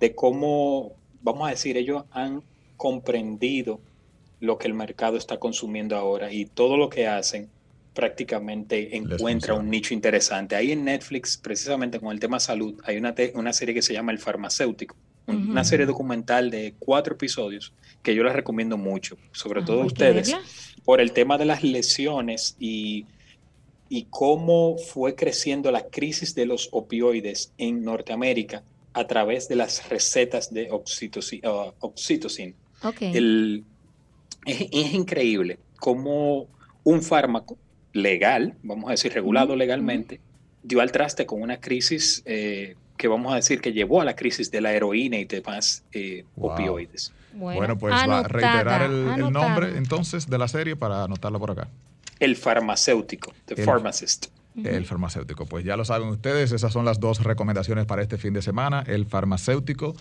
de 0.00 0.14
cómo 0.14 0.96
vamos 1.22 1.46
a 1.46 1.50
decir, 1.50 1.76
ellos 1.76 2.04
han 2.10 2.42
comprendido 2.76 3.80
lo 4.40 4.58
que 4.58 4.68
el 4.68 4.74
mercado 4.74 5.16
está 5.16 5.38
consumiendo 5.38 5.96
ahora 5.96 6.32
y 6.32 6.46
todo 6.46 6.76
lo 6.76 6.88
que 6.88 7.06
hacen 7.06 7.48
prácticamente 7.92 8.96
encuentra 8.96 9.54
un 9.54 9.68
nicho 9.68 9.92
interesante. 9.92 10.54
Ahí 10.54 10.70
en 10.70 10.84
Netflix, 10.84 11.36
precisamente 11.36 11.98
con 11.98 12.12
el 12.12 12.20
tema 12.20 12.38
salud, 12.38 12.80
hay 12.84 12.96
una, 12.96 13.12
una 13.34 13.52
serie 13.52 13.74
que 13.74 13.82
se 13.82 13.92
llama 13.92 14.12
El 14.12 14.20
Farmacéutico, 14.20 14.94
una 15.26 15.64
serie 15.64 15.84
documental 15.84 16.50
de 16.50 16.74
cuatro 16.78 17.14
episodios 17.14 17.74
que 18.02 18.14
yo 18.14 18.22
les 18.22 18.32
recomiendo 18.32 18.78
mucho, 18.78 19.18
sobre 19.32 19.60
ah, 19.60 19.64
todo 19.64 19.82
a 19.82 19.86
ustedes, 19.86 20.34
por 20.84 21.00
el 21.00 21.12
tema 21.12 21.36
de 21.36 21.44
las 21.44 21.64
lesiones 21.64 22.56
y, 22.60 23.04
y 23.88 24.06
cómo 24.10 24.78
fue 24.78 25.16
creciendo 25.16 25.72
la 25.72 25.82
crisis 25.82 26.34
de 26.36 26.46
los 26.46 26.68
opioides 26.70 27.52
en 27.58 27.82
Norteamérica 27.84 28.62
a 28.98 29.06
través 29.06 29.48
de 29.48 29.56
las 29.56 29.88
recetas 29.88 30.52
de 30.52 30.68
oxitocina. 30.70 31.48
Uh, 31.48 32.92
es, 34.44 34.94
increíble 34.94 35.58
cómo 35.78 36.48
un 36.84 37.02
fármaco 37.02 37.56
legal, 37.92 38.54
vamos 38.62 38.88
a 38.88 38.92
decir 38.92 39.12
regulado 39.12 39.54
legalmente, 39.54 40.20
dio 40.62 40.80
al 40.80 40.90
traste 40.90 41.26
con 41.26 41.42
una 41.42 41.60
crisis 41.60 42.22
eh, 42.26 42.74
que 42.96 43.08
vamos 43.08 43.32
a 43.32 43.36
decir 43.36 43.60
que 43.60 43.72
llevó 43.72 44.00
a 44.00 44.04
la 44.04 44.16
crisis 44.16 44.50
de 44.50 44.60
la 44.60 44.72
heroína 44.72 45.18
y 45.18 45.24
demás 45.24 45.84
eh, 45.92 46.24
opioides. 46.36 47.12
Bueno, 47.34 47.78
pues 47.78 47.94
va 47.94 48.18
a 48.18 48.22
reiterar 48.24 48.82
el, 48.82 49.30
nombre 49.30 49.76
entonces 49.76 50.28
de 50.28 50.38
la 50.38 50.48
serie 50.48 50.74
para 50.74 51.04
anotarlo 51.04 51.38
por 51.38 51.52
acá. 51.52 51.68
El 52.18 52.34
farmacéutico, 52.34 53.32
The 53.44 53.62
Pharmacist. 53.64 54.26
El 54.64 54.84
farmacéutico. 54.86 55.46
Pues 55.46 55.64
ya 55.64 55.76
lo 55.76 55.84
saben 55.84 56.08
ustedes, 56.08 56.52
esas 56.52 56.72
son 56.72 56.84
las 56.84 57.00
dos 57.00 57.22
recomendaciones 57.22 57.86
para 57.86 58.02
este 58.02 58.18
fin 58.18 58.32
de 58.32 58.42
semana, 58.42 58.82
el 58.86 59.06
farmacéutico 59.06 59.94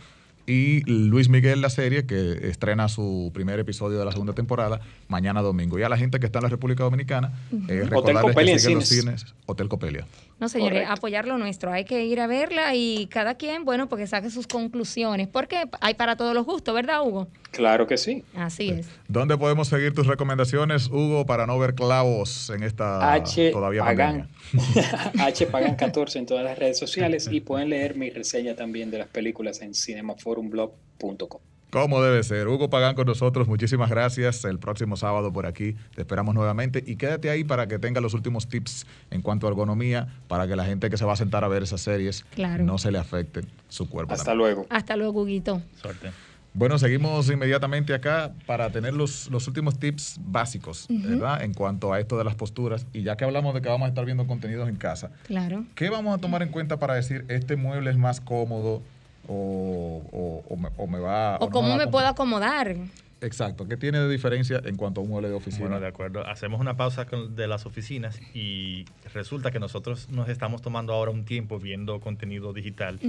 y 0.47 0.81
Luis 0.89 1.27
Miguel 1.27 1.61
la 1.61 1.69
serie 1.69 2.05
que 2.05 2.47
estrena 2.49 2.87
su 2.87 3.31
primer 3.33 3.59
episodio 3.59 3.99
de 3.99 4.05
la 4.05 4.11
segunda 4.11 4.33
temporada 4.33 4.79
mañana 5.09 5.41
domingo. 5.41 5.77
Y 5.77 5.83
a 5.83 5.89
la 5.89 5.97
gente 5.97 6.19
que 6.19 6.25
está 6.25 6.39
en 6.39 6.43
la 6.43 6.49
República 6.49 6.85
Dominicana, 6.85 7.33
eh, 7.67 7.83
recordarles 7.83 8.35
que 8.35 8.59
siguen 8.59 8.79
los 8.79 8.87
cines 8.87 9.25
Hotel 9.45 9.67
Copelia. 9.67 10.07
No, 10.39 10.49
señores, 10.49 10.87
apoyar 10.87 11.27
lo 11.27 11.39
nuestro. 11.39 11.71
Hay 11.71 11.83
que 11.83 12.05
ir 12.05 12.19
a 12.19 12.27
verla 12.27 12.75
y 12.75 13.07
cada 13.07 13.35
quien, 13.35 13.65
bueno, 13.65 13.89
porque 13.89 14.05
saque 14.05 14.29
sus 14.29 14.45
conclusiones. 14.45 15.27
Porque 15.27 15.63
hay 15.81 15.95
para 15.95 16.15
todos 16.15 16.35
los 16.35 16.45
gustos, 16.45 16.75
¿verdad, 16.75 17.01
Hugo? 17.01 17.27
Claro 17.51 17.87
que 17.87 17.97
sí. 17.97 18.23
Así 18.35 18.69
es. 18.69 18.87
¿Dónde 19.07 19.35
podemos 19.35 19.67
seguir 19.67 19.95
tus 19.95 20.05
recomendaciones, 20.05 20.89
Hugo, 20.89 21.25
para 21.25 21.47
no 21.47 21.57
ver 21.57 21.73
clavos 21.73 22.51
en 22.51 22.61
esta 22.61 23.13
H 23.13 23.49
todavía 23.51 23.83
Pagan. 23.83 24.29
H 25.19 25.47
Pagan 25.47 25.75
14 25.75 26.19
en 26.19 26.25
todas 26.27 26.43
las 26.43 26.57
redes 26.57 26.77
sociales 26.77 27.27
y 27.31 27.41
pueden 27.41 27.69
leer 27.69 27.95
mi 27.95 28.11
reseña 28.11 28.55
también 28.55 28.91
de 28.91 28.99
las 28.99 29.07
películas 29.07 29.61
en 29.61 29.73
cinemaforumblog.com. 29.73 31.41
Como 31.69 32.01
debe 32.01 32.23
ser. 32.23 32.47
Hugo 32.47 32.69
Pagán 32.69 32.95
con 32.95 33.07
nosotros, 33.07 33.47
muchísimas 33.47 33.89
gracias. 33.89 34.45
El 34.45 34.57
próximo 34.57 34.95
sábado 34.95 35.33
por 35.33 35.45
aquí 35.45 35.75
te 35.95 36.01
esperamos 36.01 36.33
nuevamente 36.33 36.81
y 36.85 36.95
quédate 36.95 37.29
ahí 37.29 37.43
para 37.43 37.67
que 37.67 37.77
tenga 37.77 37.99
los 37.99 38.13
últimos 38.13 38.47
tips 38.47 38.87
en 39.11 39.21
cuanto 39.21 39.47
a 39.47 39.49
ergonomía, 39.49 40.07
para 40.27 40.47
que 40.47 40.55
la 40.55 40.63
gente 40.63 40.89
que 40.89 40.97
se 40.97 41.03
va 41.03 41.13
a 41.13 41.17
sentar 41.17 41.43
a 41.43 41.49
ver 41.49 41.63
esas 41.63 41.81
series 41.81 42.25
no 42.59 42.77
se 42.77 42.91
le 42.91 42.99
afecte 42.99 43.41
su 43.67 43.89
cuerpo. 43.89 44.13
Hasta 44.13 44.33
luego. 44.33 44.65
Hasta 44.69 44.95
luego, 44.95 45.21
Huguito. 45.21 45.61
Suerte. 45.81 46.11
Bueno, 46.53 46.79
seguimos 46.79 47.29
inmediatamente 47.29 47.93
acá 47.93 48.31
para 48.47 48.71
tener 48.71 48.93
los, 48.93 49.29
los 49.29 49.47
últimos 49.47 49.77
tips 49.77 50.19
básicos, 50.19 50.87
¿verdad? 50.89 51.43
En 51.43 51.53
cuanto 51.53 51.93
a 51.93 51.99
esto 51.99 52.17
de 52.17 52.23
las 52.23 52.33
posturas. 52.33 52.87
Y 52.93 53.03
ya 53.03 53.15
que 53.15 53.25
hablamos 53.25 53.53
de 53.53 53.61
que 53.61 53.69
vamos 53.69 53.85
a 53.85 53.89
estar 53.89 54.05
viendo 54.05 54.25
contenidos 54.25 54.67
en 54.67 54.75
casa, 54.75 55.11
claro. 55.25 55.65
¿qué 55.75 55.91
vamos 55.91 56.17
a 56.17 56.19
tomar 56.19 56.41
en 56.41 56.49
cuenta 56.49 56.79
para 56.79 56.95
decir 56.95 57.25
este 57.27 57.57
mueble 57.57 57.91
es 57.91 57.97
más 57.97 58.21
cómodo? 58.21 58.81
O, 59.27 60.43
o, 60.77 60.87
me, 60.87 60.99
va... 60.99 61.37
O, 61.39 61.49
cómo 61.49 61.75
me, 61.75 61.87
puedo 61.87 62.07
acomodar. 62.07 62.75
Exacto. 63.21 63.67
¿Qué 63.67 63.77
tiene 63.77 63.99
de 63.99 64.09
diferencia 64.09 64.61
en 64.63 64.75
cuanto 64.75 65.01
a 65.01 65.03
un 65.03 65.09
mueble 65.09 65.29
de 65.29 65.35
oficina? 65.35 65.65
Bueno, 65.65 65.79
de 65.79 65.87
acuerdo. 65.87 66.25
Hacemos 66.25 66.59
una 66.61 66.77
pausa 66.77 67.05
de 67.05 67.47
las 67.47 67.65
oficinas 67.65 68.19
y 68.33 68.85
resulta 69.13 69.51
que 69.51 69.59
nosotros 69.59 70.09
nos 70.09 70.29
estamos 70.29 70.61
tomando 70.61 70.93
ahora 70.93 71.11
un 71.11 71.25
tiempo 71.25 71.59
viendo 71.59 71.99
contenido 71.99 72.53
digital. 72.53 72.99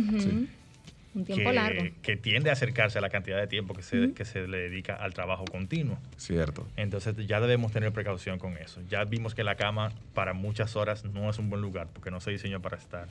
Un 1.14 1.24
tiempo 1.24 1.52
largo. 1.52 1.84
Que 2.02 2.16
tiende 2.16 2.50
a 2.50 2.52
acercarse 2.54 2.98
a 2.98 3.00
la 3.00 3.10
cantidad 3.10 3.38
de 3.38 3.46
tiempo 3.46 3.74
que 3.74 3.82
se, 3.82 4.12
que 4.12 4.24
se 4.24 4.46
le 4.46 4.58
dedica 4.58 4.94
al 4.94 5.14
trabajo 5.14 5.44
continuo. 5.44 5.98
Cierto. 6.16 6.66
Entonces 6.76 7.14
ya 7.26 7.40
debemos 7.40 7.72
tener 7.72 7.92
precaución 7.92 8.38
con 8.38 8.56
eso. 8.56 8.80
Ya 8.88 9.04
vimos 9.04 9.34
que 9.34 9.44
la 9.44 9.56
cama 9.56 9.92
para 10.14 10.32
muchas 10.32 10.76
horas 10.76 11.04
no 11.04 11.28
es 11.28 11.38
un 11.38 11.50
buen 11.50 11.60
lugar 11.60 11.88
porque 11.92 12.10
no 12.10 12.20
se 12.20 12.30
diseñó 12.30 12.60
para 12.62 12.76
estar 12.76 13.08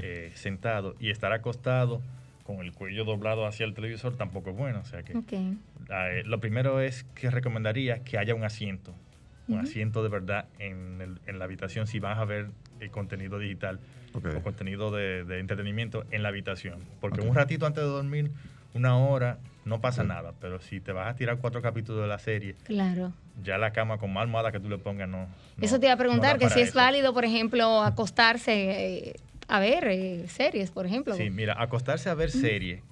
eh, 0.00 0.32
sentado 0.34 0.96
y 0.98 1.10
estar 1.10 1.32
acostado 1.32 2.02
con 2.48 2.60
el 2.60 2.72
cuello 2.72 3.04
doblado 3.04 3.46
hacia 3.46 3.66
el 3.66 3.74
televisor 3.74 4.16
tampoco 4.16 4.48
es 4.48 4.56
bueno. 4.56 4.80
O 4.80 4.84
sea 4.86 5.02
que 5.02 5.12
eh, 5.12 6.22
lo 6.24 6.40
primero 6.40 6.80
es 6.80 7.04
que 7.14 7.30
recomendaría 7.30 8.04
que 8.04 8.16
haya 8.16 8.34
un 8.34 8.42
asiento, 8.42 8.94
un 9.48 9.58
asiento 9.58 10.02
de 10.02 10.08
verdad 10.08 10.46
en, 10.58 11.18
la 11.26 11.44
habitación 11.44 11.86
si 11.86 12.00
vas 12.00 12.16
a 12.16 12.24
ver 12.24 12.48
el 12.80 12.90
contenido 12.90 13.38
digital 13.38 13.80
o 14.14 14.42
contenido 14.42 14.90
de, 14.90 15.38
entretenimiento 15.38 16.06
en 16.10 16.22
la 16.22 16.30
habitación. 16.30 16.78
Porque 17.02 17.20
un 17.20 17.34
ratito 17.34 17.66
antes 17.66 17.84
de 17.84 17.90
dormir, 17.90 18.30
una 18.72 18.96
hora, 18.96 19.40
no 19.66 19.82
pasa 19.82 20.02
nada. 20.02 20.32
Pero 20.40 20.58
si 20.58 20.80
te 20.80 20.92
vas 20.92 21.08
a 21.08 21.16
tirar 21.16 21.36
cuatro 21.40 21.60
capítulos 21.60 22.00
de 22.00 22.08
la 22.08 22.18
serie, 22.18 22.54
claro. 22.64 23.12
ya 23.44 23.58
la 23.58 23.74
cama 23.74 23.98
con 23.98 24.10
más 24.10 24.22
almohada 24.22 24.52
que 24.52 24.60
tú 24.60 24.70
le 24.70 24.78
pongas 24.78 25.06
no. 25.06 25.28
eso 25.60 25.78
te 25.78 25.84
iba 25.84 25.92
a 25.92 25.98
preguntar, 25.98 26.38
que 26.38 26.48
si 26.48 26.60
es 26.60 26.72
válido, 26.72 27.12
por 27.12 27.26
ejemplo, 27.26 27.82
acostarse. 27.82 29.10
Eh, 29.10 29.16
a 29.48 29.60
ver 29.60 29.88
eh, 29.88 30.28
series, 30.28 30.70
por 30.70 30.86
ejemplo. 30.86 31.14
Sí, 31.14 31.30
mira, 31.30 31.60
acostarse 31.60 32.10
a 32.10 32.14
ver 32.14 32.30
serie 32.30 32.82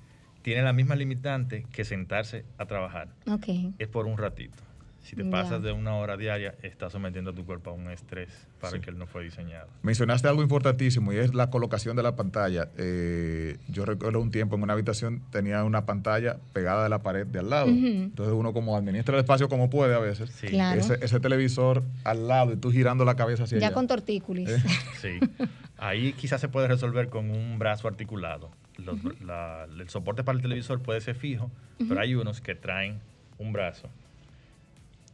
tiene 0.42 0.62
la 0.62 0.72
misma 0.72 0.94
limitante 0.96 1.66
que 1.72 1.84
sentarse 1.84 2.44
a 2.56 2.66
trabajar. 2.66 3.08
Ok. 3.28 3.74
Es 3.78 3.88
por 3.88 4.06
un 4.06 4.16
ratito. 4.16 4.62
Si 5.06 5.14
te 5.14 5.24
pasas 5.24 5.62
de 5.62 5.70
una 5.70 5.94
hora 5.94 6.16
diaria, 6.16 6.56
estás 6.62 6.90
sometiendo 6.90 7.30
a 7.30 7.32
tu 7.32 7.44
cuerpo 7.44 7.70
a 7.70 7.74
un 7.74 7.88
estrés 7.92 8.28
para 8.60 8.74
el 8.74 8.82
que 8.82 8.90
él 8.90 8.98
no 8.98 9.06
fue 9.06 9.22
diseñado. 9.22 9.68
Mencionaste 9.82 10.26
algo 10.26 10.42
importantísimo 10.42 11.12
y 11.12 11.18
es 11.18 11.32
la 11.32 11.48
colocación 11.48 11.94
de 11.94 12.02
la 12.02 12.16
pantalla. 12.16 12.70
Eh, 12.76 13.56
yo 13.68 13.84
recuerdo 13.84 14.20
un 14.20 14.32
tiempo 14.32 14.56
en 14.56 14.64
una 14.64 14.72
habitación 14.72 15.22
tenía 15.30 15.62
una 15.62 15.86
pantalla 15.86 16.38
pegada 16.52 16.82
de 16.82 16.88
la 16.88 17.04
pared 17.04 17.24
de 17.24 17.38
al 17.38 17.50
lado. 17.50 17.68
Entonces 17.68 18.34
uno 18.34 18.52
como 18.52 18.76
administra 18.76 19.14
el 19.14 19.20
espacio 19.20 19.48
como 19.48 19.70
puede 19.70 19.94
a 19.94 20.00
veces. 20.00 20.42
Ese, 20.42 21.20
televisor 21.20 21.84
al 22.02 22.26
lado 22.26 22.52
y 22.52 22.56
tú 22.56 22.72
girando 22.72 23.04
la 23.04 23.14
cabeza 23.14 23.44
hacia 23.44 23.60
Ya 23.60 23.72
con 23.72 23.86
tortícolis. 23.86 24.48
¿Eh? 24.48 24.62
Sí. 25.00 25.20
Ahí 25.78 26.14
quizás 26.14 26.40
se 26.40 26.48
puede 26.48 26.66
resolver 26.66 27.10
con 27.10 27.30
un 27.30 27.60
brazo 27.60 27.86
articulado. 27.86 28.50
el 28.76 29.88
soporte 29.88 30.24
para 30.24 30.34
el 30.34 30.42
televisor 30.42 30.82
puede 30.82 31.00
ser 31.00 31.14
fijo, 31.14 31.48
pero 31.78 32.00
hay 32.00 32.16
unos 32.16 32.40
que 32.40 32.56
traen 32.56 32.98
un 33.38 33.52
brazo 33.52 33.88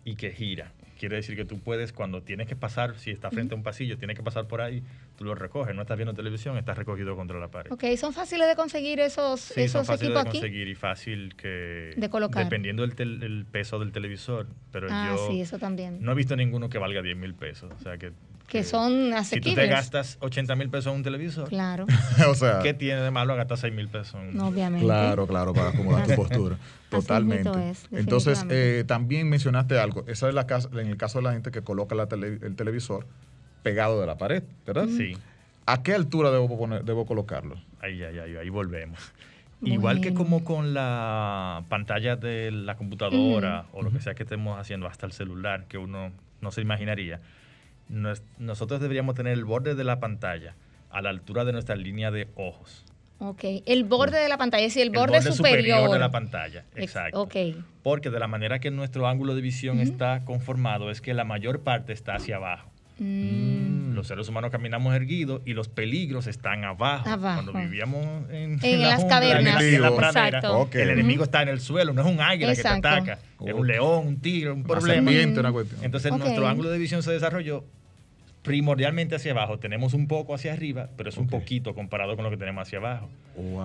y 0.04 0.16
que 0.16 0.30
gira. 0.32 0.72
Quiere 0.98 1.16
decir 1.16 1.34
que 1.34 1.44
tú 1.44 1.58
puedes, 1.58 1.92
cuando 1.92 2.22
tienes 2.22 2.46
que 2.46 2.54
pasar, 2.54 2.96
si 2.96 3.10
está 3.10 3.28
frente 3.30 3.54
a 3.54 3.56
un 3.56 3.64
pasillo, 3.64 3.98
tienes 3.98 4.16
que 4.16 4.22
pasar 4.22 4.46
por 4.46 4.60
ahí, 4.60 4.84
tú 5.16 5.24
lo 5.24 5.34
recoges. 5.34 5.74
No 5.74 5.82
estás 5.82 5.96
viendo 5.96 6.14
televisión, 6.14 6.56
estás 6.58 6.78
recogido 6.78 7.16
contra 7.16 7.40
la 7.40 7.48
pared. 7.48 7.72
Ok, 7.72 7.84
¿son 7.96 8.12
fáciles 8.12 8.46
de 8.46 8.54
conseguir 8.54 9.00
esos, 9.00 9.40
sí, 9.40 9.62
esos 9.62 9.84
son 9.84 9.96
fáciles 9.96 10.16
de 10.16 10.30
conseguir 10.30 10.68
y 10.68 10.76
fácil 10.76 11.34
que... 11.34 11.92
De 11.96 12.08
colocar. 12.08 12.44
Dependiendo 12.44 12.86
del 12.86 13.46
peso 13.50 13.80
del 13.80 13.90
televisor. 13.90 14.46
Pero 14.70 14.86
ah, 14.92 15.08
yo 15.10 15.28
sí, 15.28 15.40
eso 15.40 15.58
también. 15.58 16.00
no 16.02 16.12
he 16.12 16.14
visto 16.14 16.36
ninguno 16.36 16.68
que 16.68 16.78
valga 16.78 17.02
10 17.02 17.16
mil 17.16 17.34
pesos. 17.34 17.72
O 17.76 17.82
sea, 17.82 17.98
que 17.98 18.12
que 18.48 18.64
son 18.64 19.12
asequibles. 19.14 19.54
Si 19.54 19.54
tú 19.54 19.54
te 19.54 19.66
gastas 19.66 20.18
80 20.20 20.54
mil 20.56 20.68
pesos 20.68 20.92
en 20.92 20.98
un 20.98 21.02
televisor, 21.02 21.48
claro. 21.48 21.86
o 22.28 22.34
sea, 22.34 22.60
¿qué 22.62 22.74
tiene 22.74 23.00
de 23.00 23.10
malo 23.10 23.34
gastar 23.34 23.58
6 23.58 23.72
mil 23.72 23.88
pesos? 23.88 24.14
En... 24.14 24.38
obviamente. 24.40 24.84
Claro, 24.84 25.26
claro, 25.26 25.54
para 25.54 25.70
acomodar 25.70 26.06
tu 26.06 26.14
postura. 26.14 26.56
Totalmente. 26.90 27.50
Entonces, 27.92 28.44
eh, 28.50 28.84
también 28.86 29.28
mencionaste 29.28 29.78
algo. 29.78 30.04
Esa 30.06 30.28
es 30.28 30.34
la 30.34 30.46
casa, 30.46 30.68
en 30.72 30.88
el 30.88 30.96
caso 30.96 31.18
de 31.18 31.24
la 31.24 31.32
gente 31.32 31.50
que 31.50 31.62
coloca 31.62 31.94
el 31.94 32.56
televisor 32.56 33.06
pegado 33.62 34.00
de 34.00 34.06
la 34.06 34.18
pared, 34.18 34.42
¿verdad? 34.66 34.86
Sí. 34.86 35.16
¿A 35.64 35.82
qué 35.82 35.94
altura 35.94 36.30
debo, 36.30 36.58
poner, 36.58 36.84
debo 36.84 37.06
colocarlo? 37.06 37.56
Ahí, 37.80 38.02
ahí, 38.02 38.18
ahí, 38.18 38.36
ahí 38.36 38.48
volvemos. 38.48 38.98
Igual 39.64 40.00
que 40.00 40.12
como 40.12 40.44
con 40.44 40.74
la 40.74 41.64
pantalla 41.68 42.16
de 42.16 42.50
la 42.50 42.76
computadora 42.76 43.66
o 43.72 43.82
lo 43.82 43.92
que 43.92 44.00
sea 44.00 44.14
que 44.14 44.24
estemos 44.24 44.58
haciendo, 44.58 44.88
hasta 44.88 45.06
el 45.06 45.12
celular, 45.12 45.66
que 45.68 45.78
uno 45.78 46.10
no 46.40 46.50
se 46.50 46.60
imaginaría 46.60 47.20
nosotros 47.88 48.80
deberíamos 48.80 49.14
tener 49.14 49.32
el 49.32 49.44
borde 49.44 49.74
de 49.74 49.84
la 49.84 50.00
pantalla 50.00 50.54
a 50.90 51.02
la 51.02 51.10
altura 51.10 51.44
de 51.44 51.52
nuestra 51.52 51.76
línea 51.76 52.10
de 52.10 52.28
ojos. 52.36 52.84
Ok, 53.18 53.44
el 53.66 53.84
borde 53.84 54.18
de 54.18 54.28
la 54.28 54.36
pantalla, 54.36 54.64
es 54.64 54.74
decir, 54.74 54.82
el, 54.82 54.90
borde, 54.90 55.22
superior. 55.22 55.90
de 55.90 55.98
la 55.98 56.10
pantalla, 56.10 56.64
exacto. 56.74 57.22
Ok. 57.22 57.36
Porque 57.84 58.10
de 58.10 58.18
la 58.18 58.26
manera 58.26 58.58
que 58.58 58.72
nuestro 58.72 59.06
ángulo 59.06 59.36
de 59.36 59.40
visión 59.40 59.78
está 59.78 60.24
conformado 60.24 60.90
es 60.90 61.00
que 61.00 61.14
la 61.14 61.24
mayor 61.24 61.60
parte 61.60 61.92
está 61.92 62.16
hacia 62.16 62.36
abajo. 62.36 62.68
Mm. 62.98 63.81
Los 63.94 64.06
seres 64.06 64.28
humanos 64.28 64.50
caminamos 64.50 64.94
erguidos 64.94 65.42
y 65.44 65.54
los 65.54 65.68
peligros 65.68 66.26
están 66.26 66.64
abajo. 66.64 67.04
Cuando 67.04 67.52
vivíamos 67.52 68.30
en, 68.30 68.58
las 68.80 69.04
cavernas, 69.04 69.62
en 69.62 69.82
la, 69.82 69.94
pradera, 69.94 70.40
el 70.72 70.90
enemigo 70.90 71.24
está 71.24 71.42
en 71.42 71.48
el 71.48 71.60
suelo, 71.60 71.92
no 71.92 72.02
es 72.02 72.08
un 72.08 72.20
águila 72.20 72.54
que 72.54 72.62
te 72.62 72.68
ataca, 72.68 73.18
es 73.44 73.54
un 73.54 73.66
león, 73.66 74.06
un 74.06 74.20
tigre, 74.20 74.50
un 74.50 74.64
problema. 74.64 75.10
Entonces 75.82 76.12
nuestro 76.12 76.46
ángulo 76.48 76.70
de 76.70 76.78
visión 76.78 77.02
se 77.02 77.12
desarrolló 77.12 77.64
primordialmente 78.42 79.14
hacia 79.14 79.32
abajo. 79.32 79.58
Tenemos 79.58 79.94
un 79.94 80.08
poco 80.08 80.34
hacia 80.34 80.52
arriba, 80.52 80.88
pero 80.96 81.08
es 81.08 81.16
un 81.16 81.28
poquito 81.28 81.74
comparado 81.74 82.16
con 82.16 82.24
lo 82.24 82.30
que 82.30 82.36
tenemos 82.36 82.62
hacia 82.62 82.78
abajo. 82.78 83.08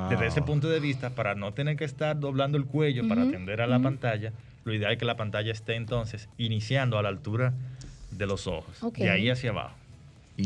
Desde 0.10 0.28
ese 0.28 0.42
punto 0.42 0.70
de 0.70 0.80
vista, 0.80 1.10
para 1.10 1.36
no 1.36 1.54
tener 1.54 1.76
que 1.76 1.86
estar 1.86 2.20
doblando 2.20 2.58
el 2.58 2.66
cuello 2.66 3.08
para 3.08 3.24
atender 3.24 3.62
a 3.62 3.68
la 3.68 3.80
pantalla, 3.80 4.32
lo 4.64 4.74
ideal 4.74 4.92
es 4.92 4.98
que 4.98 5.06
la 5.06 5.18
pantalla 5.18 5.52
esté 5.52 5.76
entonces 5.76 6.30
iniciando 6.38 6.98
a 6.98 7.04
la 7.04 7.10
altura 7.10 7.54
de 8.12 8.26
los 8.26 8.48
ojos, 8.48 8.80
de 8.94 9.10
ahí 9.10 9.30
hacia 9.30 9.50
abajo. 9.52 9.76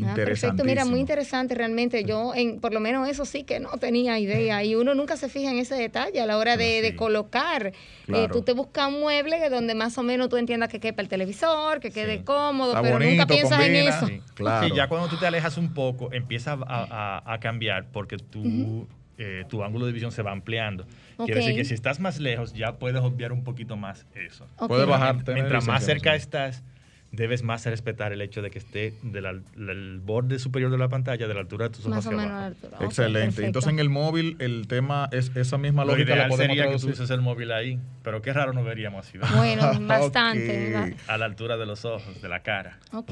Ah, 0.05 0.13
perfecto, 0.15 0.63
mira, 0.63 0.85
muy 0.85 0.99
interesante 0.99 1.53
realmente. 1.53 2.05
Yo, 2.05 2.33
en, 2.33 2.61
por 2.61 2.73
lo 2.73 2.79
menos 2.79 3.09
eso 3.09 3.25
sí 3.25 3.43
que 3.43 3.59
no 3.59 3.71
tenía 3.71 4.19
idea. 4.19 4.63
Y 4.63 4.75
uno 4.75 4.95
nunca 4.95 5.17
se 5.17 5.27
fija 5.27 5.51
en 5.51 5.57
ese 5.57 5.75
detalle 5.75 6.21
a 6.21 6.25
la 6.25 6.37
hora 6.37 6.55
de, 6.55 6.95
colocar. 6.95 7.73
Eh, 8.07 8.27
tú 8.31 8.41
te 8.41 8.53
buscas 8.53 8.87
un 8.87 9.01
mueble 9.01 9.49
donde 9.49 9.75
más 9.75 9.97
o 9.97 10.03
menos 10.03 10.29
tú 10.29 10.37
entiendas 10.37 10.69
que 10.69 10.79
quepa 10.79 11.01
el 11.01 11.07
televisor, 11.07 11.79
que 11.79 11.91
quede 11.91 12.23
cómodo, 12.23 12.73
pero 12.81 12.99
nunca 12.99 13.25
piensas 13.27 13.59
en 13.61 13.75
eso. 13.75 14.07
claro. 14.33 14.73
ya 14.73 14.87
cuando 14.87 15.07
tú 15.07 15.17
te 15.17 15.27
alejas 15.27 15.57
un 15.57 15.73
poco, 15.73 16.11
empieza 16.13 16.57
a, 16.61 17.37
cambiar 17.41 17.87
porque 17.91 18.17
tú, 18.17 18.87
eh, 19.17 19.45
tu 19.49 19.63
ángulo 19.63 19.85
de 19.85 19.91
visión 19.91 20.11
se 20.11 20.21
va 20.21 20.31
ampliando. 20.31 20.85
Quiere 21.25 21.41
decir 21.41 21.55
que 21.55 21.65
si 21.65 21.73
estás 21.73 21.99
más 21.99 22.19
lejos, 22.19 22.53
ya 22.53 22.77
puedes 22.77 23.01
obviar 23.01 23.31
un 23.31 23.43
poquito 23.43 23.75
más 23.75 24.05
eso. 24.15 24.47
Puedes 24.67 24.87
bajarte. 24.87 25.33
Mientras 25.33 25.67
más 25.67 25.83
cerca 25.83 26.15
estás, 26.15 26.63
debes 27.11 27.43
más 27.43 27.65
respetar 27.65 28.13
el 28.13 28.21
hecho 28.21 28.41
de 28.41 28.49
que 28.49 28.59
esté 28.59 28.93
del 29.03 29.99
borde 29.99 30.39
superior 30.39 30.71
de 30.71 30.77
la 30.77 30.87
pantalla 30.87 31.27
de 31.27 31.33
la 31.33 31.41
altura 31.41 31.67
de 31.67 31.75
tus 31.75 31.85
ojos 31.85 32.05
hacia 32.05 32.11
abajo. 32.11 32.55
Excelente. 32.81 33.45
Entonces 33.45 33.71
en 33.71 33.79
el 33.79 33.89
móvil 33.89 34.37
el 34.39 34.67
tema 34.67 35.09
es 35.11 35.31
esa 35.35 35.57
misma 35.57 35.85
lógica 35.85 36.15
la 36.15 36.29
podemos 36.29 36.37
sería 36.37 36.71
que 36.71 36.77
tú 36.77 36.89
uses 36.89 37.09
el 37.09 37.21
móvil 37.21 37.51
ahí, 37.51 37.79
pero 38.03 38.21
qué 38.21 38.33
raro 38.33 38.53
no 38.53 38.63
veríamos 38.63 39.07
así. 39.07 39.17
Bueno, 39.35 39.71
bastante. 39.87 40.95
A 41.07 41.17
la 41.17 41.25
altura 41.25 41.57
de 41.57 41.65
los 41.65 41.85
ojos, 41.85 42.21
de 42.21 42.29
la 42.29 42.41
cara. 42.41 42.79
Ok. 42.93 43.11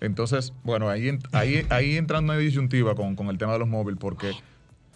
Entonces, 0.00 0.52
bueno, 0.62 0.88
ahí, 0.88 1.18
ahí, 1.32 1.66
ahí 1.70 1.96
entra 1.96 2.20
una 2.20 2.36
disyuntiva 2.36 2.94
con, 2.94 3.16
con 3.16 3.28
el 3.28 3.38
tema 3.38 3.52
de 3.54 3.58
los 3.58 3.68
móviles, 3.68 3.98
porque 4.00 4.32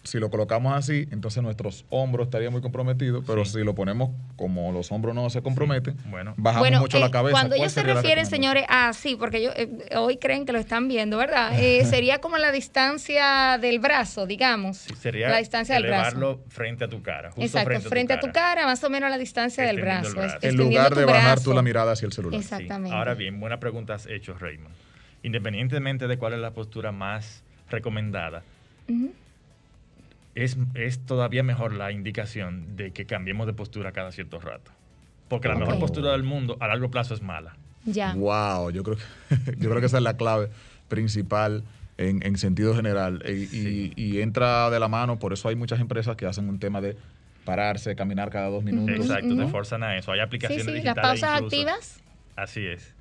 si 0.03 0.19
lo 0.19 0.29
colocamos 0.29 0.73
así, 0.75 1.07
entonces 1.11 1.41
nuestros 1.41 1.85
hombros 1.89 2.27
estarían 2.27 2.51
muy 2.51 2.61
comprometidos, 2.61 3.23
pero 3.25 3.45
si 3.45 3.63
lo 3.63 3.73
ponemos 3.73 4.11
como 4.35 4.71
los 4.71 4.91
hombros 4.91 5.15
no 5.15 5.29
se 5.29 5.41
comprometen, 5.41 5.95
bueno. 6.05 6.33
bajamos 6.35 6.71
mucho 6.79 6.99
la 6.99 7.07
eh, 7.07 7.11
cabeza. 7.11 7.31
Cuando 7.31 7.55
ellos 7.55 7.71
se 7.71 7.83
refieren, 7.83 8.25
señores, 8.25 8.65
a 8.67 8.91
sí, 8.93 9.15
porque 9.15 9.41
yo, 9.41 9.51
eh, 9.55 9.69
hoy 9.95 10.17
creen 10.17 10.45
que 10.45 10.51
lo 10.51 10.59
están 10.59 10.87
viendo, 10.87 11.17
¿verdad? 11.17 11.51
Eh, 11.63 11.85
sería 11.85 12.19
como 12.19 12.37
la 12.37 12.51
distancia 12.51 13.57
del 13.57 13.79
brazo, 13.79 14.25
digamos. 14.25 14.77
sería 14.99 15.29
la 15.29 15.37
distancia 15.37 15.75
del 15.75 15.87
brazo. 15.87 16.43
frente 16.49 16.83
a 16.83 16.89
tu 16.89 17.01
cara. 17.01 17.31
Exacto, 17.37 17.79
frente, 17.81 18.13
a, 18.13 18.19
tu, 18.19 18.31
cara, 18.33 18.65
más 18.65 18.83
o 18.83 18.89
menos 18.89 19.09
la 19.09 19.17
distancia 19.17 19.63
del 19.63 19.79
brazo. 19.79 20.17
En 20.41 20.57
lugar 20.57 20.93
de 20.93 21.05
bajar 21.05 21.39
tú 21.39 21.53
la 21.53 21.61
mirada 21.61 21.93
hacia 21.93 22.05
el 22.05 22.11
celular. 22.11 22.39
Exactamente. 22.39 22.95
Ahora 22.95 23.13
bien, 23.13 23.39
buena 23.39 23.59
pregunta 23.59 23.93
has 23.93 24.07
hecho, 24.07 24.35
Raymond. 24.37 24.75
Independientemente 25.23 26.07
de 26.07 26.17
cuál 26.17 26.33
es 26.33 26.39
la 26.39 26.51
postura 26.51 26.91
más 26.91 27.43
recomendada, 27.69 28.43
es, 30.35 30.57
todavía 31.05 31.43
mejor 31.43 31.73
la 31.73 31.91
indicación 31.91 32.75
de 32.75 32.91
que 32.91 33.05
cambiemos 33.05 33.47
de 33.47 33.53
postura 33.53 33.91
cada 33.91 34.11
cierto 34.11 34.39
rato. 34.39 34.71
Porque 35.27 35.47
la 35.47 35.55
mejor 35.55 35.79
postura 35.79 36.11
del 36.11 36.23
mundo 36.23 36.57
a 36.59 36.67
largo 36.67 36.91
plazo 36.91 37.13
es 37.13 37.21
mala. 37.21 37.55
Ya. 37.85 38.13
Wow, 38.13 38.69
yo 38.71 38.83
creo 38.83 38.97
que, 38.97 39.03
yo 39.57 39.69
creo 39.69 39.79
que 39.79 39.87
esa 39.87 39.97
es 39.97 40.03
la 40.03 40.15
clave 40.15 40.49
principal 40.87 41.63
en, 41.97 42.37
sentido 42.37 42.75
general. 42.75 43.23
Y, 43.27 44.21
entra 44.21 44.69
de 44.69 44.79
la 44.79 44.87
mano, 44.87 45.19
por 45.19 45.33
eso 45.33 45.49
hay 45.49 45.55
muchas 45.55 45.79
empresas 45.79 46.15
que 46.15 46.25
hacen 46.25 46.49
un 46.49 46.59
tema 46.59 46.81
de 46.81 46.97
pararse, 47.45 47.95
caminar 47.95 48.29
cada 48.29 48.47
dos 48.47 48.63
minutos. 48.63 48.95
Exacto, 48.95 49.35
te 49.35 49.47
forzan 49.47 49.83
a 49.83 49.97
eso. 49.97 50.11
Hay 50.11 50.19
aplicaciones 50.19 50.65
sí, 50.65 50.71
sí, 50.71 50.81
Las 50.81 50.95
pausas 50.95 51.41
activas. 51.41 52.01
Así 52.35 52.65
es. 52.65 52.92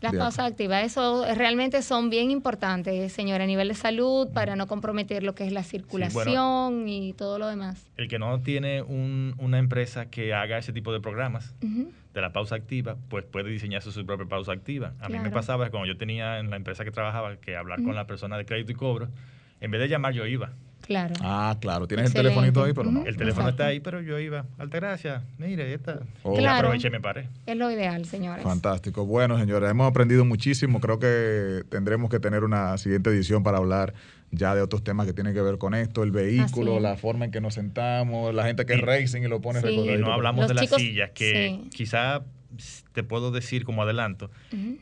Las 0.00 0.14
pausas 0.14 0.50
activas, 0.50 0.84
eso 0.84 1.24
realmente 1.34 1.82
son 1.82 2.10
bien 2.10 2.30
importantes, 2.30 3.12
señora, 3.12 3.44
a 3.44 3.46
nivel 3.46 3.68
de 3.68 3.74
salud, 3.74 4.28
para 4.32 4.56
no 4.56 4.66
comprometer 4.66 5.22
lo 5.22 5.34
que 5.34 5.44
es 5.44 5.52
la 5.52 5.62
circulación 5.62 6.88
y 6.88 7.12
todo 7.12 7.38
lo 7.38 7.48
demás. 7.48 7.86
El 7.96 8.08
que 8.08 8.18
no 8.18 8.40
tiene 8.40 8.82
una 8.82 9.58
empresa 9.58 10.06
que 10.10 10.32
haga 10.34 10.58
ese 10.58 10.72
tipo 10.72 10.92
de 10.92 11.00
programas 11.00 11.54
de 11.60 12.20
la 12.20 12.32
pausa 12.32 12.56
activa, 12.56 12.96
pues 13.08 13.24
puede 13.24 13.50
diseñar 13.50 13.82
su 13.82 14.04
propia 14.04 14.26
pausa 14.26 14.52
activa. 14.52 14.94
A 15.00 15.08
mí 15.08 15.18
me 15.18 15.30
pasaba 15.30 15.70
cuando 15.70 15.86
yo 15.86 15.96
tenía 15.96 16.38
en 16.38 16.50
la 16.50 16.56
empresa 16.56 16.84
que 16.84 16.90
trabajaba 16.90 17.36
que 17.36 17.56
hablar 17.56 17.82
con 17.82 17.94
la 17.94 18.06
persona 18.06 18.36
de 18.38 18.46
crédito 18.46 18.72
y 18.72 18.74
cobro, 18.74 19.08
en 19.60 19.70
vez 19.70 19.80
de 19.80 19.88
llamar 19.88 20.14
yo 20.14 20.26
iba. 20.26 20.52
Claro. 20.86 21.14
Ah, 21.20 21.56
claro. 21.60 21.86
Tienes 21.86 22.06
el 22.06 22.12
telefonito 22.12 22.64
ahí, 22.64 22.72
pero 22.72 22.90
no. 22.90 23.04
El 23.04 23.16
teléfono 23.16 23.48
está 23.48 23.66
ahí, 23.66 23.80
pero 23.80 24.00
yo 24.00 24.18
iba. 24.18 24.46
Altagracia, 24.58 25.22
mire, 25.38 25.72
esta. 25.74 26.00
Oh. 26.22 26.34
Claro. 26.34 26.68
aproveché 26.68 26.88
y 26.88 26.90
me 26.90 27.00
paré. 27.00 27.28
Es 27.46 27.56
lo 27.56 27.70
ideal, 27.70 28.04
señores. 28.06 28.42
Fantástico. 28.42 29.06
Bueno, 29.06 29.38
señores, 29.38 29.70
hemos 29.70 29.88
aprendido 29.88 30.24
muchísimo. 30.24 30.80
Creo 30.80 30.98
que 30.98 31.62
tendremos 31.68 32.10
que 32.10 32.18
tener 32.18 32.44
una 32.44 32.76
siguiente 32.78 33.10
edición 33.10 33.42
para 33.42 33.58
hablar 33.58 33.94
ya 34.32 34.54
de 34.54 34.62
otros 34.62 34.84
temas 34.84 35.06
que 35.06 35.12
tienen 35.12 35.34
que 35.34 35.42
ver 35.42 35.58
con 35.58 35.74
esto, 35.74 36.02
el 36.02 36.12
vehículo, 36.12 36.78
la 36.80 36.96
forma 36.96 37.24
en 37.24 37.30
que 37.30 37.40
nos 37.40 37.54
sentamos, 37.54 38.34
la 38.34 38.44
gente 38.44 38.64
que 38.64 38.74
es 38.74 38.80
racing 38.80 39.22
y 39.22 39.28
lo 39.28 39.40
pone 39.40 39.60
sí. 39.60 39.68
Y 39.68 39.98
no 39.98 40.12
hablamos 40.12 40.48
de 40.48 40.54
las 40.54 40.70
sillas, 40.70 41.10
que 41.10 41.60
quizá 41.74 42.22
te 42.92 43.02
puedo 43.02 43.30
decir 43.30 43.64
como 43.64 43.82
adelanto, 43.82 44.30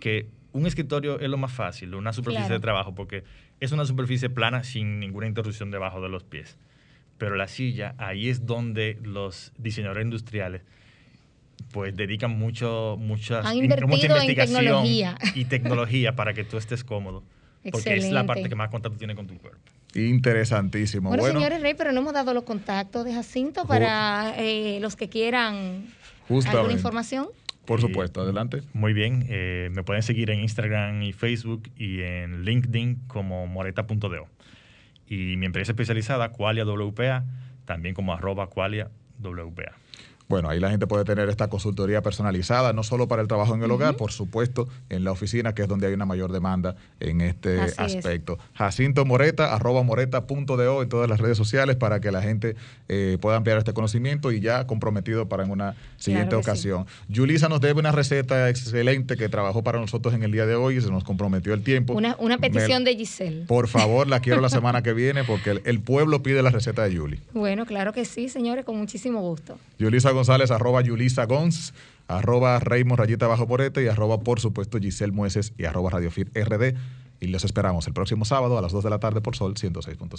que 0.01 0.29
un 0.53 0.67
escritorio 0.67 1.21
es 1.21 1.29
lo 1.29 1.37
más 1.37 1.53
fácil, 1.53 1.95
una 1.95 2.13
superficie 2.13 2.53
de 2.53 2.61
trabajo, 2.61 2.95
porque 2.95 3.25
es 3.61 3.73
una 3.73 3.85
superficie 3.85 4.31
plana 4.31 4.65
sin 4.65 5.01
ninguna 5.01 5.27
interrupción 5.27 5.71
debajo 5.71 6.01
de 6.01 6.09
los 6.09 6.25
pies. 6.25 6.57
Pero 7.19 7.35
la 7.37 7.49
silla, 7.49 7.95
ahí 7.99 8.29
es 8.29 8.47
donde 8.47 8.99
los 9.03 9.53
diseñadores 9.59 10.05
industriales 10.05 10.63
pues 11.73 11.97
dedican 11.97 12.39
mucho, 12.39 12.97
muchas, 12.99 13.45
mucha 13.45 14.07
investigación 14.07 14.85
y 15.35 15.45
tecnología 15.47 16.15
para 16.15 16.33
que 16.33 16.45
tú 16.45 16.57
estés 16.57 16.85
cómodo. 16.85 17.25
Porque 17.71 17.97
es 17.97 18.11
la 18.11 18.25
parte 18.25 18.49
que 18.49 18.55
más 18.55 18.71
contacto 18.71 18.97
tiene 18.97 19.15
con 19.15 19.27
tu 19.27 19.37
cuerpo. 19.37 19.61
Interesantísimo. 19.95 21.09
Bueno, 21.09 21.25
señores 21.25 21.61
Rey, 21.61 21.75
pero 21.75 21.93
no 21.93 22.01
hemos 22.01 22.13
dado 22.13 22.33
los 22.35 22.45
contactos 22.45 23.05
de 23.05 23.13
Jacinto 23.13 23.65
para 23.67 24.35
eh, 24.37 24.79
los 24.81 24.97
que 24.97 25.09
quieran 25.09 25.87
alguna 26.29 26.73
información. 26.73 27.29
Por 27.69 27.83
supuesto, 27.83 28.23
adelante. 28.23 28.63
Muy 28.73 28.95
bien, 28.95 29.27
eh, 29.29 29.69
me 29.73 29.83
pueden 29.83 30.03
seguir 30.03 30.31
en 30.31 30.41
Instagram 30.41 31.03
y 31.03 31.13
Facebook 31.13 31.71
y 31.77 32.01
en 32.01 32.43
LinkedIn 32.43 33.07
como 33.07 33.47
moreta.do. 33.47 34.27
Y 35.07 35.37
mi 35.37 35.45
empresa 35.45 35.73
especializada, 35.73 36.31
Qualia 36.31 36.65
WPA, 36.65 37.27
también 37.67 37.95
como 37.95 38.15
arroba 38.15 38.49
Qualia 38.49 38.91
WPA. 39.19 39.77
Bueno, 40.29 40.51
ahí 40.51 40.61
la 40.61 40.71
gente 40.71 40.87
puede 40.87 41.05
tener 41.05 41.29
esta 41.29 41.49
consultoría 41.49 42.03
personalizada, 42.03 42.73
no 42.75 42.83
solo 42.83 43.09
para 43.09 43.23
el 43.23 43.29
trabajo 43.29 43.55
en 43.55 43.63
el 43.63 43.71
hogar, 43.71 43.97
por 43.97 44.13
supuesto, 44.13 44.69
en 44.91 45.05
la 45.05 45.13
oficina, 45.13 45.55
que 45.55 45.63
es 45.63 45.69
donde 45.69 45.87
hay 45.87 45.95
una 45.95 46.05
mayor 46.05 46.33
demanda 46.33 46.77
en 47.01 47.23
este 47.23 47.61
aspecto. 47.79 48.39
Jacinto 48.55 49.05
Moreta, 49.07 49.55
arroba 49.55 49.83
moreta.do 49.83 50.83
en 50.83 50.89
todas 50.89 51.09
las 51.09 51.19
redes 51.19 51.39
sociales 51.39 51.77
para 51.77 52.01
que 52.01 52.13
la 52.13 52.21
gente 52.21 52.57
eh, 52.89 53.17
pueda 53.21 53.37
ampliar 53.37 53.59
este 53.59 53.73
conocimiento 53.73 54.31
y 54.31 54.41
ya 54.41 54.67
comprometido 54.67 55.29
para 55.29 55.45
en 55.45 55.51
una 55.51 55.77
siguiente 55.97 56.37
ocasión. 56.37 56.87
Yulisa 57.09 57.49
nos 57.49 57.61
debe 57.61 57.81
una 57.81 57.93
receta 57.93 58.51
excelente 58.51 59.17
que 59.17 59.29
trabajó 59.29 59.63
para 59.63 59.81
nosotros 59.81 60.15
en 60.15 60.23
el 60.23 60.33
día 60.33 60.47
de 60.47 60.55
hoy 60.55 60.77
y 60.77 60.81
se 60.81 60.91
nos 60.91 61.05
comprometió 61.05 61.55
el 61.55 61.63
tiempo. 61.63 61.95
Una, 61.95 62.39
petición 62.39 62.85
de 62.85 62.97
Giselle. 62.97 63.47
Por 63.47 63.69
favor, 63.69 64.09
la 64.09 64.21
quiero 64.21 64.41
la 64.41 64.49
semana 64.51 64.83
que 64.83 64.93
viene 64.93 65.25
porque 65.25 65.61
el, 65.65 65.81
pueblo 65.81 66.23
pide 66.23 66.43
la 66.43 66.51
receta 66.51 66.85
de 66.85 66.95
Yuli. 66.95 67.21
Bueno, 67.33 67.65
claro 67.65 67.93
que 67.93 68.05
sí, 68.05 68.29
señores, 68.29 68.65
con 68.65 68.77
muchísimo 68.77 69.21
gusto. 69.21 69.59
Yulisa 69.79 70.13
González, 70.19 70.51
arroba 70.51 70.83
Yulisa 70.83 71.27
Gons, 71.27 71.75
arroba 72.09 72.59
Raymond 72.59 72.99
Rayita 72.99 73.27
Bajo 73.27 73.47
Porete 73.47 73.85
y 73.85 73.87
arroba, 73.87 74.21
por 74.21 74.41
supuesto, 74.41 74.79
Giselle 74.79 75.13
Mueces 75.13 75.53
y 75.57 75.65
arroba 75.65 75.91
RD. 75.91 76.75
Y 77.21 77.29
los 77.29 77.45
esperamos 77.45 77.87
el 77.87 77.95
próximo 77.95 78.25
sábado 78.25 78.59
a 78.59 78.63
las 78.63 78.73
2 78.73 78.85
de 78.85 78.91
la 78.91 78.99
tarde 78.99 79.21
por 79.21 79.37
Sol 79.37 79.55
106.5. 79.55 80.17